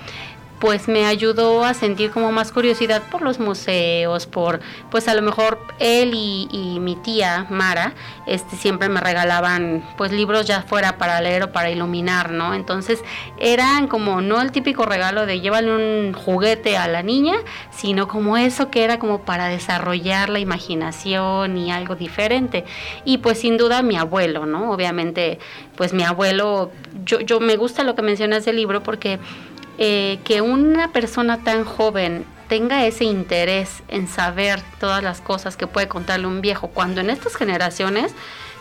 pues 0.59 0.87
me 0.87 1.05
ayudó 1.05 1.63
a 1.65 1.73
sentir 1.73 2.11
como 2.11 2.31
más 2.31 2.51
curiosidad 2.51 3.03
por 3.11 3.21
los 3.21 3.39
museos, 3.39 4.25
por, 4.25 4.61
pues 4.89 5.07
a 5.07 5.13
lo 5.13 5.21
mejor 5.21 5.59
él 5.79 6.11
y, 6.13 6.79
mi 6.79 6.95
tía 6.95 7.47
Mara, 7.49 7.93
este, 8.27 8.55
siempre 8.55 8.89
me 8.89 8.99
regalaban 8.99 9.83
pues 9.97 10.11
libros 10.11 10.45
ya 10.45 10.61
fuera 10.61 10.97
para 10.97 11.19
leer 11.21 11.43
o 11.43 11.51
para 11.51 11.69
iluminar, 11.69 12.31
¿no? 12.31 12.53
Entonces 12.53 13.03
eran 13.39 13.87
como 13.87 14.21
no 14.21 14.41
el 14.41 14.51
típico 14.51 14.85
regalo 14.85 15.25
de 15.25 15.39
llévale 15.39 15.71
un 15.71 16.13
juguete 16.13 16.77
a 16.77 16.87
la 16.87 17.01
niña, 17.01 17.35
sino 17.71 18.07
como 18.07 18.37
eso 18.37 18.69
que 18.69 18.83
era 18.83 18.99
como 18.99 19.21
para 19.21 19.47
desarrollar 19.47 20.29
la 20.29 20.39
imaginación 20.39 21.57
y 21.57 21.71
algo 21.71 21.95
diferente. 21.95 22.65
Y 23.03 23.19
pues 23.19 23.39
sin 23.39 23.57
duda 23.57 23.81
mi 23.81 23.97
abuelo, 23.97 24.45
¿no? 24.45 24.71
Obviamente, 24.71 25.39
pues 25.75 25.93
mi 25.93 26.03
abuelo, 26.03 26.71
yo, 27.03 27.19
yo 27.19 27.39
me 27.39 27.55
gusta 27.57 27.83
lo 27.83 27.95
que 27.95 28.01
mencionas 28.01 28.45
del 28.45 28.57
libro 28.57 28.83
porque 28.83 29.19
eh, 29.77 30.19
que 30.23 30.41
una 30.41 30.91
persona 30.91 31.43
tan 31.43 31.65
joven 31.65 32.25
tenga 32.47 32.85
ese 32.85 33.05
interés 33.05 33.83
en 33.88 34.07
saber 34.07 34.61
todas 34.79 35.03
las 35.03 35.21
cosas 35.21 35.57
que 35.57 35.67
puede 35.67 35.88
contarle 35.88 36.27
un 36.27 36.41
viejo, 36.41 36.67
cuando 36.67 37.01
en 37.01 37.09
estas 37.09 37.35
generaciones 37.35 38.13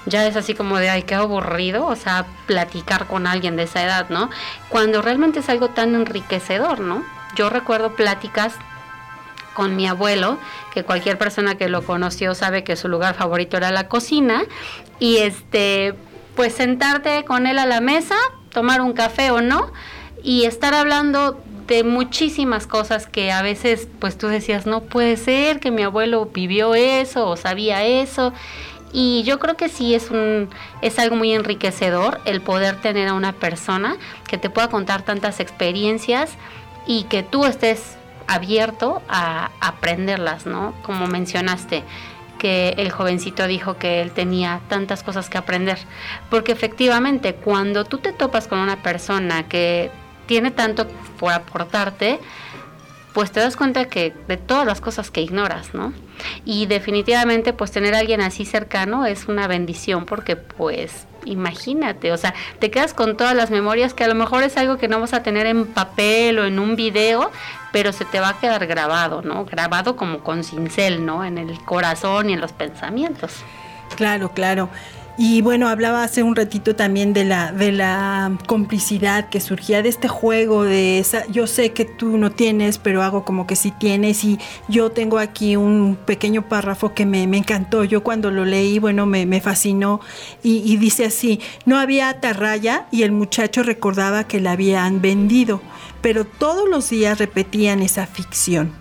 ya 0.07 0.27
es 0.27 0.37
así 0.37 0.55
como 0.55 0.79
de, 0.79 0.90
ay, 0.90 1.03
qué 1.03 1.14
aburrido, 1.14 1.87
o 1.87 1.96
sea, 1.96 2.27
platicar 2.46 3.07
con 3.07 3.27
alguien 3.27 3.57
de 3.57 3.64
esa 3.64 3.83
edad, 3.83 4.09
¿no? 4.11 4.31
Cuando 4.68 5.00
realmente 5.03 5.40
es 5.40 5.48
algo 5.48 5.68
tan 5.68 5.94
enriquecedor, 5.94 6.81
¿no? 6.81 7.03
Yo 7.37 7.48
recuerdo 7.48 7.94
pláticas 7.94 8.55
con 9.55 9.77
mi 9.77 9.87
abuelo, 9.87 10.38
que 10.72 10.83
cualquier 10.83 11.16
persona 11.16 11.55
que 11.55 11.68
lo 11.68 11.85
conoció 11.85 12.35
sabe 12.35 12.64
que 12.64 12.77
su 12.77 12.88
lugar 12.88 13.14
favorito 13.14 13.57
era 13.57 13.70
la 13.70 13.88
cocina, 13.88 14.42
y 14.98 15.18
este, 15.18 15.94
pues 16.37 16.55
sentarte 16.55 17.24
con 17.24 17.46
él 17.46 17.59
a 17.59 17.66
la 17.66 17.81
mesa, 17.81 18.16
tomar 18.50 18.81
un 18.81 18.92
café 18.92 19.31
o 19.31 19.40
no, 19.40 19.72
y 20.24 20.46
estar 20.46 20.74
hablando 20.74 21.38
de 21.68 21.84
muchísimas 21.84 22.66
cosas 22.66 23.06
que 23.06 23.30
a 23.30 23.42
veces 23.42 23.87
pues 24.00 24.18
tú 24.18 24.26
decías, 24.26 24.66
no 24.66 24.80
puede 24.80 25.16
ser 25.16 25.60
que 25.60 25.70
mi 25.70 25.82
abuelo 25.82 26.30
vivió 26.32 26.74
eso 26.74 27.28
o 27.28 27.37
sabía 27.37 27.84
eso. 27.84 28.32
Y 28.92 29.22
yo 29.24 29.38
creo 29.38 29.56
que 29.56 29.68
sí 29.68 29.94
es 29.94 30.10
un 30.10 30.48
es 30.80 30.98
algo 30.98 31.16
muy 31.16 31.32
enriquecedor 31.32 32.20
el 32.24 32.40
poder 32.40 32.80
tener 32.80 33.08
a 33.08 33.14
una 33.14 33.32
persona 33.32 33.96
que 34.26 34.38
te 34.38 34.50
pueda 34.50 34.68
contar 34.68 35.02
tantas 35.02 35.40
experiencias 35.40 36.30
y 36.87 37.04
que 37.04 37.22
tú 37.22 37.44
estés 37.44 37.96
abierto 38.26 39.02
a 39.08 39.50
aprenderlas, 39.60 40.46
¿no? 40.46 40.74
Como 40.82 41.06
mencionaste, 41.06 41.82
que 42.38 42.74
el 42.78 42.90
jovencito 42.90 43.46
dijo 43.46 43.78
que 43.78 44.00
él 44.00 44.12
tenía 44.12 44.60
tantas 44.68 45.02
cosas 45.02 45.28
que 45.28 45.38
aprender. 45.38 45.78
Porque 46.30 46.52
efectivamente, 46.52 47.34
cuando 47.34 47.84
tú 47.84 47.98
te 47.98 48.12
topas 48.12 48.48
con 48.48 48.58
una 48.58 48.82
persona 48.82 49.48
que 49.48 49.90
tiene 50.26 50.50
tanto 50.50 50.87
por 51.18 51.32
aportarte, 51.32 52.20
pues 53.12 53.30
te 53.30 53.40
das 53.40 53.56
cuenta 53.56 53.84
que 53.84 54.12
de 54.26 54.37
todas 54.37 54.66
las 54.66 54.80
cosas 54.80 55.10
que 55.10 55.20
ignoras, 55.20 55.72
¿no? 55.72 55.92
Y 56.44 56.66
definitivamente 56.66 57.52
pues 57.52 57.70
tener 57.70 57.94
a 57.94 58.00
alguien 58.00 58.20
así 58.20 58.44
cercano 58.44 59.06
es 59.06 59.28
una 59.28 59.46
bendición 59.46 60.04
porque 60.04 60.34
pues 60.34 61.06
imagínate, 61.24 62.12
o 62.12 62.16
sea, 62.16 62.34
te 62.58 62.70
quedas 62.70 62.92
con 62.92 63.16
todas 63.16 63.34
las 63.34 63.50
memorias 63.50 63.94
que 63.94 64.04
a 64.04 64.08
lo 64.08 64.14
mejor 64.16 64.42
es 64.42 64.56
algo 64.56 64.78
que 64.78 64.88
no 64.88 65.00
vas 65.00 65.14
a 65.14 65.22
tener 65.22 65.46
en 65.46 65.66
papel 65.66 66.38
o 66.40 66.44
en 66.44 66.58
un 66.58 66.76
video, 66.76 67.30
pero 67.72 67.92
se 67.92 68.04
te 68.04 68.20
va 68.20 68.30
a 68.30 68.40
quedar 68.40 68.66
grabado, 68.66 69.22
¿no? 69.22 69.44
Grabado 69.44 69.96
como 69.96 70.18
con 70.18 70.44
cincel, 70.44 71.06
¿no? 71.06 71.24
En 71.24 71.38
el 71.38 71.58
corazón 71.64 72.30
y 72.30 72.34
en 72.34 72.40
los 72.40 72.52
pensamientos. 72.52 73.32
Claro, 73.96 74.30
claro. 74.32 74.68
Y 75.16 75.42
bueno, 75.42 75.68
hablaba 75.68 76.03
hace 76.03 76.24
un 76.24 76.35
ratito 76.35 76.74
también 76.74 77.12
de 77.12 77.24
la, 77.24 77.53
de 77.53 77.70
la 77.70 78.37
complicidad 78.46 79.29
que 79.29 79.40
surgía 79.40 79.81
de 79.81 79.88
este 79.88 80.09
juego, 80.09 80.64
de 80.64 80.98
esa, 80.98 81.24
yo 81.29 81.46
sé 81.46 81.70
que 81.70 81.85
tú 81.85 82.18
no 82.18 82.33
tienes, 82.33 82.79
pero 82.79 83.00
hago 83.00 83.24
como 83.24 83.46
que 83.46 83.55
sí 83.55 83.70
tienes. 83.70 84.24
Y 84.24 84.40
yo 84.68 84.90
tengo 84.90 85.18
aquí 85.18 85.55
un 85.55 85.96
pequeño 86.05 86.48
párrafo 86.48 86.94
que 86.94 87.07
me, 87.07 87.22
encantó. 87.22 87.85
Yo 87.85 88.03
cuando 88.03 88.33
lo 88.33 88.44
leí, 88.44 88.81
bueno, 88.81 89.07
me, 89.07 89.24
me 89.24 89.40
fascinó. 89.40 90.00
Y, 90.42 90.62
y, 90.64 90.79
dice 90.79 91.05
así, 91.05 91.40
no 91.64 91.79
había 91.79 92.09
atarraya 92.09 92.87
y 92.90 93.05
el 93.05 93.12
muchacho 93.12 93.62
recordaba 93.62 94.24
que 94.24 94.40
la 94.40 94.53
habían 94.53 95.00
vendido, 95.00 95.62
pero 96.00 96.24
todos 96.24 96.68
los 96.68 96.90
días 96.90 97.18
repetían 97.18 97.83
esa 97.83 98.07
ficción. 98.07 98.72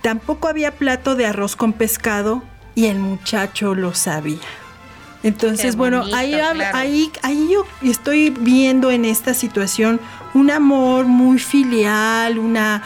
Tampoco 0.00 0.46
había 0.46 0.76
plato 0.76 1.16
de 1.16 1.26
arroz 1.26 1.56
con 1.56 1.72
pescado 1.72 2.42
y 2.76 2.86
el 2.86 3.00
muchacho 3.00 3.74
lo 3.74 3.94
sabía. 3.94 4.61
Entonces, 5.22 5.76
bueno, 5.76 6.04
ahí, 6.12 6.32
claro. 6.32 6.60
ahí, 6.72 7.10
ahí 7.22 7.48
yo 7.50 7.64
estoy 7.82 8.30
viendo 8.30 8.90
en 8.90 9.04
esta 9.04 9.34
situación 9.34 10.00
un 10.34 10.50
amor 10.50 11.06
muy 11.06 11.38
filial, 11.38 12.38
una 12.38 12.82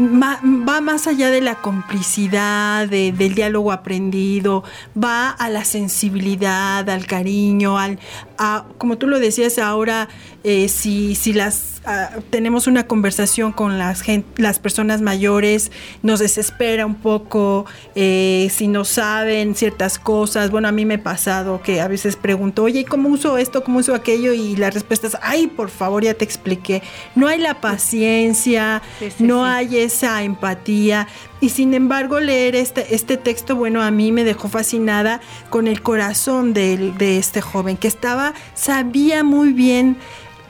va 0.00 0.80
más 0.80 1.06
allá 1.06 1.30
de 1.30 1.40
la 1.40 1.56
complicidad, 1.56 2.88
de, 2.88 3.12
del 3.12 3.34
diálogo 3.34 3.72
aprendido, 3.72 4.64
va 4.96 5.30
a 5.30 5.50
la 5.50 5.64
sensibilidad, 5.64 6.88
al 6.88 7.06
cariño, 7.06 7.78
al, 7.78 7.98
a, 8.42 8.64
como 8.78 8.96
tú 8.96 9.06
lo 9.06 9.20
decías 9.20 9.58
ahora, 9.58 10.08
eh, 10.44 10.68
si, 10.68 11.14
si 11.14 11.34
las 11.34 11.82
uh, 11.86 12.22
tenemos 12.30 12.66
una 12.66 12.86
conversación 12.86 13.52
con 13.52 13.78
las, 13.78 14.00
gente, 14.00 14.42
las 14.42 14.58
personas 14.58 15.02
mayores, 15.02 15.70
nos 16.02 16.20
desespera 16.20 16.86
un 16.86 16.94
poco, 16.94 17.66
eh, 17.94 18.48
si 18.50 18.66
no 18.66 18.86
saben 18.86 19.54
ciertas 19.54 19.98
cosas. 19.98 20.50
Bueno, 20.50 20.68
a 20.68 20.72
mí 20.72 20.86
me 20.86 20.94
ha 20.94 21.02
pasado 21.02 21.60
que 21.62 21.82
a 21.82 21.88
veces 21.88 22.16
pregunto, 22.16 22.62
oye, 22.62 22.86
¿cómo 22.86 23.10
uso 23.10 23.36
esto? 23.36 23.62
¿Cómo 23.62 23.80
uso 23.80 23.94
aquello? 23.94 24.32
Y 24.32 24.56
la 24.56 24.70
respuesta 24.70 25.06
es, 25.06 25.18
ay, 25.20 25.46
por 25.46 25.68
favor, 25.68 26.02
ya 26.02 26.14
te 26.14 26.24
expliqué. 26.24 26.82
No 27.14 27.28
hay 27.28 27.38
la 27.38 27.60
paciencia, 27.60 28.80
sí, 28.98 29.10
sí, 29.10 29.22
no 29.22 29.44
sí. 29.44 29.50
hay 29.50 29.78
esa 29.80 30.22
empatía. 30.22 31.08
Y 31.42 31.50
sin 31.50 31.72
embargo, 31.72 32.20
leer 32.20 32.54
este, 32.54 32.94
este 32.94 33.16
texto, 33.16 33.56
bueno, 33.56 33.82
a 33.82 33.90
mí 33.90 34.12
me 34.12 34.24
dejó 34.24 34.48
fascinada 34.48 35.20
con 35.48 35.68
el 35.68 35.80
corazón 35.82 36.52
de, 36.52 36.92
de 36.98 37.16
este 37.16 37.40
joven, 37.40 37.78
que 37.78 37.88
estaba, 37.88 38.29
sabía 38.54 39.24
muy 39.24 39.52
bien 39.52 39.96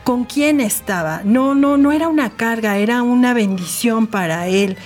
con 0.05 0.25
quién 0.25 0.61
estaba. 0.61 1.23
No, 1.25 1.55
no, 1.55 1.77
no 1.77 1.93
era 1.93 2.09
una 2.09 2.31
carga, 2.31 2.79
era 2.79 3.03
una 3.03 3.35
bendición 3.35 4.07
para 4.07 4.49
él. 4.49 4.77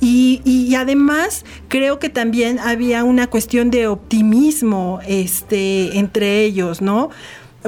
Y, 0.00 0.42
y, 0.44 0.74
además 0.74 1.46
creo 1.68 1.98
que 1.98 2.10
también 2.10 2.58
había 2.58 3.02
una 3.02 3.28
cuestión 3.28 3.70
de 3.70 3.86
optimismo 3.86 5.00
este, 5.06 5.98
entre 5.98 6.42
ellos, 6.42 6.82
¿no? 6.82 7.08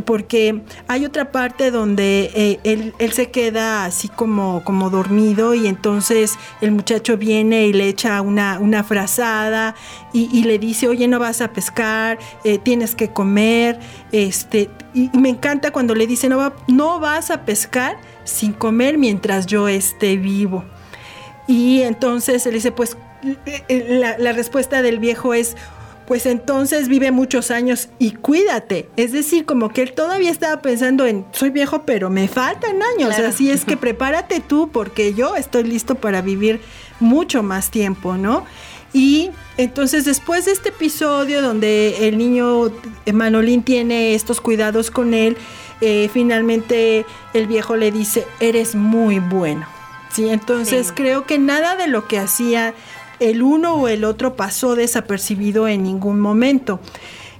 Porque 0.04 0.62
hay 0.86 1.04
otra 1.04 1.32
parte 1.32 1.70
donde 1.70 2.30
eh, 2.34 2.60
él, 2.64 2.94
él, 2.98 3.12
se 3.12 3.30
queda 3.30 3.84
así 3.84 4.08
como, 4.08 4.62
como 4.64 4.90
dormido 4.90 5.54
y 5.54 5.66
entonces 5.66 6.38
el 6.60 6.72
muchacho 6.72 7.16
viene 7.16 7.66
y 7.66 7.72
le 7.72 7.88
echa 7.88 8.20
una, 8.20 8.58
una 8.58 8.84
frazada 8.84 9.74
y, 10.12 10.42
le 10.44 10.58
dice, 10.58 10.88
oye, 10.88 11.06
no 11.06 11.18
vas 11.18 11.40
a 11.40 11.52
pescar, 11.52 12.18
eh, 12.44 12.58
tienes 12.58 12.94
que 12.94 13.10
comer, 13.10 13.78
este, 14.10 14.70
y, 14.94 15.10
me 15.16 15.28
encanta 15.28 15.70
cuando 15.70 15.94
le 15.94 16.06
dice, 16.06 16.28
no, 16.28 16.38
va, 16.38 16.54
no 16.66 16.98
vas 16.98 17.30
a 17.30 17.44
pescar 17.44 17.98
sin 18.24 18.52
comer 18.52 18.98
mientras 18.98 19.46
yo 19.46 19.68
esté 19.68 20.16
vivo. 20.16 20.64
Y 21.46 21.82
entonces 21.82 22.46
él 22.46 22.54
dice, 22.54 22.72
pues 22.72 22.96
la, 23.68 24.18
la 24.18 24.32
respuesta 24.32 24.82
del 24.82 24.98
viejo 24.98 25.34
es, 25.34 25.56
pues 26.08 26.24
entonces 26.24 26.88
vive 26.88 27.12
muchos 27.12 27.50
años 27.50 27.90
y 27.98 28.12
cuídate. 28.12 28.88
Es 28.96 29.12
decir, 29.12 29.44
como 29.44 29.68
que 29.68 29.82
él 29.82 29.92
todavía 29.92 30.30
estaba 30.30 30.62
pensando 30.62 31.04
en, 31.04 31.26
soy 31.32 31.50
viejo, 31.50 31.82
pero 31.82 32.08
me 32.08 32.28
faltan 32.28 32.78
años. 32.96 33.18
Así 33.18 33.50
es 33.50 33.66
que 33.66 33.76
prepárate 33.76 34.40
tú 34.40 34.70
porque 34.72 35.12
yo 35.12 35.36
estoy 35.36 35.64
listo 35.64 35.96
para 35.96 36.22
vivir 36.22 36.62
mucho 36.98 37.42
más 37.42 37.70
tiempo, 37.70 38.16
¿no? 38.16 38.46
Y 38.94 39.32
entonces 39.58 40.06
después 40.06 40.46
de 40.46 40.52
este 40.52 40.70
episodio 40.70 41.42
donde 41.42 42.08
el 42.08 42.16
niño 42.16 42.72
Manolín 43.12 43.62
tiene 43.62 44.14
estos 44.14 44.40
cuidados 44.40 44.90
con 44.90 45.12
él, 45.12 45.36
eh, 45.82 46.08
finalmente 46.10 47.04
el 47.34 47.46
viejo 47.46 47.76
le 47.76 47.92
dice, 47.92 48.26
eres 48.40 48.74
muy 48.74 49.18
bueno. 49.18 49.66
Sí, 50.10 50.30
entonces 50.30 50.90
creo 50.94 51.26
que 51.26 51.38
nada 51.38 51.76
de 51.76 51.86
lo 51.86 52.08
que 52.08 52.18
hacía 52.18 52.72
el 53.20 53.42
uno 53.42 53.74
o 53.74 53.88
el 53.88 54.04
otro 54.04 54.36
pasó 54.36 54.76
desapercibido 54.76 55.68
en 55.68 55.82
ningún 55.82 56.20
momento. 56.20 56.80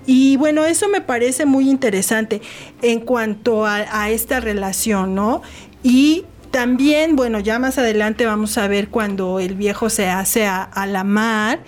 Y 0.06 0.38
bueno, 0.38 0.64
eso 0.64 0.88
me 0.88 1.02
parece 1.02 1.44
muy 1.44 1.68
interesante 1.68 2.40
en 2.80 3.00
cuanto 3.00 3.66
a, 3.66 4.08
esta 4.08 4.40
relación, 4.40 5.14
¿no? 5.14 5.42
Y 5.82 6.24
también, 6.50 7.14
bueno, 7.14 7.40
ya 7.40 7.58
más 7.58 7.76
adelante 7.76 8.24
vamos 8.24 8.56
a 8.56 8.68
ver 8.68 8.88
cuando 8.88 9.38
el 9.38 9.54
viejo 9.54 9.90
se 9.90 10.08
hace 10.08 10.46
a, 10.46 10.86
la 10.86 11.04
mar 11.04 11.60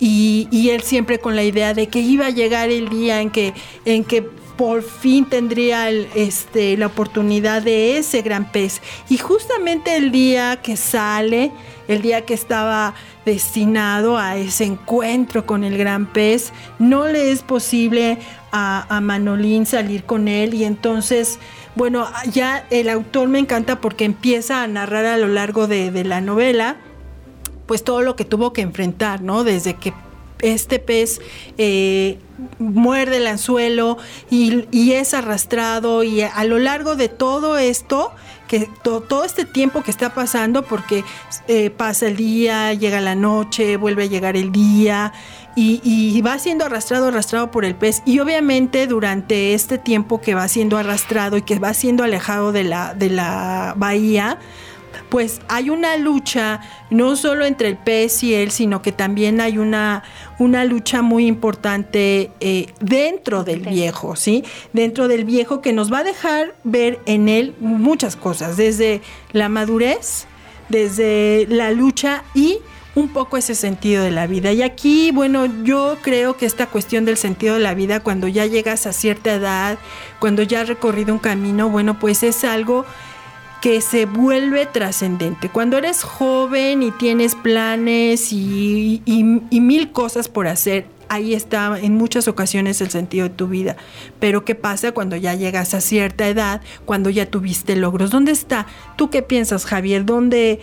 y, 0.00 0.48
y, 0.50 0.70
él 0.70 0.82
siempre 0.82 1.20
con 1.20 1.36
la 1.36 1.44
idea 1.44 1.72
de 1.72 1.86
que 1.86 2.00
iba 2.00 2.26
a 2.26 2.30
llegar 2.30 2.70
el 2.70 2.88
día 2.88 3.20
en 3.20 3.30
que, 3.30 3.54
en 3.84 4.02
que 4.02 4.28
por 4.56 4.82
fin 4.82 5.24
tendría 5.24 5.90
este, 5.90 6.76
la 6.76 6.86
oportunidad 6.86 7.62
de 7.62 7.98
ese 7.98 8.22
gran 8.22 8.50
pez. 8.50 8.80
Y 9.08 9.18
justamente 9.18 9.96
el 9.96 10.12
día 10.12 10.60
que 10.62 10.76
sale, 10.76 11.52
el 11.88 12.02
día 12.02 12.24
que 12.24 12.34
estaba 12.34 12.94
destinado 13.24 14.18
a 14.18 14.36
ese 14.36 14.64
encuentro 14.64 15.46
con 15.46 15.64
el 15.64 15.76
gran 15.78 16.06
pez, 16.06 16.52
no 16.78 17.08
le 17.08 17.32
es 17.32 17.42
posible 17.42 18.18
a, 18.52 19.00
Manolín 19.02 19.66
salir 19.66 20.04
con 20.04 20.28
él 20.28 20.54
y 20.54 20.64
entonces, 20.64 21.38
bueno, 21.74 22.06
ya 22.30 22.66
el 22.70 22.88
autor 22.88 23.28
me 23.28 23.40
encanta 23.40 23.80
porque 23.80 24.04
empieza 24.04 24.62
a 24.62 24.66
narrar 24.68 25.06
a 25.06 25.16
lo 25.16 25.26
largo 25.26 25.66
de, 25.66 26.04
la 26.04 26.20
novela, 26.20 26.76
pues 27.66 27.82
todo 27.82 28.02
lo 28.02 28.14
que 28.14 28.24
tuvo 28.24 28.52
que 28.52 28.60
enfrentar, 28.60 29.22
¿no? 29.22 29.42
Desde 29.42 29.74
que 29.74 29.92
este 30.44 30.78
pez 30.78 31.20
eh, 31.58 32.18
muerde 32.58 33.16
el 33.16 33.26
anzuelo 33.26 33.98
y, 34.30 34.92
es 34.92 35.14
arrastrado 35.14 36.02
y 36.04 36.22
a 36.22 36.44
lo 36.44 36.58
largo 36.58 36.96
de 36.96 37.08
todo 37.08 37.58
esto, 37.58 38.12
que 38.46 38.68
todo 38.82 39.24
este 39.24 39.44
tiempo 39.44 39.82
que 39.82 39.90
está 39.90 40.14
pasando, 40.14 40.62
porque 40.64 41.02
eh, 41.48 41.70
pasa 41.70 42.06
el 42.06 42.16
día, 42.16 42.74
llega 42.74 43.00
la 43.00 43.14
noche, 43.14 43.76
vuelve 43.76 44.04
a 44.04 44.06
llegar 44.06 44.36
el 44.36 44.52
día 44.52 45.12
y, 45.56 46.20
va 46.22 46.38
siendo 46.38 46.64
arrastrado, 46.64 47.08
arrastrado 47.08 47.50
por 47.50 47.64
el 47.64 47.74
pez. 47.74 48.02
Y 48.04 48.18
obviamente 48.18 48.86
durante 48.86 49.54
este 49.54 49.78
tiempo 49.78 50.20
que 50.20 50.34
va 50.34 50.46
siendo 50.48 50.76
arrastrado 50.76 51.36
y 51.36 51.42
que 51.42 51.58
va 51.58 51.74
siendo 51.74 52.04
alejado 52.04 52.52
de 52.52 52.64
la, 52.64 52.94
de 52.94 53.10
la 53.10 53.74
bahía, 53.76 54.38
pues 55.14 55.40
hay 55.46 55.70
una 55.70 55.96
lucha 55.96 56.60
no 56.90 57.14
solo 57.14 57.44
entre 57.44 57.68
el 57.68 57.76
pez 57.76 58.24
y 58.24 58.34
él, 58.34 58.50
sino 58.50 58.82
que 58.82 58.90
también 58.90 59.40
hay 59.40 59.58
una, 59.58 60.02
una 60.40 60.64
lucha 60.64 61.02
muy 61.02 61.28
importante 61.28 62.32
eh, 62.40 62.72
dentro 62.80 63.44
del 63.44 63.60
viejo, 63.60 64.16
¿sí? 64.16 64.42
Dentro 64.72 65.06
del 65.06 65.24
viejo 65.24 65.60
que 65.60 65.72
nos 65.72 65.92
va 65.92 65.98
a 65.98 66.02
dejar 66.02 66.56
ver 66.64 66.98
en 67.06 67.28
él 67.28 67.54
muchas 67.60 68.16
cosas, 68.16 68.56
desde 68.56 69.02
la 69.30 69.48
madurez, 69.48 70.26
desde 70.68 71.46
la 71.48 71.70
lucha 71.70 72.24
y 72.34 72.58
un 72.96 73.08
poco 73.08 73.36
ese 73.36 73.54
sentido 73.54 74.02
de 74.02 74.10
la 74.10 74.26
vida. 74.26 74.50
Y 74.50 74.62
aquí, 74.62 75.12
bueno, 75.12 75.46
yo 75.62 75.96
creo 76.02 76.36
que 76.36 76.44
esta 76.44 76.66
cuestión 76.66 77.04
del 77.04 77.18
sentido 77.18 77.54
de 77.54 77.60
la 77.60 77.74
vida, 77.74 78.00
cuando 78.00 78.26
ya 78.26 78.46
llegas 78.46 78.84
a 78.88 78.92
cierta 78.92 79.34
edad, 79.34 79.78
cuando 80.18 80.42
ya 80.42 80.62
has 80.62 80.68
recorrido 80.68 81.14
un 81.14 81.20
camino, 81.20 81.68
bueno, 81.68 82.00
pues 82.00 82.24
es 82.24 82.42
algo 82.42 82.84
que 83.64 83.80
se 83.80 84.04
vuelve 84.04 84.66
trascendente. 84.66 85.48
Cuando 85.48 85.78
eres 85.78 86.02
joven 86.02 86.82
y 86.82 86.90
tienes 86.90 87.34
planes 87.34 88.30
y, 88.30 89.00
mil 89.06 89.90
cosas 89.90 90.28
por 90.28 90.48
hacer, 90.48 90.84
ahí 91.08 91.32
está 91.32 91.80
en 91.80 91.96
muchas 91.96 92.28
ocasiones 92.28 92.82
el 92.82 92.90
sentido 92.90 93.26
de 93.26 93.34
tu 93.34 93.48
vida. 93.48 93.78
Pero 94.20 94.44
¿qué 94.44 94.54
pasa 94.54 94.92
cuando 94.92 95.16
ya 95.16 95.32
llegas 95.32 95.72
a 95.72 95.80
cierta 95.80 96.28
edad, 96.28 96.60
cuando 96.84 97.08
ya 97.08 97.24
tuviste 97.24 97.74
logros? 97.74 98.10
¿Dónde 98.10 98.32
está? 98.32 98.66
¿Tú 98.96 99.08
qué 99.08 99.22
piensas, 99.22 99.64
Javier? 99.64 100.04
¿Dónde... 100.04 100.60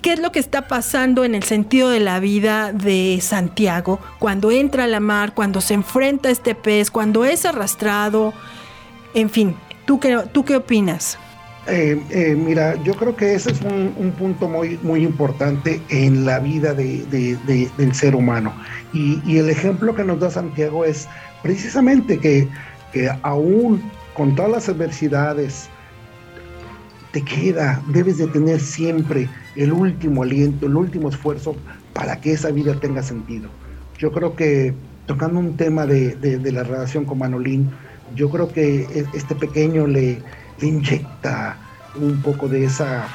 ¿Qué 0.00 0.14
es 0.14 0.18
lo 0.18 0.32
que 0.32 0.38
está 0.38 0.68
pasando 0.68 1.26
en 1.26 1.34
el 1.34 1.42
sentido 1.42 1.90
de 1.90 2.00
la 2.00 2.18
vida 2.18 2.72
de 2.72 3.18
Santiago 3.20 4.00
cuando 4.18 4.50
entra 4.50 4.84
a 4.84 4.86
la 4.86 5.00
mar, 5.00 5.34
cuando 5.34 5.60
se 5.60 5.74
enfrenta 5.74 6.30
a 6.30 6.32
este 6.32 6.54
pez, 6.54 6.90
cuando 6.90 7.26
es 7.26 7.44
arrastrado? 7.44 8.32
En 9.12 9.28
fin, 9.28 9.54
¿tú 9.84 10.00
qué, 10.00 10.22
tú 10.32 10.46
qué 10.46 10.56
opinas? 10.56 11.18
Eh, 11.68 12.02
eh, 12.10 12.34
mira, 12.34 12.82
yo 12.82 12.94
creo 12.94 13.14
que 13.14 13.34
ese 13.34 13.50
es 13.52 13.60
un, 13.60 14.12
punto 14.18 14.48
muy, 14.48 14.78
muy 14.82 15.04
importante 15.04 15.82
en 15.90 16.24
la 16.24 16.38
vida 16.38 16.72
del 16.72 17.94
ser 17.94 18.14
humano. 18.14 18.54
Y, 18.94 19.36
el 19.36 19.50
ejemplo 19.50 19.94
que 19.94 20.02
nos 20.02 20.18
da 20.18 20.30
Santiago 20.30 20.84
es 20.84 21.06
precisamente 21.42 22.18
que, 22.18 22.48
que 22.92 23.10
aún 23.22 23.82
con 24.14 24.34
todas 24.34 24.50
las 24.50 24.68
adversidades, 24.68 25.68
te 27.12 27.22
queda, 27.22 27.82
debes 27.88 28.18
de 28.18 28.26
tener 28.28 28.60
siempre 28.60 29.28
el 29.56 29.72
último 29.72 30.22
aliento, 30.22 30.66
el 30.66 30.76
último 30.76 31.08
esfuerzo 31.08 31.54
para 31.92 32.20
que 32.20 32.32
esa 32.32 32.50
vida 32.50 32.74
tenga 32.80 33.02
sentido. 33.02 33.48
Yo 33.98 34.10
creo 34.12 34.34
que 34.34 34.74
tocando 35.06 35.38
un 35.38 35.56
tema 35.56 35.86
de, 35.86 36.16
de 36.16 36.52
la 36.52 36.62
relación 36.62 37.04
con 37.04 37.18
Manolín, 37.18 37.70
yo 38.14 38.30
creo 38.30 38.48
que 38.48 38.82
e, 38.82 39.06
este 39.14 39.34
pequeño 39.34 39.86
le, 39.86 40.22
inyecta 40.60 41.56
un 41.94 42.20
poco 42.22 42.48
de, 42.48 42.64
esa, 42.64 43.06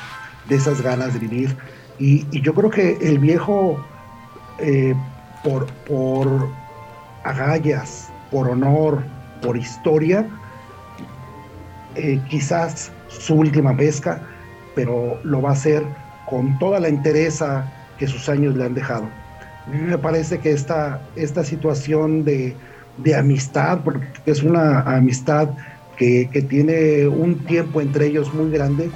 de 0.48 0.56
esas 0.56 0.82
ganas 0.82 1.14
de 1.14 1.20
vivir. 1.20 1.56
Y, 2.00 2.26
yo 2.42 2.54
creo 2.54 2.70
que 2.70 2.98
el 3.02 3.20
viejo, 3.20 3.84
eh, 4.60 4.94
por, 5.44 5.68
por 5.88 6.50
agallas, 7.24 8.12
por 8.32 8.50
honor, 8.50 9.04
por 9.42 9.58
historia, 9.58 10.28
eh, 11.96 12.20
quizás 12.30 12.92
su 13.08 13.36
última 13.36 13.76
pesca, 13.76 14.22
pero 14.76 15.20
lo 15.24 15.42
va 15.42 15.50
a 15.50 15.54
hacer 15.54 15.84
con 16.28 16.58
toda 16.58 16.80
la 16.80 16.88
entereza 16.88 17.72
que 17.98 18.08
sus 18.08 18.28
años 18.30 18.56
le 18.56 18.66
han 18.66 18.74
dejado. 18.74 19.08
A 19.68 19.70
mí 19.70 19.78
me 19.78 19.98
parece 19.98 20.40
que 20.40 20.52
esta, 20.52 21.00
esta 21.16 21.44
situación 21.44 22.26
de, 22.26 22.56
de 22.98 23.16
amistad, 23.16 23.82
porque 23.84 24.08
es 24.26 24.44
una 24.44 24.82
amistad 24.82 25.50
que, 25.98 26.46
tiene 26.50 27.08
un 27.08 27.40
tiempo 27.46 27.82
entre 27.82 28.08
ellos 28.08 28.34
muy 28.34 28.52
grande, 28.52 28.90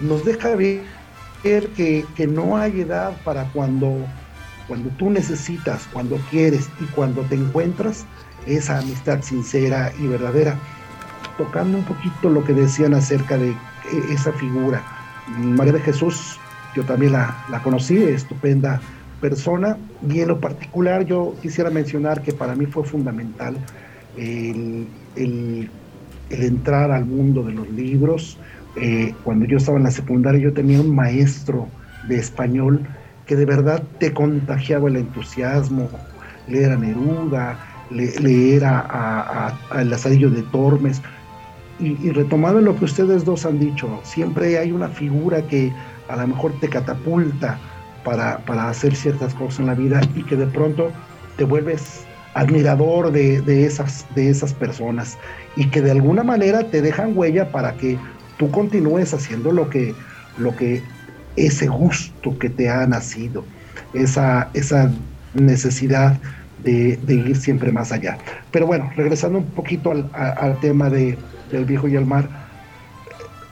nos 0.00 0.24
deja 0.24 0.54
ver 0.54 0.80
que, 1.42 2.04
que 2.16 2.26
no 2.26 2.56
hay 2.56 2.80
edad 2.80 3.16
para 3.24 3.44
cuando, 3.52 3.96
cuando 4.68 4.90
tú 4.90 5.10
necesitas, 5.10 5.88
cuando 5.92 6.16
quieres 6.30 6.68
y 6.80 6.84
cuando 6.86 7.22
te 7.22 7.34
encuentras 7.34 8.06
esa 8.46 8.78
amistad 8.78 9.22
sincera 9.22 9.92
y 9.98 10.06
verdadera. 10.06 10.58
Tocando 11.36 11.78
un 11.78 11.84
poquito 11.84 12.28
lo 12.28 12.44
que 12.44 12.52
decían 12.52 12.94
acerca 12.94 13.36
de 13.36 13.54
esa 14.10 14.32
figura. 14.32 14.82
María 15.38 15.72
de 15.72 15.80
Jesús, 15.80 16.38
yo 16.74 16.84
también 16.84 17.12
la, 17.12 17.44
la 17.50 17.62
conocí, 17.62 17.96
estupenda 17.96 18.80
persona, 19.20 19.76
y 20.08 20.20
en 20.20 20.28
lo 20.28 20.40
particular 20.40 21.04
yo 21.04 21.34
quisiera 21.42 21.70
mencionar 21.70 22.22
que 22.22 22.32
para 22.32 22.54
mí 22.54 22.66
fue 22.66 22.84
fundamental 22.84 23.56
el, 24.16 24.86
el 25.16 25.70
el 26.30 26.42
entrar 26.42 26.90
al 26.90 27.04
mundo 27.04 27.42
de 27.42 27.52
los 27.52 27.68
libros. 27.70 28.38
Eh, 28.76 29.14
cuando 29.24 29.46
yo 29.46 29.56
estaba 29.58 29.78
en 29.78 29.84
la 29.84 29.90
secundaria 29.90 30.40
yo 30.40 30.52
tenía 30.52 30.80
un 30.80 30.94
maestro 30.94 31.66
de 32.08 32.16
español 32.16 32.86
que 33.26 33.36
de 33.36 33.44
verdad 33.44 33.82
te 33.98 34.12
contagiaba 34.12 34.88
el 34.88 34.96
entusiasmo, 34.96 35.88
leer 36.48 36.72
a 36.72 36.76
Neruda, 36.76 37.58
leer 37.90 38.64
a, 38.64 38.80
a, 38.80 39.58
a, 39.70 39.84
de 39.84 40.42
Tormes. 40.50 41.02
Y, 41.78 42.10
retomando 42.10 42.60
lo 42.60 42.76
que 42.76 42.84
ustedes 42.84 43.24
dos 43.24 43.46
han 43.46 43.58
dicho, 43.58 44.00
siempre 44.02 44.58
hay 44.58 44.70
una 44.70 44.88
figura 44.88 45.42
que 45.42 45.72
a 46.08 46.16
lo 46.16 46.26
mejor 46.26 46.52
te 46.60 46.68
catapulta 46.68 47.58
para, 48.04 48.38
para 48.38 48.68
hacer 48.68 48.94
ciertas 48.94 49.32
cosas 49.34 49.60
en 49.60 49.66
la 49.66 49.74
vida 49.74 50.00
y 50.14 50.22
que 50.24 50.36
de 50.36 50.46
pronto 50.46 50.90
te 51.36 51.44
vuelves 51.44 52.04
admirador 52.34 53.12
de, 53.12 53.40
de, 53.40 53.66
esas, 53.66 54.06
de 54.14 54.30
esas 54.30 54.54
personas 54.54 55.18
y 55.56 55.66
que 55.66 55.82
de 55.82 55.90
alguna 55.90 56.22
manera 56.22 56.64
te 56.64 56.80
dejan 56.80 57.16
huella 57.16 57.50
para 57.50 57.74
que 57.74 57.98
tú 58.38 58.50
continúes 58.50 59.12
haciendo 59.12 59.52
lo 59.52 59.68
que, 59.68 59.94
lo 60.38 60.54
que 60.56 60.82
ese 61.36 61.66
gusto 61.68 62.38
que 62.38 62.48
te 62.50 62.68
ha 62.68 62.86
nacido, 62.86 63.44
esa, 63.94 64.48
esa 64.54 64.90
necesidad 65.34 66.18
de, 66.62 66.98
ir 67.08 67.36
siempre 67.36 67.72
más 67.72 67.92
allá. 67.92 68.18
Pero 68.50 68.66
bueno, 68.66 68.90
regresando 68.96 69.38
un 69.38 69.46
poquito 69.46 69.90
al, 69.90 70.60
tema 70.60 70.90
de, 70.90 71.16
del 71.50 71.64
viejo 71.64 71.88
y 71.88 71.96
el 71.96 72.06
mar, 72.06 72.28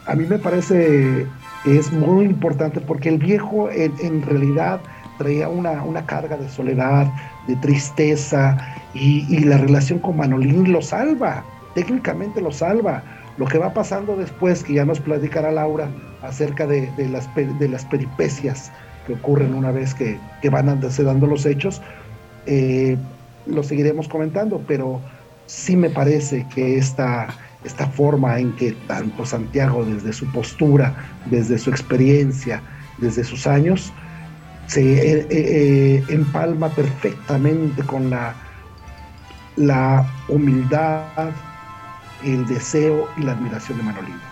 a 0.07 0.15
mí 0.15 0.25
me 0.27 0.39
parece 0.39 1.27
que 1.65 1.79
es 1.79 1.93
muy 1.93 2.25
importante 2.25 2.81
porque 2.81 3.09
el 3.09 3.19
viejo 3.19 3.69
en, 3.71 4.23
realidad 4.23 4.81
traía 5.19 5.49
una, 5.49 5.83
una 5.83 6.07
carga 6.07 6.37
de 6.37 6.49
soledad, 6.49 7.07
de 7.47 7.57
tristeza, 7.57 8.57
y, 8.95 9.41
la 9.45 9.59
relación 9.59 9.99
con 9.99 10.17
Manolín 10.17 10.73
lo 10.73 10.83
salva, 10.83 11.45
técnicamente 11.75 12.41
lo 12.41 12.51
salva. 12.51 13.03
Lo 13.37 13.47
que 13.47 13.59
va 13.59 13.73
pasando 13.73 14.17
después, 14.17 14.65
que 14.65 14.75
ya 14.75 14.85
nos 14.85 14.99
platicará 14.99 15.53
Laura 15.53 15.89
acerca 16.23 16.67
de, 16.67 16.91
de 16.97 17.09
las, 17.09 17.29
de 17.35 17.69
las 17.69 17.85
peripecias 17.85 18.73
que 19.07 19.13
ocurren 19.15 19.55
una 19.55 19.71
vez 19.71 19.95
que, 19.95 20.19
que 20.43 20.51
van 20.51 20.67
dando 20.67 21.27
los 21.27 21.47
hechos, 21.47 21.81
eh, 22.47 22.97
lo 23.47 23.63
seguiremos 23.63 24.09
comentando, 24.09 24.63
pero 24.67 25.01
sí 25.47 25.77
me 25.77 25.89
parece 25.91 26.47
que 26.55 26.77
esta, 26.77 27.29
esta 27.65 27.87
forma 27.87 28.39
en 28.39 28.53
que 28.57 28.73
tanto 28.87 29.25
Santiago, 29.25 29.85
desde 29.85 30.13
su 30.13 30.31
postura, 30.33 30.95
desde 31.27 31.59
su 31.59 31.71
experiencia, 31.71 32.63
desde 32.99 33.25
sus 33.25 33.47
años, 33.47 33.93
se 34.69 34.83
eh, 34.83 35.27
eh, 35.31 36.05
empalma 36.09 36.69
perfectamente 36.69 37.83
con 37.85 38.11
la, 38.11 38.35
la 39.57 40.07
humildad, 40.29 41.33
el 42.25 42.47
deseo 42.47 43.09
y 43.17 43.23
la 43.23 43.33
admiración 43.33 43.79
de 43.79 43.85
Manolín. 43.85 44.28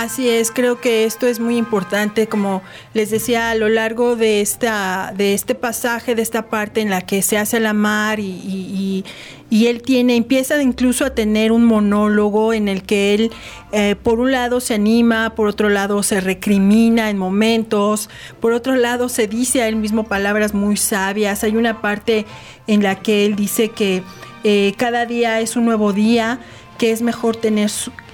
Así 0.00 0.30
es, 0.30 0.50
creo 0.50 0.80
que 0.80 1.04
esto 1.04 1.26
es 1.26 1.40
muy 1.40 1.58
importante, 1.58 2.26
como 2.26 2.62
les 2.94 3.10
decía, 3.10 3.50
a 3.50 3.54
lo 3.54 3.68
largo 3.68 4.16
de 4.16 4.40
esta, 4.40 5.12
de 5.14 5.34
este 5.34 5.54
pasaje, 5.54 6.14
de 6.14 6.22
esta 6.22 6.48
parte 6.48 6.80
en 6.80 6.88
la 6.88 7.02
que 7.02 7.20
se 7.20 7.36
hace 7.36 7.60
la 7.60 7.74
mar 7.74 8.18
y, 8.18 9.04
él 9.50 9.82
tiene, 9.82 10.16
empieza 10.16 10.62
incluso 10.62 11.04
a 11.04 11.10
tener 11.10 11.52
un 11.52 11.66
monólogo 11.66 12.54
en 12.54 12.68
el 12.68 12.82
que 12.82 13.12
él, 13.12 13.30
eh, 13.72 13.94
por 13.94 14.20
un 14.20 14.32
lado 14.32 14.60
se 14.60 14.72
anima, 14.72 15.34
por 15.34 15.48
otro 15.48 15.68
lado 15.68 16.02
se 16.02 16.22
recrimina 16.22 17.10
en 17.10 17.18
momentos, 17.18 18.08
por 18.40 18.54
otro 18.54 18.76
lado 18.76 19.10
se 19.10 19.26
dice 19.26 19.60
a 19.60 19.68
él 19.68 19.76
mismo 19.76 20.04
palabras 20.04 20.54
muy 20.54 20.78
sabias. 20.78 21.44
Hay 21.44 21.56
una 21.56 21.82
parte 21.82 22.24
en 22.66 22.82
la 22.82 22.94
que 22.94 23.26
él 23.26 23.36
dice 23.36 23.68
que 23.68 24.02
eh, 24.44 24.72
cada 24.78 25.04
día 25.04 25.40
es 25.40 25.56
un 25.56 25.66
nuevo 25.66 25.92
día 25.92 26.40
que 26.80 26.92
es 26.92 27.02
mejor 27.02 27.36
tener, 27.36 27.70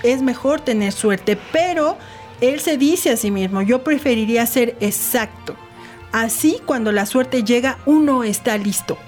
es 0.07 0.23
mejor 0.23 0.61
tener 0.61 0.93
suerte, 0.93 1.39
pero 1.53 1.97
él 2.41 2.61
se 2.61 2.77
dice 2.77 3.11
a 3.11 3.17
sí 3.17 3.31
mismo, 3.31 3.63
yo 3.63 3.83
preferiría 3.83 4.47
ser 4.47 4.77
exacto. 4.81 5.57
Así 6.13 6.59
cuando 6.65 6.93
la 6.93 7.07
suerte 7.07 7.43
llega, 7.43 7.79
uno 7.87 8.25
está 8.25 8.57
listo. 8.59 8.99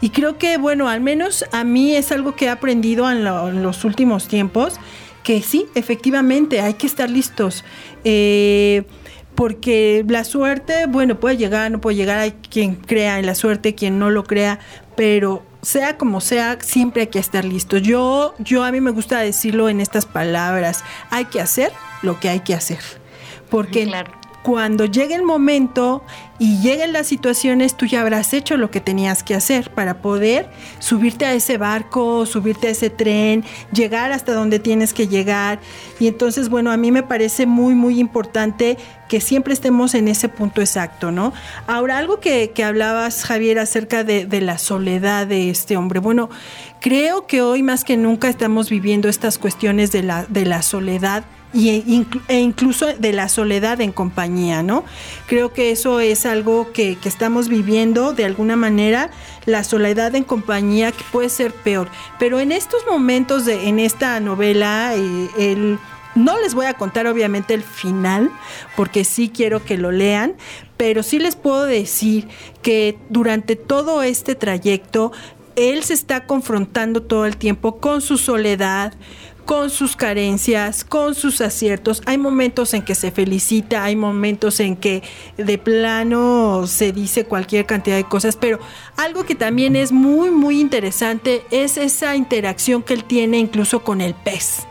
Y 0.00 0.10
creo 0.10 0.36
que, 0.36 0.58
bueno, 0.58 0.88
al 0.88 1.00
menos 1.00 1.44
a 1.52 1.64
mí 1.64 1.94
es 1.94 2.10
algo 2.10 2.34
que 2.34 2.46
he 2.46 2.48
aprendido 2.48 3.10
en, 3.10 3.24
los 3.24 3.84
últimos 3.84 4.26
tiempos, 4.26 4.74
que 5.22 5.40
sí, 5.42 5.66
efectivamente, 5.76 6.60
hay 6.60 6.74
que 6.74 6.86
estar 6.86 7.08
listos. 7.08 7.64
Eh, 8.02 8.82
porque 9.34 10.04
la 10.08 10.24
suerte, 10.24 10.86
bueno, 10.88 11.20
puede 11.20 11.36
llegar, 11.36 11.70
no 11.70 11.80
puede 11.80 11.96
llegar, 11.96 12.18
hay 12.18 12.32
quien 12.32 12.74
crea 12.74 13.18
en 13.18 13.26
la 13.26 13.34
suerte, 13.34 13.74
quien 13.74 13.98
no 13.98 14.10
lo 14.10 14.24
crea, 14.24 14.58
pero 14.96 15.42
sea 15.62 15.96
como 15.96 16.20
sea, 16.20 16.58
siempre 16.60 17.02
hay 17.02 17.06
que 17.08 17.18
estar 17.18 17.44
listo. 17.44 17.78
Yo, 17.78 18.34
yo 18.38 18.64
a 18.64 18.72
mí 18.72 18.80
me 18.80 18.90
gusta 18.90 19.20
decirlo 19.20 19.68
en 19.68 19.80
estas 19.80 20.06
palabras, 20.06 20.84
hay 21.10 21.26
que 21.26 21.40
hacer 21.40 21.72
lo 22.02 22.18
que 22.20 22.28
hay 22.28 22.40
que 22.40 22.54
hacer. 22.54 22.80
Porque 23.48 23.90
cuando 24.42 24.86
llegue 24.86 25.14
el 25.14 25.22
momento 25.22 26.02
y 26.38 26.60
lleguen 26.60 26.92
las 26.92 27.06
situaciones, 27.06 27.76
tú 27.76 27.86
ya 27.86 28.00
habrás 28.00 28.34
hecho 28.34 28.56
lo 28.56 28.70
que 28.70 28.80
tenías 28.80 29.22
que 29.22 29.36
hacer 29.36 29.70
para 29.70 30.02
poder 30.02 30.50
subirte 30.80 31.24
a 31.24 31.34
ese 31.34 31.58
barco, 31.58 32.26
subirte 32.26 32.66
a 32.66 32.70
ese 32.70 32.90
tren, 32.90 33.44
llegar 33.72 34.10
hasta 34.10 34.34
donde 34.34 34.58
tienes 34.58 34.92
que 34.92 35.06
llegar. 35.06 35.60
Y 36.00 36.08
entonces, 36.08 36.48
bueno, 36.48 36.72
a 36.72 36.76
mí 36.76 36.90
me 36.90 37.04
parece 37.04 37.46
muy, 37.46 37.76
muy 37.76 38.00
importante 38.00 38.76
que 39.08 39.20
siempre 39.20 39.54
estemos 39.54 39.94
en 39.94 40.08
ese 40.08 40.28
punto 40.28 40.60
exacto, 40.60 41.12
¿no? 41.12 41.32
Ahora, 41.68 41.98
algo 41.98 42.18
que, 42.18 42.50
hablabas, 42.64 43.24
Javier, 43.24 43.60
acerca 43.60 44.02
de, 44.02 44.26
de 44.26 44.40
la 44.40 44.58
soledad 44.58 45.28
de 45.28 45.50
este 45.50 45.76
hombre. 45.76 46.00
Bueno, 46.00 46.30
creo 46.80 47.26
que 47.28 47.42
hoy 47.42 47.62
más 47.62 47.84
que 47.84 47.96
nunca 47.96 48.28
estamos 48.28 48.68
viviendo 48.70 49.08
estas 49.08 49.38
cuestiones 49.38 49.92
de 49.92 50.02
la, 50.02 50.24
de 50.24 50.46
la 50.46 50.62
soledad 50.62 51.24
y, 51.54 52.06
e 52.28 52.40
incluso 52.40 52.86
de 52.86 53.12
la 53.12 53.28
soledad 53.28 53.80
en 53.80 53.92
compañía, 53.92 54.62
¿no? 54.62 54.84
Creo 55.26 55.52
que 55.52 55.70
eso 55.70 56.00
es 56.00 56.26
algo 56.26 56.72
que, 56.72 56.96
estamos 57.04 57.48
viviendo 57.48 58.12
de 58.12 58.24
alguna 58.24 58.56
manera, 58.56 59.10
la 59.44 59.64
soledad 59.64 60.14
en 60.14 60.24
compañía 60.24 60.92
que 60.92 61.04
puede 61.12 61.28
ser 61.28 61.52
peor. 61.52 61.88
Pero 62.18 62.40
en 62.40 62.52
estos 62.52 62.86
momentos, 62.90 63.44
de, 63.44 63.68
en 63.68 63.78
esta 63.78 64.18
novela, 64.20 64.94
eh, 64.96 65.28
el, 65.38 65.78
no 66.14 66.40
les 66.40 66.54
voy 66.54 66.66
a 66.66 66.74
contar 66.74 67.06
obviamente 67.06 67.54
el 67.54 67.62
final, 67.62 68.30
porque 68.76 69.04
sí 69.04 69.30
quiero 69.34 69.64
que 69.64 69.78
lo 69.78 69.90
lean, 69.90 70.34
pero 70.76 71.02
sí 71.02 71.18
les 71.18 71.36
puedo 71.36 71.64
decir 71.64 72.28
que 72.62 72.98
durante 73.08 73.56
todo 73.56 74.02
este 74.02 74.34
trayecto, 74.34 75.12
él 75.56 75.82
se 75.84 75.94
está 75.94 76.26
confrontando 76.26 77.02
todo 77.02 77.26
el 77.26 77.36
tiempo 77.36 77.78
con 77.78 78.00
su 78.00 78.16
soledad, 78.16 78.94
con 79.44 79.70
sus 79.70 79.96
carencias, 79.96 80.84
con 80.84 81.14
sus 81.14 81.40
aciertos. 81.40 82.02
Hay 82.06 82.18
momentos 82.18 82.74
en 82.74 82.82
que 82.82 82.94
se 82.94 83.10
felicita, 83.10 83.84
hay 83.84 83.96
momentos 83.96 84.60
en 84.60 84.76
que 84.76 85.02
de 85.36 85.58
plano 85.58 86.66
se 86.66 86.92
dice 86.92 87.24
cualquier 87.24 87.66
cantidad 87.66 87.96
de 87.96 88.04
cosas, 88.04 88.36
pero 88.36 88.58
algo 88.96 89.24
que 89.24 89.34
también 89.34 89.76
es 89.76 89.92
muy, 89.92 90.30
muy 90.30 90.60
interesante 90.60 91.42
es 91.50 91.76
esa 91.76 92.16
interacción 92.16 92.82
que 92.82 92.94
él 92.94 93.04
tiene 93.04 93.38
incluso 93.38 93.82
con 93.82 94.00
el 94.00 94.14
pez. 94.14 94.66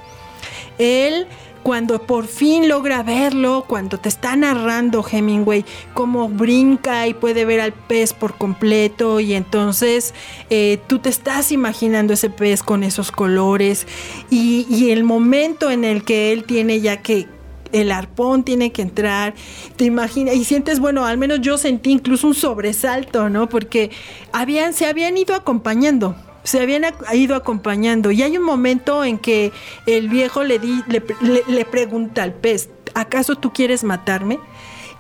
Él 0.77 1.27
cuando 1.63 2.01
por 2.01 2.27
fin 2.27 2.67
logra 2.67 3.03
verlo, 3.03 3.65
cuando 3.67 3.99
te 3.99 4.09
está 4.09 4.35
narrando 4.35 5.05
Hemingway 5.09 5.65
cómo 5.93 6.29
brinca 6.29 7.07
y 7.07 7.13
puede 7.13 7.45
ver 7.45 7.61
al 7.61 7.73
pez 7.73 8.13
por 8.13 8.37
completo 8.37 9.19
y 9.19 9.33
entonces 9.33 10.13
eh, 10.49 10.79
tú 10.87 10.99
te 10.99 11.09
estás 11.09 11.51
imaginando 11.51 12.13
ese 12.13 12.29
pez 12.29 12.63
con 12.63 12.83
esos 12.83 13.11
colores 13.11 13.87
y, 14.29 14.65
y 14.69 14.91
el 14.91 15.03
momento 15.03 15.71
en 15.71 15.83
el 15.83 16.03
que 16.03 16.31
él 16.31 16.43
tiene 16.43 16.81
ya 16.81 17.01
que 17.01 17.27
el 17.71 17.91
arpón 17.91 18.43
tiene 18.43 18.71
que 18.71 18.81
entrar, 18.81 19.33
te 19.75 19.85
imaginas, 19.85 20.35
y 20.35 20.43
sientes, 20.43 20.79
bueno, 20.79 21.05
al 21.05 21.17
menos 21.17 21.41
yo 21.41 21.57
sentí 21.57 21.91
incluso 21.91 22.27
un 22.27 22.33
sobresalto, 22.33 23.29
¿no? 23.29 23.47
Porque 23.47 23.91
habían, 24.33 24.73
se 24.73 24.85
habían 24.85 25.17
ido 25.17 25.35
acompañando, 25.35 26.15
se 26.43 26.59
habían 26.59 26.83
ido 27.13 27.35
acompañando 27.35 28.11
y 28.11 28.23
hay 28.23 28.37
un 28.37 28.43
momento 28.43 29.03
en 29.03 29.17
que 29.17 29.51
el 29.85 30.09
viejo 30.09 30.43
le, 30.43 30.59
di, 30.59 30.83
le, 30.87 31.65
pregunta 31.65 32.23
al 32.23 32.33
pez, 32.33 32.69
¿acaso 32.93 33.35
tú 33.35 33.53
quieres 33.53 33.83
matarme? 33.83 34.39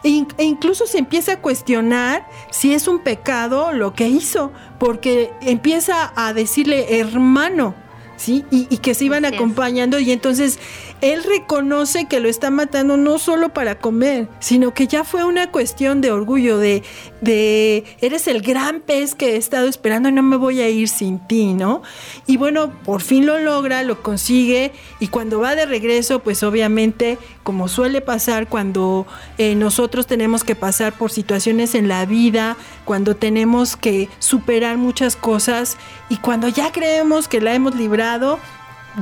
E, 0.03 0.25
e, 0.37 0.43
incluso 0.43 0.87
se 0.87 0.97
empieza 0.97 1.33
a 1.33 1.39
cuestionar 1.41 2.27
si 2.51 2.73
es 2.73 2.87
un 2.87 2.99
pecado 2.99 3.71
lo 3.71 3.93
que 3.93 4.07
hizo, 4.07 4.51
porque 4.79 5.31
empieza 5.41 6.11
a 6.15 6.33
decirle 6.33 6.99
hermano, 6.99 7.75
¿sí? 8.17 8.45
Y, 8.51 8.67
y 8.69 8.77
que 8.77 8.93
se 8.93 9.05
iban 9.05 9.25
acompañando 9.25 9.99
y 9.99 10.11
entonces 10.11 10.59
él 11.01 11.23
reconoce 11.23 12.05
que 12.05 12.19
lo 12.19 12.29
está 12.29 12.51
matando 12.51 12.95
no 12.95 13.17
solo 13.17 13.49
para 13.49 13.79
comer, 13.79 14.27
sino 14.39 14.73
que 14.73 14.87
ya 14.87 15.03
fue 15.03 15.23
una 15.23 15.51
cuestión 15.51 15.99
de 15.99 16.11
orgullo, 16.11 16.59
de, 16.59 16.83
de 17.21 17.83
eres 18.01 18.27
el 18.27 18.41
gran 18.41 18.81
pez 18.81 19.15
que 19.15 19.33
he 19.33 19.35
estado 19.35 19.67
esperando 19.67 20.09
y 20.09 20.11
no 20.11 20.21
me 20.21 20.37
voy 20.37 20.61
a 20.61 20.69
ir 20.69 20.87
sin 20.87 21.19
ti, 21.27 21.53
¿no? 21.53 21.81
Y 22.27 22.37
bueno, 22.37 22.71
por 22.83 23.01
fin 23.01 23.25
lo 23.25 23.39
logra, 23.39 23.83
lo 23.83 24.03
consigue 24.03 24.71
y 24.99 25.07
cuando 25.07 25.39
va 25.39 25.55
de 25.55 25.65
regreso, 25.65 26.19
pues 26.19 26.43
obviamente, 26.43 27.17
como 27.43 27.67
suele 27.67 28.01
pasar 28.01 28.47
cuando 28.47 29.07
eh, 29.39 29.55
nosotros 29.55 30.05
tenemos 30.05 30.43
que 30.43 30.55
pasar 30.55 30.93
por 30.93 31.11
situaciones 31.11 31.73
en 31.73 31.87
la 31.87 32.05
vida, 32.05 32.57
cuando 32.85 33.15
tenemos 33.15 33.75
que 33.75 34.07
superar 34.19 34.77
muchas 34.77 35.15
cosas 35.15 35.77
y 36.09 36.17
cuando 36.17 36.47
ya 36.47 36.71
creemos 36.71 37.27
que 37.27 37.41
la 37.41 37.55
hemos 37.55 37.75
librado, 37.75 38.39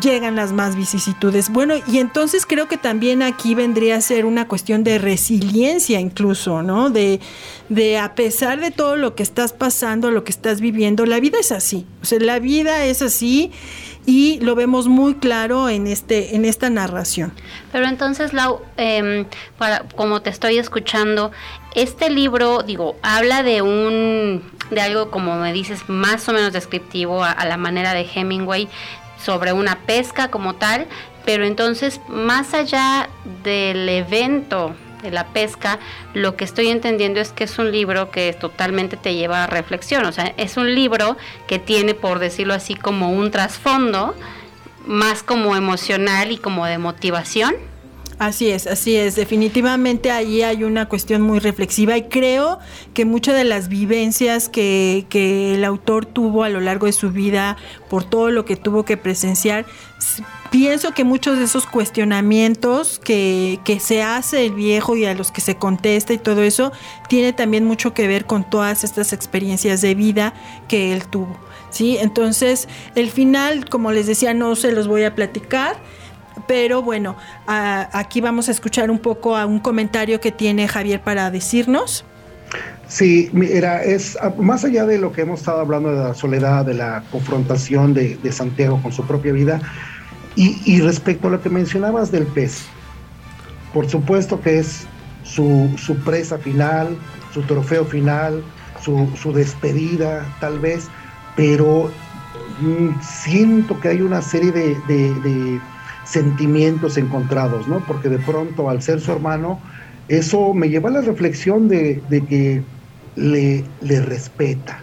llegan 0.02 0.36
las 0.36 0.52
más 0.52 0.76
vicisitudes. 0.76 1.50
Bueno, 1.50 1.76
y 1.88 2.00
entonces 2.00 2.46
creo 2.46 2.68
que 2.68 2.78
también 2.78 3.24
aquí 3.24 3.56
vendría 3.56 3.96
a 3.96 4.02
ser 4.02 4.26
una 4.26 4.48
cuestión 4.48 4.84
de 4.84 5.00
resiliencia 5.00 6.00
incluso, 6.00 6.62
¿no? 6.62 6.90
De, 6.90 7.20
de 7.70 7.98
a 7.98 8.16
pesar 8.16 8.60
de 8.60 8.72
todo 8.72 8.96
lo 8.96 9.16
que 9.16 9.24
estás 9.24 9.54
pasando, 9.54 10.12
lo 10.12 10.24
que 10.24 10.32
estás 10.32 10.62
viviendo, 10.62 11.06
la 11.06 11.20
vida 11.20 11.40
es 11.40 11.52
así. 11.52 11.86
O 12.02 12.06
sea, 12.06 12.20
la 12.20 12.40
vida 12.40 12.86
es 12.86 13.02
así 13.02 13.52
y 14.06 14.40
lo 14.42 14.56
vemos 14.56 14.88
muy 14.88 15.16
claro 15.16 15.70
en 15.70 15.88
este 15.88 16.36
en 16.36 16.46
esta 16.46 16.70
narración. 16.70 17.34
Pero 17.72 17.88
entonces, 17.88 18.34
Lau, 18.34 18.62
em, 18.78 19.26
para, 19.58 19.84
como 19.96 20.22
te 20.22 20.30
estoy 20.30 20.58
escuchando, 20.58 21.32
este 21.76 22.10
libro, 22.10 22.64
digo, 22.64 22.96
habla 23.02 23.44
de 23.44 23.62
un 23.62 24.44
de 24.72 24.82
algo 24.82 25.10
como 25.10 25.36
me 25.36 25.52
dices 25.52 25.90
más 25.90 26.30
o 26.30 26.34
menos 26.34 26.54
descriptivo 26.54 27.24
a 27.24 27.44
la 27.46 27.58
manera 27.58 27.94
de 27.94 28.08
Hemingway 28.14 28.70
sobre 29.24 29.53
una 29.53 29.80
pesca 29.80 30.30
como 30.30 30.55
tal, 30.55 30.88
pero 31.26 31.45
entonces 31.45 32.01
más 32.07 32.53
allá 32.53 33.09
del 33.43 33.88
evento 33.88 34.76
de 35.01 35.11
la 35.11 35.28
pesca, 35.28 35.80
lo 36.13 36.36
que 36.36 36.43
estoy 36.43 36.67
entendiendo 36.67 37.20
es 37.20 37.32
que 37.32 37.45
es 37.45 37.57
un 37.57 37.72
libro 37.72 38.11
que 38.11 38.34
totalmente 38.34 38.97
te 38.97 39.15
lleva 39.15 39.43
a 39.43 39.47
reflexión, 39.47 40.05
o 40.05 40.11
sea, 40.11 40.34
es 40.38 40.57
un 40.57 40.74
libro 40.76 41.17
que 41.47 41.59
tiene, 41.59 41.93
por 41.93 42.20
decirlo 42.20 42.53
así, 42.53 42.76
como 42.76 43.11
un 43.11 43.32
trasfondo, 43.32 44.15
más 44.86 45.24
como 45.24 45.55
emocional 45.55 46.32
y 46.32 46.38
como 46.38 46.65
de 46.65 46.78
motivación. 46.78 47.55
Así 48.20 48.49
es, 48.49 48.67
así 48.67 48.97
es. 48.97 49.15
Definitivamente 49.15 50.11
ahí 50.11 50.41
hay 50.41 50.65
una 50.65 50.89
cuestión 50.89 51.22
muy 51.22 51.39
reflexiva 51.39 51.95
y 51.95 52.09
creo 52.09 52.59
que 52.93 53.05
muchas 53.05 53.34
de 53.36 53.45
las 53.45 53.70
vivencias 53.70 54.49
que, 54.49 55.05
que, 55.09 55.55
el 55.55 55.63
autor 55.63 56.05
tuvo 56.05 56.43
a 56.43 56.49
lo 56.49 56.59
largo 56.59 56.86
de 56.86 56.91
su 56.91 57.11
vida, 57.11 57.55
por 57.89 58.03
todo 58.03 58.30
lo 58.30 58.43
que 58.43 58.57
tuvo 58.57 58.84
que 58.84 58.97
presenciar, 58.97 59.65
pienso 60.51 60.91
que 60.91 61.05
muchos 61.05 61.38
de 61.38 61.45
esos 61.45 61.65
cuestionamientos 61.65 62.99
que, 62.99 63.61
que 63.63 63.80
se 63.80 64.03
hace 64.03 64.47
el 64.47 64.53
viejo 64.53 64.97
y 64.97 65.05
a 65.05 65.13
los 65.13 65.32
que 65.32 65.39
se 65.39 65.55
contesta 65.55 66.11
y 66.11 66.17
todo 66.17 66.43
eso, 66.43 66.74
tiene 67.07 67.32
también 67.32 67.63
mucho 67.63 67.93
que 67.93 68.05
ver 68.09 68.26
con 68.26 68.49
todas 68.49 68.84
estas 68.84 69.13
experiencias 69.13 69.80
de 69.80 69.95
vida 69.95 70.34
que 70.67 70.91
él 70.91 71.07
tuvo. 71.07 71.38
¿sí? 71.70 71.95
Entonces, 71.97 72.67
el 72.95 73.09
final, 73.11 73.70
como 73.70 73.93
les 73.93 74.07
decía, 74.07 74.34
no 74.34 74.57
se 74.57 74.74
los 74.74 74.89
voy 74.89 75.05
a 75.05 75.15
platicar 75.15 75.78
pero 76.50 76.82
bueno, 76.82 77.16
aquí 77.45 78.22
vamos 78.22 78.50
a 78.50 78.52
escuchar 78.52 78.89
un 78.89 78.97
poco 78.97 79.38
a 79.38 79.45
un 79.45 79.60
comentario 79.60 80.20
que 80.20 80.32
tiene 80.32 80.68
Javier 80.68 81.00
para 81.00 81.30
decirnos. 81.30 82.06
Sí, 82.88 83.30
mira, 83.34 83.84
es 83.84 84.18
más 84.39 84.66
allá 84.66 84.88
de 84.88 84.97
lo 84.97 85.12
que 85.12 85.22
hemos 85.22 85.41
estado 85.41 85.60
hablando 85.60 85.91
de 85.91 86.04
la 86.04 86.16
soledad, 86.16 86.66
de 86.66 86.74
la 86.74 87.04
confrontación 87.12 87.93
de, 87.93 88.18
Santiago 88.32 88.82
con 88.82 88.91
su 88.91 89.06
propia 89.06 89.32
vida, 89.32 89.62
y, 90.36 90.82
respecto 90.82 91.28
a 91.28 91.32
lo 91.32 91.39
que 91.39 91.52
mencionabas 91.52 92.12
del 92.12 92.26
pez, 92.26 92.64
por 93.72 93.88
supuesto 93.88 94.41
que 94.41 94.58
es 94.58 94.88
su, 95.22 95.70
presa 96.04 96.39
final, 96.39 96.97
su 97.32 97.43
trofeo 97.43 97.86
final, 97.86 98.43
su, 98.82 99.34
despedida 99.36 100.26
tal 100.39 100.58
vez, 100.58 100.88
pero 101.36 101.91
mm, 102.60 103.00
siento 103.04 103.80
que 103.80 103.89
hay 103.89 104.02
una 104.02 104.24
serie 104.24 104.52
de 104.52 105.62
sentimientos 106.10 106.97
encontrados, 106.97 107.68
¿no? 107.68 107.80
Porque 107.86 108.10
de 108.10 108.18
pronto 108.18 108.70
al 108.70 108.82
ser 108.82 108.99
su 108.99 109.12
hermano, 109.12 109.60
eso 110.07 110.53
me 110.53 110.70
lleva 110.70 110.89
a 110.89 110.93
la 110.93 111.01
reflexión 111.01 111.68
de, 111.68 112.01
que 112.10 112.64
le, 113.16 113.64
le, 113.82 114.01
respeta. 114.01 114.82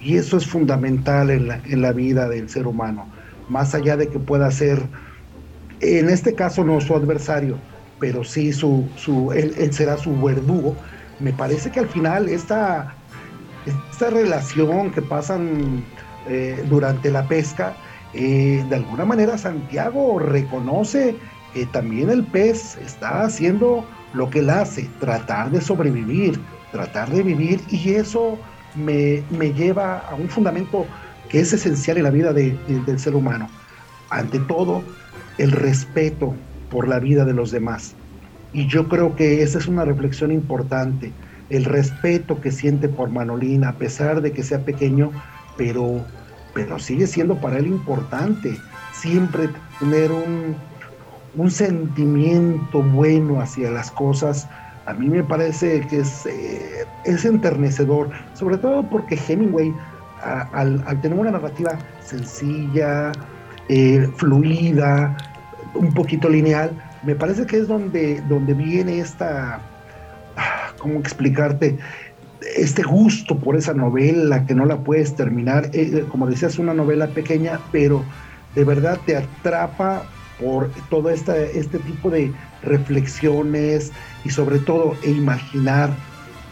Y 0.00 0.16
eso 0.16 0.36
es 0.36 0.46
fundamental 0.46 1.30
en 1.30 1.48
la, 1.48 1.60
en 1.64 1.82
la, 1.82 1.92
vida 1.92 2.28
del 2.28 2.48
ser 2.48 2.66
humano, 2.66 3.06
más 3.48 3.74
allá 3.74 3.96
de 3.96 4.08
que 4.08 4.18
pueda 4.18 4.50
ser, 4.50 4.80
en 5.80 6.08
este 6.08 6.34
caso 6.34 6.64
no 6.64 6.80
su 6.80 6.94
adversario, 6.94 7.56
pero 7.98 8.22
sí 8.22 8.52
su, 8.52 8.88
su 8.96 9.32
él, 9.32 9.72
será 9.72 9.96
su 9.96 10.20
verdugo. 10.20 10.76
Me 11.18 11.32
parece 11.32 11.70
que 11.70 11.80
al 11.80 11.88
final 11.88 12.28
esta, 12.28 12.94
esta 13.90 14.10
relación 14.10 14.92
que 14.92 15.02
pasan 15.02 15.84
eh, 16.28 16.64
durante 16.68 17.10
la 17.10 17.26
pesca, 17.26 17.74
eh, 18.14 18.64
de 18.68 18.76
alguna 18.76 19.04
manera 19.04 19.38
Santiago 19.38 20.18
reconoce 20.18 21.16
que 21.54 21.66
también 21.66 22.10
el 22.10 22.24
pez 22.24 22.76
está 22.78 23.22
haciendo 23.22 23.84
lo 24.14 24.28
que 24.30 24.40
él 24.40 24.50
hace, 24.50 24.88
tratar 25.00 25.50
de 25.50 25.60
sobrevivir, 25.60 26.38
tratar 26.70 27.10
de 27.10 27.22
vivir, 27.22 27.60
y 27.70 27.94
eso 27.94 28.38
me, 28.74 29.22
lleva 29.52 29.98
a 29.98 30.14
un 30.14 30.28
fundamento 30.28 30.86
que 31.28 31.40
es 31.40 31.52
esencial 31.52 31.98
en 31.98 32.04
la 32.04 32.10
vida 32.10 32.32
del 32.32 32.98
ser 32.98 33.14
humano. 33.14 33.48
Ante 34.10 34.38
todo, 34.40 34.82
el 35.38 35.52
respeto 35.52 36.34
por 36.70 36.88
la 36.88 36.98
vida 36.98 37.24
de 37.24 37.32
los 37.32 37.50
demás. 37.50 37.94
Y 38.52 38.66
yo 38.66 38.88
creo 38.88 39.16
que 39.16 39.42
esa 39.42 39.58
es 39.58 39.66
una 39.66 39.84
reflexión 39.84 40.30
importante, 40.30 41.12
el 41.48 41.64
respeto 41.64 42.40
que 42.40 42.50
siente 42.50 42.88
por 42.88 43.10
Manolín, 43.10 43.64
a 43.64 43.74
pesar 43.74 44.20
de 44.20 44.32
que 44.32 44.42
sea 44.42 44.60
pequeño, 44.60 45.10
pero 45.56 46.04
pero 46.54 46.78
sigue 46.78 47.06
siendo 47.06 47.36
para 47.36 47.58
él 47.58 47.66
importante 47.66 48.58
siempre 48.92 49.48
tener 49.78 50.10
un, 50.12 50.56
sentimiento 51.50 52.82
bueno 52.82 53.40
hacia 53.40 53.70
las 53.70 53.90
cosas. 53.90 54.46
A 54.86 54.92
mí 54.92 55.08
me 55.08 55.24
parece 55.24 55.80
que 55.88 56.00
es, 56.00 56.26
eh, 56.26 56.84
es 57.04 57.24
enternecedor, 57.24 58.10
sobre 58.34 58.58
todo 58.58 58.82
porque 58.88 59.18
Hemingway, 59.28 59.74
al, 60.22 60.84
tener 61.00 61.18
una 61.18 61.30
narrativa 61.30 61.78
sencilla, 62.04 63.12
eh, 63.68 64.08
fluida, 64.16 65.16
un 65.74 65.92
poquito 65.94 66.28
lineal, 66.28 66.70
me 67.02 67.14
parece 67.14 67.46
que 67.46 67.58
es 67.58 67.68
donde, 67.68 68.20
donde 68.28 68.54
viene 68.54 68.98
esta, 69.00 69.60
ah, 70.36 70.72
¿cómo 70.78 71.00
explicarte? 71.00 71.78
Este 72.56 72.82
gusto 72.82 73.38
por 73.38 73.56
esa 73.56 73.74
novela 73.74 74.46
que 74.46 74.54
no 74.54 74.64
la 74.64 74.78
puedes 74.78 75.14
terminar, 75.14 75.66
eh, 75.72 75.90
eh, 75.94 76.04
como 76.08 76.26
decías, 76.26 76.58
una 76.58 76.74
novela 76.74 77.08
pequeña, 77.08 77.60
pero 77.70 78.04
de 78.54 78.64
verdad 78.64 78.98
te 79.06 79.16
atrapa 79.16 80.04
por 80.40 80.70
todo 80.90 81.10
este, 81.10 81.78
tipo 81.78 82.10
de 82.10 82.32
reflexiones 82.62 83.92
y 84.24 84.30
sobre 84.30 84.58
todo 84.58 84.96
e 85.02 85.10
imaginar 85.10 85.90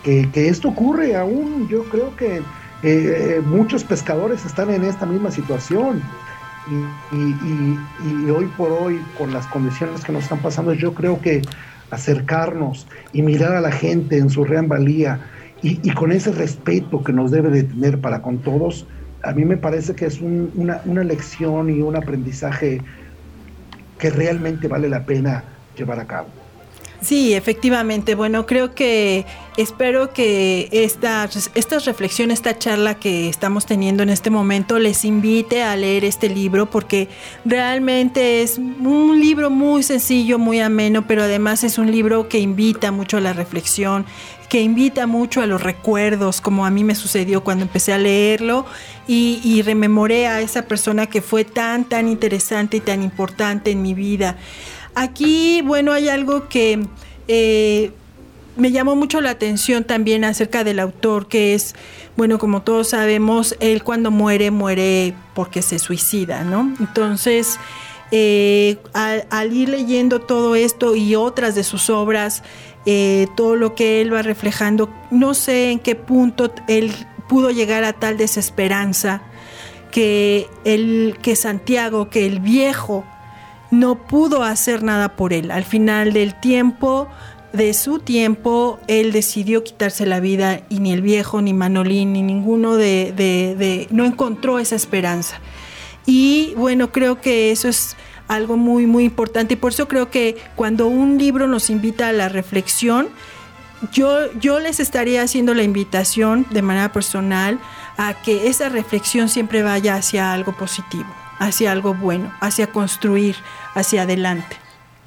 que, 0.05 0.29
esto 0.35 0.69
ocurre 0.69 1.17
aún, 1.17 1.69
yo 1.69 1.85
creo 1.85 2.15
que 2.17 2.41
eh, 2.83 3.43
muchos 3.45 3.85
pescadores 3.85 4.45
están 4.47 4.71
en 4.71 4.85
esta 4.85 5.07
misma 5.07 5.31
situación. 5.31 6.03
Y, 6.71 7.17
y, 7.17 8.31
hoy 8.31 8.45
por 8.57 8.71
hoy, 8.71 9.01
con 9.19 9.33
las 9.33 9.47
condiciones 9.47 10.05
que 10.05 10.13
nos 10.13 10.25
están 10.25 10.39
pasando, 10.39 10.73
yo 10.73 10.95
creo 10.95 11.21
que 11.21 11.43
acercarnos 11.91 12.87
y 13.13 13.23
mirar 13.23 13.57
a 13.57 13.61
la 13.61 13.73
gente 13.73 14.19
en 14.19 14.31
su 14.31 14.45
real 14.45 14.67
y, 15.63 15.91
con 15.91 16.13
ese 16.13 16.33
respeto 16.33 17.03
que 17.03 17.13
nos 17.13 17.31
debe 17.31 17.51
de 17.51 17.65
tener 17.65 18.01
para 18.01 18.23
con 18.23 18.39
todos, 18.39 18.87
a 19.23 19.33
mí 19.33 19.45
me 19.45 19.57
parece 19.57 19.95
que 19.95 20.07
es 20.07 20.21
una, 20.21 20.81
una 20.85 21.05
lección 21.05 21.69
y 21.69 21.83
un 21.83 21.97
aprendizaje 21.97 22.81
que 23.99 24.11
realmente 24.11 24.69
vale 24.69 24.89
la 24.89 25.05
pena 25.05 25.45
llevar 25.77 26.01
a 26.01 26.07
cabo. 26.07 26.29
Sí, 27.01 27.33
efectivamente. 27.33 28.15
Bueno, 28.15 28.45
creo 28.45 28.75
que 28.75 29.25
espero 29.57 30.13
que 30.13 30.69
esta, 30.71 31.29
estas 31.55 31.87
reflexiones, 31.87 32.41
esta 32.41 32.59
charla 32.59 32.95
que 32.95 33.29
estamos 33.31 33.65
teniendo 33.65 34.03
en 34.03 34.11
este 34.11 34.29
momento 34.29 34.79
les 34.79 35.07
invite 35.07 35.63
a 35.63 35.75
leer 35.77 36.05
este 36.05 36.29
libro 36.29 36.71
porque 36.71 37.09
realmente 37.47 38.43
es 38.43 38.59
un 38.59 39.19
libro 39.19 39.49
muy 39.49 39.83
sencillo, 39.83 40.39
muy 40.39 40.61
ameno, 40.61 41.07
pero 41.07 41.23
además 41.23 41.65
es 41.65 41.79
un 41.79 41.91
libro 41.91 42.29
que 42.29 42.39
invita 42.39 42.93
mucho 42.93 43.17
a 43.17 43.21
la 43.23 43.33
reflexión, 43.33 44.05
que 44.51 44.61
invita 44.61 45.07
mucho 45.07 45.41
a 45.41 45.47
los 45.47 45.63
recuerdos, 45.63 46.41
como 46.41 46.67
a 46.67 46.71
mí 46.71 46.83
me 46.83 46.97
sucedió 46.97 47.45
cuando 47.45 47.63
empecé 47.63 47.93
a 47.93 47.99
leerlo 47.99 48.67
y, 49.07 49.63
rememoré 49.63 50.27
a 50.27 50.41
esa 50.41 50.63
persona 50.63 51.07
que 51.07 51.23
fue 51.23 51.45
tan, 51.45 51.89
tan 51.89 52.09
interesante 52.09 52.79
y 52.79 52.81
tan 52.81 53.03
importante 53.03 53.71
en 53.71 53.81
mi 53.81 53.95
vida. 53.95 54.37
Aquí, 54.97 55.63
bueno, 55.63 55.93
hay 55.93 56.09
algo 56.09 56.49
que 56.49 56.85
eh, 57.29 57.93
me 58.57 58.73
llamó 58.73 58.97
mucho 58.97 59.21
la 59.21 59.31
atención 59.31 59.85
también 59.85 60.25
acerca 60.25 60.65
del 60.65 60.81
autor, 60.81 61.29
que 61.29 61.55
es, 61.55 61.77
bueno, 62.17 62.39
como 62.39 62.63
todos 62.63 62.89
sabemos, 62.89 63.55
él 63.61 63.85
cuando 63.85 64.11
muere, 64.11 64.51
muere 64.51 65.15
porque 65.33 65.63
se 65.63 65.79
suicida, 65.79 66.43
¿no? 66.43 66.75
Entonces, 66.81 67.61
eh, 68.13 68.79
al, 68.93 69.53
ir 69.53 69.69
leyendo 69.69 70.21
todo 70.21 70.57
esto 70.57 70.97
y 70.97 71.15
otras 71.15 71.55
de 71.55 71.63
sus 71.63 71.91
obras, 71.91 72.43
eh, 72.87 73.27
todo 73.37 73.57
lo 73.57 73.75
que 73.75 74.01
él 74.01 74.13
va 74.13 74.23
reflejando, 74.23 74.91
no 75.11 75.35
sé 75.35 75.71
en 75.71 75.79
qué 75.79 75.95
punto 75.95 76.53
él 76.67 76.93
pudo 77.29 77.51
llegar 77.51 77.85
a 77.85 77.93
tal 77.93 78.17
desesperanza 78.17 79.23
que, 79.91 80.49
el, 80.65 81.19
que 81.23 81.37
Santiago, 81.37 82.11
que 82.11 82.27
el 82.27 82.41
viejo, 82.41 83.05
no 83.71 84.07
pudo 84.07 84.43
hacer 84.43 84.83
nada 84.83 85.17
por 85.17 85.33
él. 85.33 85.51
Al 85.51 85.65
final 85.65 86.13
del 86.13 86.39
tiempo, 86.39 87.09
de 87.53 87.75
su 87.75 87.99
tiempo, 87.99 88.81
él 88.89 89.13
decidió 89.13 89.65
quitarse 89.65 90.07
la 90.07 90.21
vida 90.21 90.63
y 90.69 90.81
ni 90.81 90.93
el 90.93 91.03
viejo, 91.03 91.41
ni 91.43 91.53
Manolín, 91.53 92.13
ni 92.13 92.23
ninguno 92.23 92.77
de, 92.77 93.13
de, 93.17 93.89
no 93.91 94.05
encontró 94.05 94.59
esa 94.59 94.77
esperanza. 94.77 95.41
Y 96.07 96.55
bueno, 96.57 96.93
creo 96.93 97.21
que 97.21 97.51
eso 97.51 97.69
es 97.69 97.97
algo 98.35 98.57
muy, 98.57 98.87
muy 98.87 99.05
importante 99.05 99.55
y 99.55 99.57
por 99.57 99.73
eso 99.73 99.89
creo 99.89 100.11
que 100.11 100.37
cuando 100.57 100.87
un 100.87 101.19
libro 101.19 101.47
nos 101.47 101.71
invita 101.71 102.09
a 102.09 102.13
la 102.13 102.29
reflexión, 102.29 103.09
yo, 103.93 104.33
yo 104.41 104.61
les 104.61 104.81
estaría 104.81 105.23
haciendo 105.23 105.55
la 105.55 105.63
invitación 105.63 106.47
de 106.51 106.63
manera 106.63 106.93
personal 106.93 107.59
a 107.97 108.15
que 108.23 108.49
esa 108.49 108.69
reflexión 108.69 109.29
siempre 109.29 109.63
vaya 109.63 109.95
hacia 109.95 110.33
algo 110.33 110.53
positivo 110.53 111.07
hacia 111.41 111.73
algo 111.73 111.95
bueno, 111.95 112.33
hacia 112.41 112.69
construir, 112.69 113.35
hacia 113.75 114.03
adelante. 114.03 114.57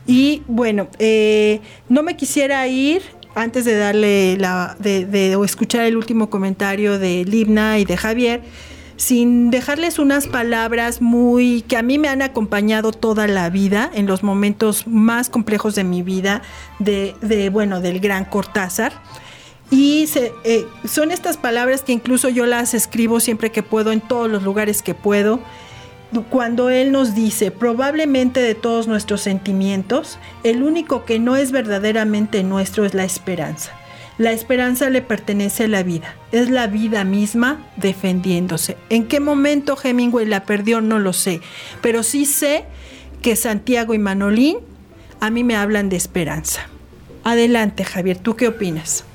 Y 0.06 0.42
bueno, 0.48 0.88
eh, 1.00 1.62
no 1.88 2.04
me 2.04 2.18
quisiera 2.18 2.68
ir 2.68 3.04
antes 3.36 3.66
de 3.66 3.78
darle 3.78 4.36
la, 4.38 4.76
de, 4.80 5.38
escuchar 5.46 5.86
el 5.86 5.96
último 5.96 6.30
comentario 6.30 7.00
de 7.00 7.24
Libna 7.24 7.80
y 7.80 7.86
de 7.86 7.98
Javier, 7.98 8.42
sin 8.98 9.52
dejarles 9.52 10.00
unas 10.00 10.28
palabras 10.28 11.02
muy 11.02 11.64
que 11.64 11.78
a 11.78 11.82
mí 11.82 11.98
me 11.98 12.08
han 12.08 12.22
acompañado 12.22 12.92
toda 12.92 13.28
la 13.28 13.50
vida 13.50 13.90
en 13.94 14.06
los 14.06 14.24
momentos 14.24 14.88
más 14.88 15.30
complejos 15.30 15.76
de 15.76 15.84
mi 15.84 16.04
vida 16.04 16.42
de, 16.80 17.50
bueno 17.52 17.82
del 17.82 18.00
gran 18.00 18.26
Cortázar 18.26 18.94
y 19.72 20.08
eh, 20.16 20.66
son 20.86 21.12
estas 21.12 21.38
palabras 21.38 21.82
que 21.82 21.94
incluso 21.94 22.30
yo 22.30 22.46
las 22.46 22.74
escribo 22.74 23.20
siempre 23.20 23.52
que 23.52 23.64
puedo 23.64 23.92
en 23.92 24.02
todos 24.02 24.30
los 24.30 24.44
lugares 24.44 24.82
que 24.82 24.94
puedo 24.94 25.40
cuando 26.22 26.70
Él 26.70 26.92
nos 26.92 27.16
dice, 27.16 27.50
probablemente 27.50 28.40
de 28.40 28.54
todos 28.56 28.88
nuestros 28.88 29.22
sentimientos, 29.22 30.20
el 30.44 30.62
único 30.62 31.06
que 31.06 31.18
no 31.18 31.36
es 31.36 31.52
verdaderamente 31.52 32.44
nuestro 32.44 32.86
es 32.86 32.94
la 32.94 33.04
esperanza. 33.04 33.72
La 34.18 34.32
esperanza 34.32 34.90
le 34.90 35.02
pertenece 35.02 35.64
a 35.64 35.68
la 35.68 35.82
vida, 35.82 36.16
es 36.32 36.50
la 36.50 36.68
vida 36.68 37.04
misma 37.04 37.66
defendiéndose. 37.78 38.78
¿En 38.90 39.08
qué 39.08 39.20
momento 39.20 39.76
Hemingway 39.82 40.28
la 40.28 40.46
perdió? 40.46 40.82
No 40.82 41.00
lo 41.00 41.14
sé, 41.14 41.42
pero 41.82 42.04
sí 42.04 42.26
sé 42.26 42.66
que 43.24 43.36
Santiago 43.36 43.94
y 43.96 44.00
Manolín 44.00 44.58
a 45.20 45.32
mí 45.32 45.44
me 45.44 45.56
hablan 45.56 45.90
de 45.90 45.96
esperanza. 45.96 46.62
Adelante, 47.24 47.86
Javier, 47.86 48.18
¿tú 48.18 48.36
qué 48.36 48.50
opinas? 48.50 49.06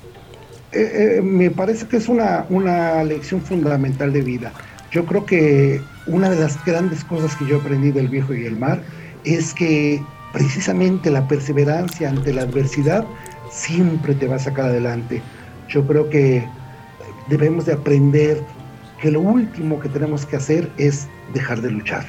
Eh, 0.71 1.17
eh, 1.17 1.21
me 1.21 1.49
parece 1.49 1.87
que 1.87 1.97
es 1.97 2.09
una, 2.09 2.45
una 2.49 3.03
lección 3.03 3.41
fundamental 3.41 4.11
de 4.11 4.21
vida. 4.21 4.51
Yo 4.91 5.05
creo 5.05 5.25
que 5.25 5.81
una 6.07 6.29
de 6.29 6.39
las 6.39 6.63
grandes 6.65 7.03
cosas 7.03 7.35
que 7.35 7.45
yo 7.45 7.57
aprendí 7.57 7.91
del 7.91 8.07
viejo 8.07 8.33
y 8.33 8.45
el 8.45 8.57
mar 8.57 8.81
es 9.23 9.53
que 9.53 10.01
precisamente 10.33 11.09
la 11.09 11.27
perseverancia 11.27 12.09
ante 12.09 12.33
la 12.33 12.41
adversidad 12.41 13.05
siempre 13.49 14.15
te 14.15 14.27
va 14.27 14.35
a 14.35 14.39
sacar 14.39 14.65
adelante. 14.65 15.21
Yo 15.67 15.85
creo 15.85 16.09
que 16.09 16.45
debemos 17.27 17.65
de 17.65 17.73
aprender 17.73 18.43
que 19.01 19.11
lo 19.11 19.21
último 19.21 19.79
que 19.79 19.89
tenemos 19.89 20.25
que 20.25 20.35
hacer 20.35 20.69
es 20.77 21.07
dejar 21.33 21.61
de 21.61 21.71
luchar. 21.71 22.05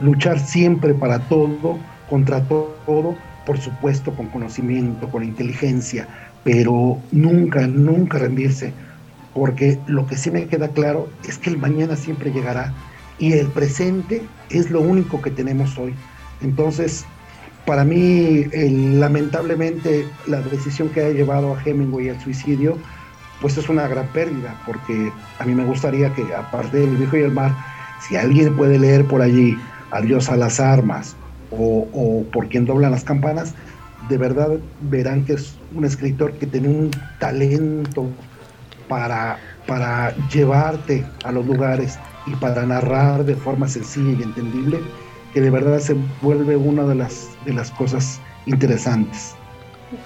Luchar 0.00 0.40
siempre 0.40 0.94
para 0.94 1.18
todo, 1.28 1.78
contra 2.08 2.42
todo, 2.42 3.16
por 3.46 3.58
supuesto 3.58 4.14
con 4.14 4.26
conocimiento, 4.28 5.08
con 5.08 5.24
inteligencia, 5.24 6.08
pero 6.44 6.98
nunca, 7.12 7.66
nunca 7.66 8.18
rendirse, 8.18 8.72
porque 9.34 9.78
lo 9.86 10.06
que 10.06 10.16
sí 10.16 10.30
me 10.30 10.46
queda 10.46 10.68
claro 10.68 11.08
es 11.28 11.38
que 11.38 11.50
el 11.50 11.58
mañana 11.58 11.96
siempre 11.96 12.32
llegará 12.32 12.72
y 13.18 13.32
el 13.32 13.46
presente 13.48 14.22
es 14.50 14.70
lo 14.70 14.80
único 14.80 15.22
que 15.22 15.30
tenemos 15.30 15.78
hoy. 15.78 15.94
Entonces, 16.40 17.04
para 17.66 17.84
mí, 17.84 18.44
lamentablemente, 18.54 20.06
la 20.26 20.40
decisión 20.42 20.88
que 20.88 21.00
ha 21.04 21.10
llevado 21.10 21.54
a 21.54 21.62
Hemingway 21.62 22.08
al 22.08 22.20
suicidio, 22.20 22.76
pues 23.40 23.56
es 23.56 23.68
una 23.68 23.88
gran 23.88 24.06
pérdida, 24.08 24.60
porque 24.66 25.12
a 25.38 25.44
mí 25.44 25.54
me 25.54 25.64
gustaría 25.64 26.12
que, 26.14 26.22
aparte 26.34 26.78
del 26.78 26.96
viejo 26.96 27.16
y 27.16 27.22
el 27.22 27.32
mar, 27.32 27.54
si 28.00 28.16
alguien 28.16 28.56
puede 28.56 28.78
leer 28.78 29.04
por 29.04 29.22
allí 29.22 29.56
Adiós 29.92 30.30
a 30.30 30.36
las 30.36 30.58
armas 30.58 31.14
o, 31.50 32.24
Por 32.32 32.48
quien 32.48 32.64
doblan 32.64 32.92
las 32.92 33.04
campanas, 33.04 33.54
de 34.08 34.16
verdad 34.16 34.48
verán 34.80 35.26
que 35.26 35.34
es 35.34 35.54
un 35.74 35.84
escritor 35.84 36.32
que 36.32 36.46
tiene 36.46 36.68
un 36.68 36.90
talento 37.18 38.08
para, 38.88 39.38
para 39.66 40.16
llevarte 40.28 41.04
a 41.24 41.30
los 41.30 41.46
lugares 41.46 41.98
y 42.26 42.34
para 42.36 42.64
narrar 42.64 43.24
de 43.24 43.36
forma 43.36 43.68
sencilla 43.68 44.18
y 44.18 44.22
entendible 44.22 44.80
que 45.32 45.40
de 45.40 45.50
verdad 45.50 45.78
se 45.78 45.96
vuelve 46.20 46.56
una 46.56 46.84
de 46.84 46.94
las, 46.94 47.30
de 47.44 47.52
las 47.52 47.70
cosas 47.70 48.20
interesantes. 48.46 49.34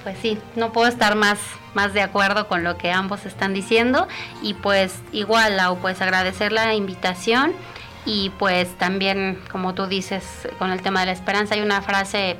Pues 0.02 0.16
sí, 0.20 0.38
no 0.56 0.72
puedo 0.72 0.88
estar 0.88 1.14
más, 1.14 1.38
más 1.74 1.92
de 1.92 2.02
acuerdo 2.02 2.48
con 2.48 2.64
lo 2.64 2.76
que 2.76 2.90
ambos 2.90 3.24
están 3.24 3.54
diciendo 3.54 4.08
y 4.42 4.54
pues 4.54 4.94
igual, 5.12 5.56
Lau, 5.56 5.78
pues 5.78 6.00
agradecer 6.02 6.52
la 6.52 6.74
invitación 6.74 7.52
y 8.04 8.30
pues 8.38 8.76
también, 8.78 9.38
como 9.50 9.74
tú 9.74 9.86
dices, 9.86 10.48
con 10.58 10.70
el 10.70 10.82
tema 10.82 11.00
de 11.00 11.06
la 11.06 11.12
esperanza, 11.12 11.54
hay 11.54 11.60
una 11.60 11.82
frase 11.82 12.36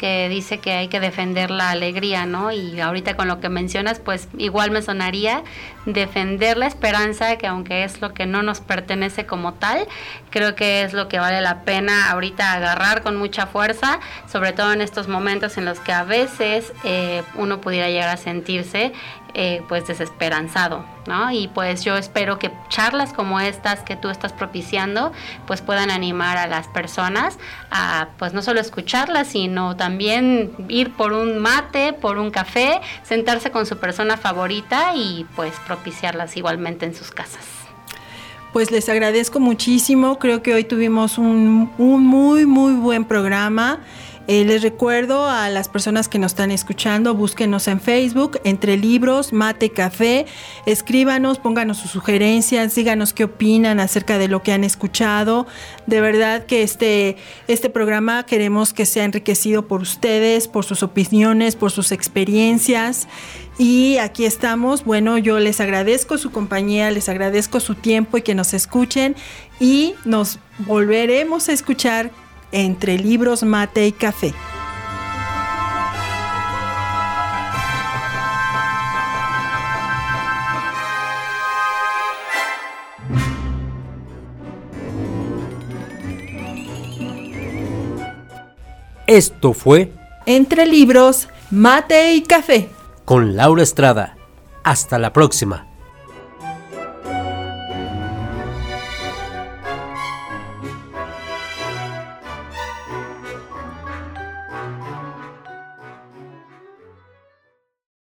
que 0.00 0.30
dice 0.30 0.60
que 0.60 0.72
hay 0.72 0.88
que 0.88 0.98
defender 0.98 1.50
la 1.50 1.68
alegría, 1.68 2.24
¿no? 2.24 2.50
Y 2.52 2.80
ahorita 2.80 3.16
con 3.16 3.28
lo 3.28 3.38
que 3.38 3.50
mencionas, 3.50 4.00
pues 4.00 4.28
igual 4.38 4.70
me 4.70 4.80
sonaría 4.80 5.42
defender 5.84 6.56
la 6.56 6.66
esperanza, 6.66 7.36
que 7.36 7.46
aunque 7.46 7.84
es 7.84 8.00
lo 8.00 8.14
que 8.14 8.24
no 8.24 8.42
nos 8.42 8.60
pertenece 8.60 9.26
como 9.26 9.52
tal, 9.52 9.86
creo 10.30 10.54
que 10.54 10.84
es 10.84 10.94
lo 10.94 11.08
que 11.08 11.18
vale 11.18 11.42
la 11.42 11.64
pena 11.64 12.10
ahorita 12.12 12.54
agarrar 12.54 13.02
con 13.02 13.16
mucha 13.16 13.46
fuerza, 13.46 14.00
sobre 14.26 14.52
todo 14.52 14.72
en 14.72 14.80
estos 14.80 15.06
momentos 15.06 15.58
en 15.58 15.66
los 15.66 15.80
que 15.80 15.92
a 15.92 16.02
veces 16.02 16.72
eh, 16.82 17.22
uno 17.34 17.60
pudiera 17.60 17.90
llegar 17.90 18.08
a 18.08 18.16
sentirse 18.16 18.92
eh, 19.34 19.62
pues 19.68 19.86
desesperanzado, 19.86 20.84
¿no? 21.06 21.30
Y 21.30 21.46
pues 21.46 21.84
yo 21.84 21.96
espero 21.96 22.40
que 22.40 22.50
charlas 22.68 23.12
como 23.12 23.38
estas 23.38 23.80
que 23.80 23.94
tú 23.94 24.08
estás 24.08 24.32
propiciando 24.32 25.12
pues 25.46 25.62
puedan 25.62 25.92
animar 25.92 26.36
a 26.36 26.48
las 26.48 26.66
personas 26.66 27.38
a 27.70 28.08
pues 28.18 28.32
no 28.32 28.42
solo 28.42 28.60
escucharlas, 28.60 29.28
sino 29.28 29.76
también 29.90 30.52
ir 30.68 30.92
por 30.92 31.12
un 31.12 31.40
mate, 31.40 31.92
por 31.92 32.16
un 32.16 32.30
café, 32.30 32.80
sentarse 33.02 33.50
con 33.50 33.66
su 33.66 33.76
persona 33.78 34.16
favorita 34.16 34.94
y 34.94 35.26
pues 35.34 35.52
propiciarlas 35.66 36.36
igualmente 36.36 36.86
en 36.86 36.94
sus 36.94 37.10
casas. 37.10 37.44
Pues 38.52 38.70
les 38.70 38.88
agradezco 38.88 39.40
muchísimo, 39.40 40.20
creo 40.20 40.44
que 40.44 40.54
hoy 40.54 40.62
tuvimos 40.62 41.18
un, 41.18 41.72
un 41.76 42.06
muy, 42.06 42.46
muy 42.46 42.74
buen 42.74 43.04
programa. 43.04 43.80
Eh, 44.32 44.44
les 44.44 44.62
recuerdo 44.62 45.26
a 45.26 45.50
las 45.50 45.68
personas 45.68 46.06
que 46.06 46.20
nos 46.20 46.30
están 46.30 46.52
escuchando, 46.52 47.16
búsquenos 47.16 47.66
en 47.66 47.80
Facebook, 47.80 48.38
entre 48.44 48.76
libros, 48.76 49.32
mate, 49.32 49.70
café, 49.70 50.24
escríbanos, 50.66 51.40
pónganos 51.40 51.78
sus 51.78 51.90
sugerencias, 51.90 52.76
díganos 52.76 53.12
qué 53.12 53.24
opinan 53.24 53.80
acerca 53.80 54.18
de 54.18 54.28
lo 54.28 54.40
que 54.44 54.52
han 54.52 54.62
escuchado. 54.62 55.48
De 55.88 56.00
verdad 56.00 56.46
que 56.46 56.62
este, 56.62 57.16
este 57.48 57.70
programa 57.70 58.24
queremos 58.24 58.72
que 58.72 58.86
sea 58.86 59.02
enriquecido 59.02 59.66
por 59.66 59.80
ustedes, 59.80 60.46
por 60.46 60.64
sus 60.64 60.84
opiniones, 60.84 61.56
por 61.56 61.72
sus 61.72 61.90
experiencias. 61.90 63.08
Y 63.58 63.96
aquí 63.96 64.26
estamos. 64.26 64.84
Bueno, 64.84 65.18
yo 65.18 65.40
les 65.40 65.60
agradezco 65.60 66.18
su 66.18 66.30
compañía, 66.30 66.92
les 66.92 67.08
agradezco 67.08 67.58
su 67.58 67.74
tiempo 67.74 68.16
y 68.16 68.22
que 68.22 68.36
nos 68.36 68.54
escuchen 68.54 69.16
y 69.58 69.96
nos 70.04 70.38
volveremos 70.68 71.48
a 71.48 71.52
escuchar 71.52 72.12
entre 72.52 72.98
libros, 72.98 73.42
mate 73.42 73.86
y 73.86 73.92
café. 73.92 74.34
Esto 89.06 89.54
fue 89.54 89.92
Entre 90.24 90.66
libros, 90.66 91.28
mate 91.50 92.14
y 92.14 92.22
café. 92.22 92.70
Con 93.04 93.34
Laura 93.34 93.64
Estrada. 93.64 94.16
Hasta 94.62 95.00
la 95.00 95.12
próxima. 95.12 95.69